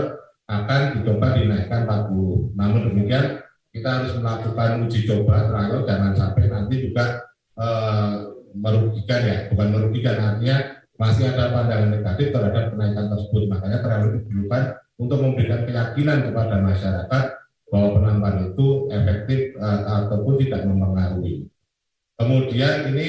akan 0.46 0.80
dicoba 0.94 1.34
dinaikkan 1.34 1.90
40. 1.90 2.54
Namun 2.54 2.80
demikian 2.86 3.42
kita 3.76 3.88
harus 4.00 4.12
melakukan 4.16 4.88
uji 4.88 5.00
coba 5.04 5.52
trial 5.52 5.84
jangan 5.84 6.12
sampai 6.16 6.48
nanti 6.48 6.74
juga 6.88 7.04
eh, 7.60 8.36
merugikan 8.56 9.20
ya, 9.22 9.38
bukan 9.52 9.68
merugikan 9.68 10.16
artinya 10.16 10.56
masih 10.96 11.28
ada 11.28 11.52
pandangan 11.52 11.92
negatif 11.92 12.32
terhadap 12.32 12.72
kenaikan 12.72 13.06
tersebut. 13.12 13.42
Makanya 13.52 13.78
terlalu 13.84 14.06
diperlukan 14.20 14.62
untuk 14.96 15.18
memberikan 15.20 15.60
keyakinan 15.68 16.18
kepada 16.24 16.56
masyarakat 16.64 17.24
bahwa 17.68 17.88
penambahan 18.00 18.38
itu 18.54 18.66
efektif 18.88 19.40
uh, 19.60 20.08
ataupun 20.08 20.34
tidak 20.40 20.64
mempengaruhi. 20.64 21.44
Kemudian 22.16 22.96
ini 22.96 23.08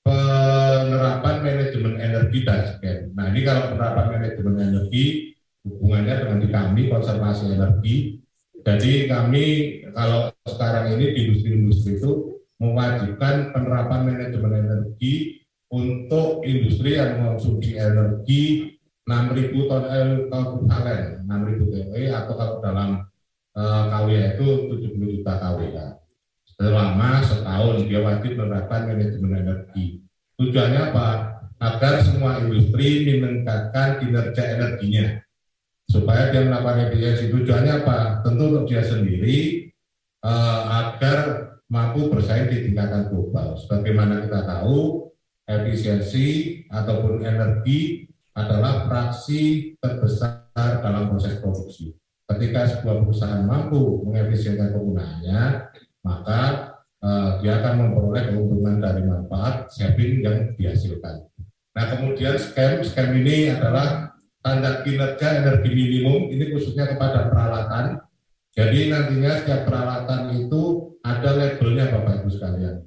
penerapan 0.00 1.36
manajemen 1.44 2.00
energi 2.00 2.38
dan 2.46 2.64
sebagainya. 2.64 3.12
Nah 3.12 3.24
ini 3.34 3.40
kalau 3.44 3.76
penerapan 3.76 4.06
manajemen 4.16 4.54
energi 4.56 5.04
hubungannya 5.66 6.14
dengan 6.24 6.38
di 6.40 6.48
kami 6.48 6.82
konservasi 6.88 7.44
energi. 7.52 8.24
Jadi 8.66 9.06
kami 9.06 9.44
kalau 9.94 10.34
sekarang 10.42 10.98
ini 10.98 11.14
di 11.14 11.20
industri-industri 11.30 12.02
itu 12.02 12.42
mewajibkan 12.58 13.54
penerapan 13.54 14.10
manajemen 14.10 14.52
energi 14.66 15.38
untuk 15.70 16.42
industri 16.42 16.98
yang 16.98 17.22
mengonsumsi 17.22 17.78
energi 17.78 18.74
6.000 19.06 19.70
ton 19.70 19.86
ekvivalent, 19.86 21.22
6.000 21.30 21.70
TWE 21.70 22.04
atau 22.10 22.34
kalau 22.34 22.56
dalam 22.58 22.90
uh, 23.54 23.82
KWA 23.86 24.34
itu 24.34 24.46
70 24.82 25.14
juta 25.22 25.32
KWA. 25.38 25.86
Selama 26.58 27.22
setahun 27.22 27.86
dia 27.86 28.02
wajib 28.02 28.34
menerapkan 28.34 28.90
manajemen 28.90 29.46
energi. 29.46 30.02
Tujuannya 30.42 30.80
apa? 30.90 31.08
Agar 31.62 32.02
semua 32.02 32.42
industri 32.42 33.14
meningkatkan 33.14 34.02
kinerja 34.02 34.42
energinya. 34.58 35.22
Supaya 35.86 36.34
dia 36.34 36.42
melakukan 36.44 36.90
efisiensi. 36.90 37.30
Tujuannya 37.30 37.86
apa? 37.86 37.98
Tentu 38.26 38.42
untuk 38.50 38.66
dia 38.66 38.82
sendiri 38.82 39.70
uh, 40.26 40.60
agar 40.66 41.18
mampu 41.70 42.10
bersaing 42.10 42.50
di 42.50 42.70
tingkatan 42.70 43.10
global. 43.10 43.54
Sebagaimana 43.58 44.26
kita 44.26 44.42
tahu, 44.46 45.06
efisiensi 45.46 46.26
ataupun 46.70 47.22
energi 47.22 48.10
adalah 48.34 48.84
fraksi 48.90 49.74
terbesar 49.78 50.50
dalam 50.54 51.08
proses 51.08 51.38
produksi. 51.38 51.94
Ketika 52.26 52.66
sebuah 52.66 53.06
perusahaan 53.06 53.46
mampu 53.46 54.02
mengefisienkan 54.02 54.74
penggunaannya, 54.74 55.42
maka 56.02 56.40
uh, 57.00 57.38
dia 57.38 57.62
akan 57.62 57.86
memperoleh 57.86 58.34
keuntungan 58.34 58.82
dari 58.82 59.02
manfaat 59.06 59.70
saving 59.70 60.26
yang 60.26 60.38
dihasilkan. 60.58 61.30
Nah 61.78 61.84
kemudian 61.94 62.34
scam, 62.34 62.82
scam 62.82 63.14
ini 63.14 63.54
adalah 63.54 64.15
tanda 64.46 64.86
kinerja 64.86 65.42
energi 65.42 65.70
minimum, 65.74 66.30
ini 66.30 66.54
khususnya 66.54 66.94
kepada 66.94 67.26
peralatan. 67.26 67.98
Jadi 68.54 68.94
nantinya 68.94 69.42
setiap 69.42 69.66
peralatan 69.66 70.30
itu 70.38 70.94
ada 71.02 71.34
labelnya 71.34 71.90
Bapak 71.90 72.22
Ibu 72.22 72.30
sekalian 72.30 72.86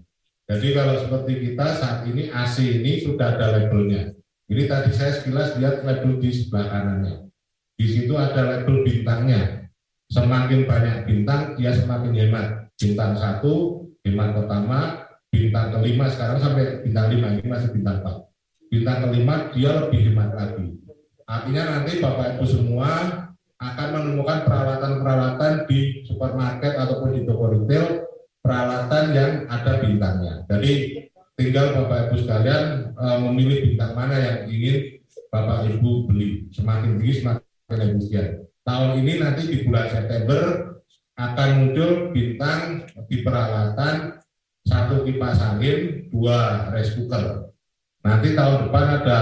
jadi 0.50 0.68
kalau 0.74 0.98
seperti 0.98 1.34
kita 1.46 1.78
saat 1.78 2.10
ini 2.10 2.34
AC 2.34 2.82
ini 2.82 3.06
sudah 3.06 3.38
ada 3.38 3.54
labelnya. 3.54 4.18
Ini 4.50 4.66
tadi 4.66 4.90
saya 4.98 5.14
sekilas 5.14 5.62
lihat 5.62 5.86
label 5.86 6.18
di 6.18 6.34
sebelah 6.34 6.74
kanannya. 6.74 7.30
Di 7.78 7.86
situ 7.86 8.18
ada 8.18 8.42
label 8.58 8.82
bintangnya. 8.82 9.70
Semakin 10.10 10.66
banyak 10.66 11.06
bintang, 11.06 11.54
dia 11.54 11.70
semakin 11.70 12.18
hemat. 12.18 12.48
Bintang 12.82 13.14
satu, 13.14 13.86
hemat 14.02 14.34
pertama, 14.34 15.06
bintang 15.30 15.70
kelima 15.70 16.10
sekarang 16.10 16.42
sampai 16.42 16.82
bintang 16.82 17.14
lima 17.14 17.28
ini 17.38 17.46
masih 17.46 17.70
bintang 17.70 18.02
empat. 18.02 18.18
Bintang 18.74 18.98
kelima 19.06 19.54
dia 19.54 19.70
lebih 19.86 20.00
hemat 20.10 20.34
lagi. 20.34 20.66
Artinya 21.30 21.64
nanti 21.78 22.02
Bapak 22.02 22.36
Ibu 22.36 22.46
semua 22.50 22.90
akan 23.62 23.88
menemukan 23.94 24.50
peralatan-peralatan 24.50 25.70
di 25.70 26.02
supermarket 26.02 26.74
ataupun 26.74 27.14
di 27.14 27.22
toko 27.30 27.54
retail 27.54 28.10
peralatan 28.42 29.04
yang 29.14 29.32
ada 29.46 29.78
bintangnya. 29.78 30.34
Jadi 30.50 31.06
tinggal 31.38 31.78
Bapak 31.78 32.10
Ibu 32.10 32.16
sekalian 32.26 32.98
uh, 32.98 33.22
memilih 33.30 33.70
bintang 33.70 33.94
mana 33.94 34.18
yang 34.18 34.38
ingin 34.50 35.06
Bapak 35.30 35.70
Ibu 35.70 36.10
beli. 36.10 36.50
Semakin 36.50 36.98
tinggi 36.98 37.22
semakin 37.22 37.78
efisien. 37.78 38.28
Tahun 38.66 38.98
ini 38.98 39.22
nanti 39.22 39.42
di 39.46 39.58
bulan 39.70 39.86
September 39.86 40.42
akan 41.14 41.50
muncul 41.62 42.10
bintang 42.10 42.90
di 43.06 43.22
peralatan 43.22 44.18
satu 44.66 45.06
kipas 45.06 45.38
angin, 45.46 46.10
dua 46.10 46.70
rice 46.74 46.98
cooker. 46.98 47.54
Nanti 48.02 48.34
tahun 48.34 48.70
depan 48.70 48.86
ada 49.04 49.20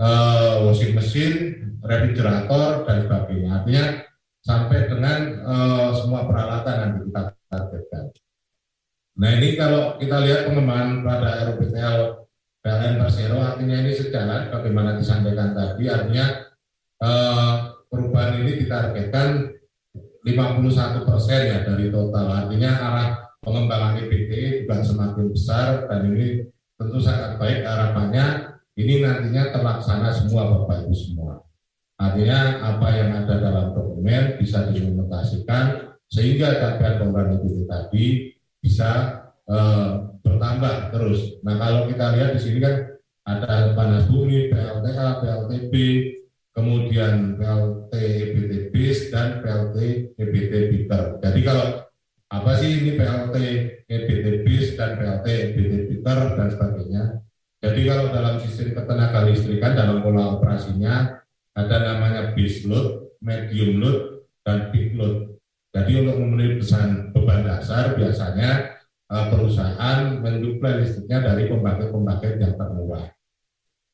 uh, 0.00 0.64
washing 0.64 0.96
machine, 0.96 1.36
refrigerator 1.84 2.88
dan 2.88 2.96
sebagainya. 3.04 3.50
Artinya 3.60 3.84
sampai 4.40 4.88
dengan 4.88 5.20
uh, 5.44 5.92
semua 5.92 6.24
peralatan 6.24 6.76
yang 6.80 6.92
kita 7.04 7.22
targetkan. 7.52 8.04
Nah 9.20 9.30
ini 9.36 9.48
kalau 9.60 10.00
kita 10.00 10.16
lihat 10.24 10.48
pengembangan 10.48 11.04
pada 11.04 11.52
RUPTL 11.52 12.20
PLN 12.60 12.94
Persero 13.00 13.40
artinya 13.40 13.76
ini 13.80 13.92
sejalan 13.96 14.52
bagaimana 14.52 15.00
disampaikan 15.00 15.56
tadi 15.56 15.88
artinya 15.88 16.26
eh, 17.00 17.54
perubahan 17.88 18.44
ini 18.44 18.64
ditargetkan 18.64 19.28
51 20.20 21.08
persen 21.08 21.40
ya 21.48 21.58
dari 21.64 21.88
total 21.88 22.28
artinya 22.28 22.70
arah 22.76 23.08
pengembangan 23.40 24.04
EBT 24.04 24.64
juga 24.64 24.84
semakin 24.84 25.26
besar 25.32 25.88
dan 25.88 26.12
ini 26.12 26.44
tentu 26.76 27.00
sangat 27.00 27.40
baik 27.40 27.64
harapannya 27.64 28.59
ini 28.78 29.02
nantinya 29.02 29.50
terlaksana 29.50 30.14
semua 30.14 30.50
Bapak 30.50 30.86
Ibu 30.86 30.94
semua. 30.94 31.42
Artinya 32.00 32.64
apa 32.64 32.88
yang 32.96 33.10
ada 33.12 33.34
dalam 33.36 33.66
dokumen 33.76 34.40
bisa 34.40 34.68
diimplementasikan 34.70 35.94
sehingga 36.08 36.58
capaian 36.58 36.96
program 36.96 37.38
itu 37.38 37.68
tadi 37.68 38.04
bisa 38.58 39.20
uh, 39.46 40.16
bertambah 40.24 40.96
terus. 40.96 41.38
Nah 41.44 41.60
kalau 41.60 41.86
kita 41.86 42.16
lihat 42.16 42.30
di 42.34 42.40
sini 42.40 42.58
kan 42.64 42.74
ada 43.28 43.76
panas 43.76 44.08
bumi, 44.08 44.48
PLTA, 44.48 45.20
PLTB, 45.20 45.74
kemudian 46.56 47.36
PLT 47.36 47.92
EBT 47.94 48.52
BIS 48.74 49.12
dan 49.12 49.44
PLT 49.44 49.76
EBT 50.18 50.52
BITER. 50.72 51.20
Jadi 51.22 51.40
kalau 51.44 51.84
apa 52.30 52.50
sih 52.58 52.70
ini 52.80 52.90
PLT 52.96 53.36
EBT 53.86 54.24
dan 54.74 54.90
PLT 54.98 55.26
EBT 55.52 55.72
BITER 55.90 56.18
dan 56.38 56.48
sebagainya. 56.48 57.04
Jadi 57.60 57.80
kalau 57.84 58.08
dalam 58.08 58.40
sistem 58.40 58.72
ketenaga 58.72 59.28
listrikan 59.28 59.76
dalam 59.76 60.00
pola 60.00 60.40
operasinya 60.40 61.20
ada 61.52 61.76
namanya 61.76 62.32
base 62.32 62.64
load, 62.64 63.20
medium 63.20 63.84
load, 63.84 64.24
dan 64.40 64.72
peak 64.72 64.96
load. 64.96 65.36
Jadi 65.70 66.02
untuk 66.02 66.16
memenuhi 66.18 66.58
pesan 66.58 67.12
beban 67.14 67.46
dasar 67.46 67.94
biasanya 67.94 68.80
uh, 69.12 69.28
perusahaan 69.30 70.18
menyuplai 70.18 70.82
listriknya 70.82 71.22
dari 71.22 71.46
pembangkit-pembangkit 71.46 72.42
yang 72.42 72.56
termurah. 72.58 73.06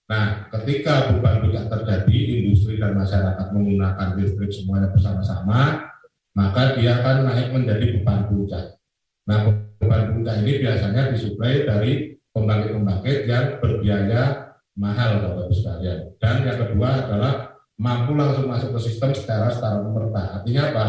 Nah, 0.07 0.47
ketika 0.55 1.11
beban 1.11 1.43
puncak 1.43 1.67
terjadi, 1.67 2.17
industri 2.41 2.79
dan 2.79 2.95
masyarakat 2.95 3.51
menggunakan 3.51 4.15
listrik 4.15 4.55
semuanya 4.55 4.95
bersama-sama, 4.95 5.91
maka 6.33 6.79
dia 6.79 7.03
akan 7.03 7.27
naik 7.27 7.51
menjadi 7.51 7.99
beban 7.99 8.31
puncak. 8.31 8.79
Nah, 9.27 9.53
beban 9.83 10.15
puncak 10.15 10.47
ini 10.47 10.63
biasanya 10.63 11.11
disuplai 11.11 11.67
dari 11.67 12.16
pembangkit-pembangkit 12.37 13.25
yang 13.25 13.57
berbiaya 13.65 14.53
mahal, 14.77 15.25
Bapak 15.25 15.49
Ibu 15.49 15.55
sekalian. 15.57 15.99
Dan 16.21 16.45
yang 16.45 16.59
kedua 16.61 17.09
adalah 17.09 17.33
mampu 17.81 18.13
langsung 18.13 18.53
masuk 18.53 18.77
ke 18.77 18.81
sistem 18.93 19.17
secara 19.17 19.49
secara 19.49 19.81
merta. 19.81 20.41
Artinya 20.41 20.63
apa? 20.73 20.87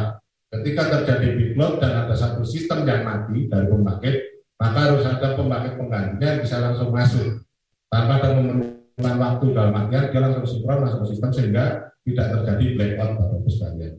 Ketika 0.51 0.91
terjadi 0.91 1.27
big 1.35 1.51
load 1.55 1.79
dan 1.79 2.07
ada 2.07 2.15
satu 2.15 2.43
sistem 2.43 2.83
yang 2.83 3.03
mati 3.07 3.47
dari 3.47 3.67
pembangkit, 3.67 4.15
maka 4.59 4.77
harus 4.91 5.03
ada 5.07 5.35
pembangkit 5.35 5.79
penggantinya 5.79 6.27
yang 6.35 6.41
bisa 6.43 6.57
langsung 6.59 6.89
masuk 6.91 7.43
tanpa 7.87 8.19
ada 8.19 8.29
memerlukan 8.35 9.15
waktu 9.19 9.45
dalam 9.55 9.75
artian 9.75 10.05
dia 10.11 10.19
langsung 10.23 10.45
sinkron 10.47 10.83
masuk 10.83 10.99
ke 11.03 11.07
sistem 11.15 11.31
sehingga 11.31 11.65
tidak 12.07 12.27
terjadi 12.31 12.65
blackout 12.75 13.11
bapak 13.19 13.37
ibu 13.43 13.49
sekalian. 13.51 13.93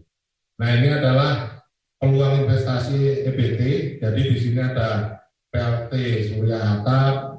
Nah 0.59 0.69
ini 0.75 0.89
adalah 0.91 1.33
peluang 2.01 2.35
investasi 2.49 3.29
EBT. 3.29 3.61
Jadi 4.01 4.21
di 4.25 4.37
sini 4.41 4.59
ada 4.59 5.21
PLT 5.53 5.93
Surya 6.33 6.59
Atap, 6.59 7.38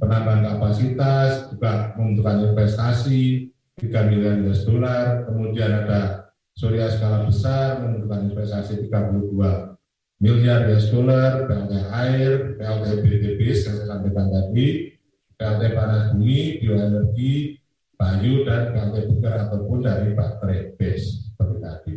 penambahan 0.00 0.42
kapasitas, 0.48 1.52
juga 1.52 1.92
membutuhkan 1.94 2.50
investasi 2.50 3.52
3 3.76 4.08
miliar 4.08 4.40
US 4.48 4.64
dollar, 4.64 5.28
kemudian 5.28 5.84
ada 5.84 6.32
surya 6.56 6.88
skala 6.88 7.28
besar 7.28 7.84
membutuhkan 7.84 8.32
investasi 8.32 8.88
32 8.88 9.76
miliar 10.24 10.68
US 10.72 10.88
dollar, 10.88 11.44
PLT 11.44 11.72
air, 11.92 12.56
PLT 12.56 12.86
BTB 13.04 13.40
saya 13.52 13.84
sampaikan 13.84 14.32
tadi, 14.32 14.96
PLT 15.36 15.62
panas 15.76 16.12
bumi, 16.16 16.60
bioenergi, 16.60 17.60
bayu, 17.96 18.44
dan 18.48 18.72
PLT 18.72 18.96
bugar 19.08 19.48
ataupun 19.48 19.78
dari 19.84 20.12
baterai 20.16 20.76
base 20.76 21.32
seperti 21.32 21.56
tadi. 21.60 21.94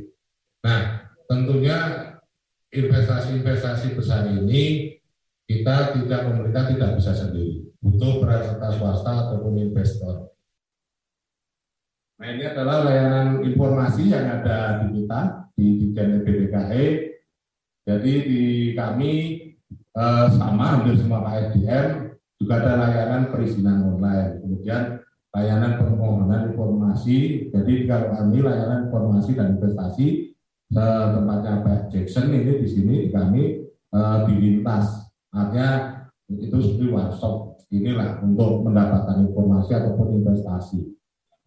Nah, 0.63 1.07
tentunya 1.27 1.79
investasi-investasi 2.71 3.99
besar 3.99 4.31
ini 4.31 4.95
kita 5.59 5.75
tidak 5.99 6.19
pemerintah 6.25 6.63
tidak 6.73 6.89
bisa 6.97 7.11
sendiri, 7.13 7.69
butuh 7.83 8.23
peran 8.23 8.41
serta 8.41 8.69
swasta 8.73 9.11
ataupun 9.29 9.61
investor. 9.61 10.33
Nah 12.23 12.27
ini 12.31 12.47
adalah 12.47 12.87
layanan 12.87 13.43
informasi 13.43 14.15
yang 14.15 14.31
ada 14.31 14.79
di 14.79 15.03
kita 15.03 15.19
di 15.59 15.65
Dijen 15.75 16.23
BDKE. 16.23 16.85
Jadi 17.83 18.13
di 18.23 18.43
kami 18.79 19.11
eh, 19.75 20.27
sama 20.31 20.79
hampir 20.79 20.95
semua 20.95 21.19
KSDM 21.27 22.15
juga 22.39 22.53
ada 22.63 22.73
layanan 22.79 23.27
perizinan 23.27 23.91
online. 23.91 24.39
Kemudian 24.39 25.03
layanan 25.35 25.75
permohonan 25.75 26.55
informasi. 26.55 27.51
Jadi 27.51 27.91
kalau 27.91 28.15
kami 28.15 28.39
layanan 28.39 28.87
informasi 28.87 29.31
dan 29.35 29.59
investasi 29.59 30.07
tempatnya 30.73 31.61
Pak 31.61 31.91
Jackson 31.91 32.33
ini 32.33 32.63
di 32.63 32.67
sini 32.71 32.93
di 33.03 33.09
kami 33.11 33.43
eh, 33.67 34.17
di 34.31 34.33
lintas. 34.39 35.02
Artinya 35.33 35.71
itu 36.29 36.57
seperti 36.61 36.85
workshop 36.93 37.57
inilah 37.73 38.21
untuk 38.21 38.61
mendapatkan 38.69 39.25
informasi 39.25 39.71
ataupun 39.73 40.21
investasi. 40.21 40.93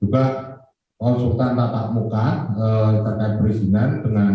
Juga 0.03 0.55
konsultan 0.99 1.55
tatap 1.55 1.95
muka 1.95 2.26
eh, 2.59 2.93
terkait 3.07 3.34
perizinan 3.39 3.89
dengan 4.03 4.32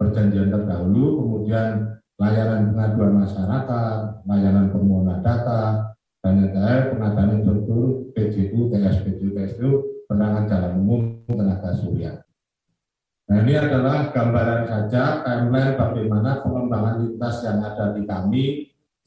perjanjian 0.00 0.48
terdahulu, 0.48 1.04
kemudian 1.22 2.00
layanan 2.18 2.72
pengaduan 2.72 3.12
masyarakat, 3.28 3.98
layanan 4.26 4.66
permohonan 4.72 5.20
data, 5.20 5.94
dan 6.24 6.50
lain 6.50 6.84
pengadaan 6.94 7.30
infrastruktur 7.38 8.10
PJU, 8.14 8.72
TSPJ, 8.74 9.20
TSU, 9.36 9.70
penanganan 10.10 10.50
jalan 10.50 10.72
umum, 10.82 11.00
tenaga 11.30 11.70
surya. 11.78 12.18
Nah 13.28 13.44
ini 13.44 13.54
adalah 13.60 14.08
gambaran 14.08 14.64
saja 14.64 15.20
timeline 15.20 15.76
bagaimana 15.76 16.40
pengembangan 16.40 16.96
lintas 17.04 17.44
yang 17.44 17.60
ada 17.60 17.92
di 17.92 18.02
kami 18.08 18.44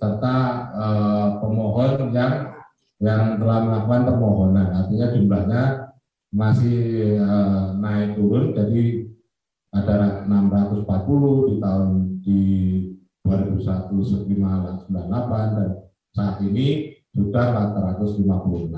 serta 0.02 0.36
eh, 0.74 1.28
pemohon 1.38 2.10
yang 2.10 2.58
yang 3.02 3.38
telah 3.38 3.60
melakukan 3.66 4.02
permohonan. 4.10 4.68
Artinya 4.74 5.08
jumlahnya 5.14 5.64
masih 6.32 7.20
uh, 7.20 7.76
naik 7.76 8.16
turun 8.16 8.56
jadi 8.56 9.04
ada 9.74 10.24
640 10.30 10.88
di 11.50 11.56
tahun 11.60 11.90
di 12.24 12.42
2001 13.26 13.92
598 14.30 14.88
dan 15.58 15.70
saat 16.14 16.40
ini 16.46 16.96
sudah 17.12 17.76
456. 17.84 18.72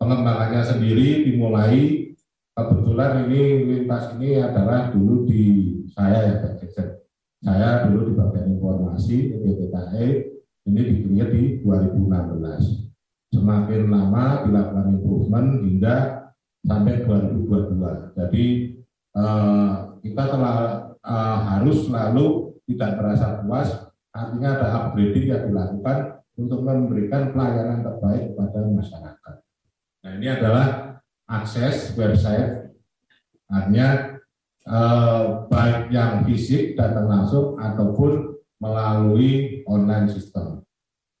Pengembangannya 0.00 0.62
sendiri 0.66 1.28
dimulai 1.28 2.10
kebetulan 2.56 3.28
ini 3.28 3.40
lintas 3.68 4.16
ini 4.18 4.40
adalah 4.40 4.90
dulu 4.90 5.28
di 5.28 5.42
saya 5.92 6.18
ya 6.24 6.34
Pak. 6.40 6.52
Saya 7.42 7.90
dulu 7.90 8.10
di 8.10 8.12
bagian 8.14 8.54
informasi 8.54 9.34
BPTKE 9.34 10.31
ini 10.68 10.80
dikira 10.80 11.26
di 11.32 11.42
2016. 11.64 13.32
Semakin 13.32 13.82
lama 13.88 14.44
dilakukan 14.44 14.86
improvement 14.92 15.48
hingga 15.64 15.96
sampai 16.62 17.02
2022. 17.02 18.18
Jadi 18.18 18.44
uh, 19.16 19.98
kita 20.04 20.22
telah 20.28 20.56
uh, 21.02 21.38
harus 21.50 21.88
selalu 21.88 22.52
tidak 22.68 23.00
merasa 23.00 23.42
puas, 23.42 23.68
artinya 24.14 24.48
ada 24.54 24.66
upgrading 24.78 25.26
yang 25.32 25.42
dilakukan 25.50 26.22
untuk 26.38 26.60
memberikan 26.64 27.34
pelayanan 27.34 27.84
terbaik 27.84 28.32
kepada 28.32 28.58
masyarakat. 28.70 29.34
Nah 30.02 30.10
ini 30.16 30.26
adalah 30.30 30.66
akses 31.28 31.92
website, 31.94 32.72
artinya 33.52 34.18
eh, 34.64 35.22
baik 35.48 35.92
yang 35.92 36.24
fisik 36.24 36.74
datang 36.74 37.08
langsung 37.08 37.60
ataupun 37.60 38.31
melalui 38.62 39.66
online 39.66 40.06
system. 40.06 40.62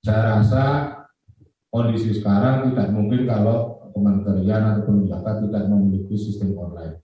Saya 0.06 0.38
rasa 0.38 0.64
kondisi 1.74 2.14
sekarang 2.14 2.70
tidak 2.70 2.94
mungkin 2.94 3.26
kalau 3.26 3.90
kementerian 3.90 4.62
ataupun 4.78 5.04
lembaga 5.04 5.42
tidak 5.42 5.66
memiliki 5.66 6.14
sistem 6.14 6.54
online. 6.54 7.02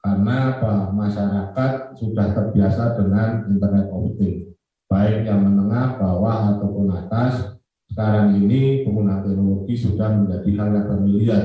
Karena 0.00 0.56
apa? 0.58 0.90
masyarakat 0.90 1.72
sudah 2.00 2.26
terbiasa 2.32 2.98
dengan 2.98 3.46
internet 3.46 3.86
of 3.92 4.10
things, 4.18 4.56
baik 4.90 5.28
yang 5.28 5.46
menengah, 5.46 6.00
bawah 6.00 6.56
ataupun 6.56 6.90
atas. 6.90 7.54
Sekarang 7.90 8.38
ini 8.38 8.86
penggunaan 8.86 9.26
teknologi 9.26 9.74
sudah 9.74 10.14
menjadi 10.14 10.50
hal 10.62 10.68
yang 10.72 10.86
familiar 10.88 11.42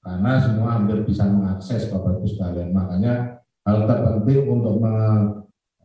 karena 0.00 0.32
semua 0.40 0.68
hampir 0.80 1.04
bisa 1.04 1.28
mengakses 1.28 1.92
Bapak 1.92 2.16
Ibu 2.16 2.26
sekalian. 2.26 2.72
Makanya 2.72 3.44
hal 3.68 3.84
terpenting 3.84 4.48
untuk 4.48 4.80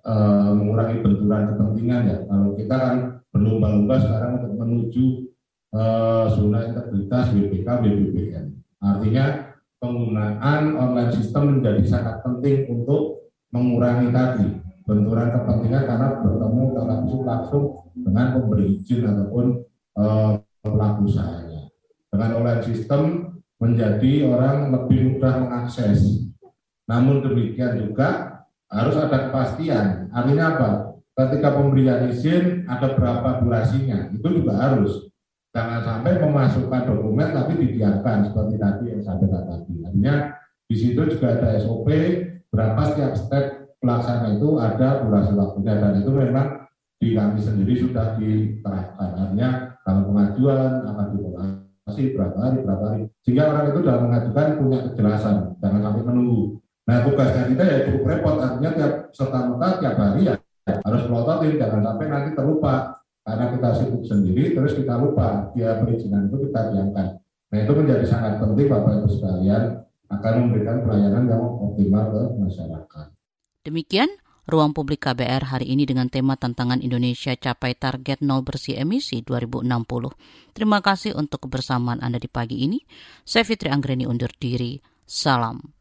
e, 0.02 0.14
mengurangi 0.58 1.00
benturan 1.06 1.54
kepentingan 1.54 2.02
ya. 2.10 2.18
Kalau 2.26 2.50
kita 2.58 2.76
kan 2.76 2.96
berlomba-lomba 3.32 3.96
sekarang 4.02 4.32
untuk 4.44 4.54
menuju 4.60 5.06
uh, 5.76 6.26
zona 6.32 6.68
integritas 6.68 7.32
BPK 7.32 7.68
BBBN. 7.82 8.46
Artinya 8.84 9.56
penggunaan 9.80 10.76
online 10.78 11.12
system 11.16 11.58
menjadi 11.58 11.84
sangat 11.88 12.16
penting 12.22 12.70
untuk 12.70 13.32
mengurangi 13.52 14.12
tadi 14.14 14.48
benturan 14.86 15.32
kepentingan 15.32 15.84
karena 15.88 16.08
bertemu 16.20 16.64
langsung 16.76 17.22
langsung 17.24 17.66
dengan 17.96 18.36
pemberi 18.36 18.78
izin 18.80 19.08
ataupun 19.08 19.46
uh, 20.00 20.32
pelaku 20.62 21.08
usahanya. 21.08 21.72
Dengan 22.12 22.44
online 22.44 22.64
system 22.68 23.02
menjadi 23.62 24.28
orang 24.28 24.74
lebih 24.74 25.16
mudah 25.16 25.34
mengakses. 25.48 26.28
Namun 26.90 27.24
demikian 27.24 27.80
juga 27.80 28.31
harus 28.72 28.96
ada 28.98 29.30
kepastian. 29.30 30.08
Artinya 30.16 30.46
apa? 30.56 30.70
Ketika 31.12 31.54
pemberian 31.54 32.08
izin 32.08 32.66
ada 32.66 32.96
berapa 32.96 33.44
durasinya, 33.44 34.10
itu 34.16 34.28
juga 34.42 34.56
harus 34.58 35.12
Jangan 35.52 35.84
sampai 35.84 36.16
memasukkan 36.16 36.88
dokumen 36.88 37.28
tapi 37.36 37.60
didiamkan 37.60 38.24
seperti 38.24 38.56
tadi 38.56 38.84
yang 38.88 39.04
saya 39.04 39.20
katakan 39.20 39.68
tadi. 39.68 39.84
Artinya 39.84 40.16
di 40.64 40.76
situ 40.80 41.02
juga 41.12 41.28
ada 41.36 41.60
SOP 41.60 41.88
berapa 42.48 42.82
setiap 42.88 43.14
step 43.20 43.46
pelaksana 43.84 44.40
itu 44.40 44.56
ada 44.64 45.04
durasi 45.04 45.36
waktunya 45.36 45.76
dan 45.76 46.00
itu 46.00 46.12
memang 46.16 46.48
di 47.04 47.12
kami 47.12 47.40
sendiri 47.44 47.84
sudah 47.84 48.16
diterapkan. 48.16 49.10
Artinya 49.12 49.76
kalau 49.84 50.08
pengajuan 50.08 50.88
akan 50.88 51.06
dibatasi 51.20 52.16
berapa 52.16 52.38
hari, 52.40 52.58
berapa 52.64 52.84
hari. 52.88 53.04
Sehingga 53.28 53.52
orang 53.52 53.76
itu 53.76 53.80
dalam 53.84 54.02
mengajukan 54.08 54.48
punya 54.56 54.80
kejelasan, 54.88 55.36
jangan 55.60 55.82
sampai 55.84 56.04
menunggu. 56.08 56.61
Nah 56.92 57.00
tugasnya 57.08 57.48
kita 57.48 57.64
ya 57.64 57.78
cukup 57.88 58.04
repot, 58.12 58.36
artinya 58.36 58.70
tiap 58.76 58.94
serta 59.16 59.48
merta 59.48 59.80
tiap 59.80 59.96
hari 59.96 60.28
ya 60.28 60.36
harus 60.68 61.08
melototin, 61.08 61.56
jangan 61.56 61.80
sampai 61.88 62.06
nanti 62.12 62.30
terlupa 62.36 63.02
karena 63.22 63.54
kita 63.54 63.70
sibuk 63.78 64.04
sendiri 64.06 64.44
terus 64.58 64.74
kita 64.74 64.98
lupa 64.98 65.54
dia 65.54 65.78
perizinan 65.78 66.26
itu 66.30 66.50
kita 66.50 66.74
diamkan 66.74 67.08
nah 67.52 67.58
itu 67.62 67.72
menjadi 67.76 68.06
sangat 68.08 68.34
penting 68.42 68.66
Bapak 68.66 68.92
Ibu 69.02 69.08
sekalian 69.14 69.64
akan 70.12 70.34
memberikan 70.48 70.78
pelayanan 70.84 71.24
yang 71.30 71.44
optimal 71.62 72.04
ke 72.10 72.22
masyarakat 72.42 73.06
demikian 73.62 74.10
Ruang 74.50 74.74
Publik 74.74 75.06
KBR 75.06 75.54
hari 75.54 75.70
ini 75.70 75.86
dengan 75.86 76.10
tema 76.10 76.34
tantangan 76.34 76.82
Indonesia 76.82 77.38
capai 77.38 77.78
target 77.78 78.26
nol 78.26 78.42
bersih 78.42 78.74
emisi 78.74 79.22
2060. 79.22 79.70
Terima 80.58 80.82
kasih 80.82 81.14
untuk 81.14 81.46
kebersamaan 81.46 82.02
Anda 82.02 82.18
di 82.18 82.26
pagi 82.26 82.66
ini. 82.66 82.82
Saya 83.22 83.46
Fitri 83.46 83.70
Anggreni 83.70 84.10
undur 84.10 84.34
diri. 84.34 84.82
Salam. 85.06 85.81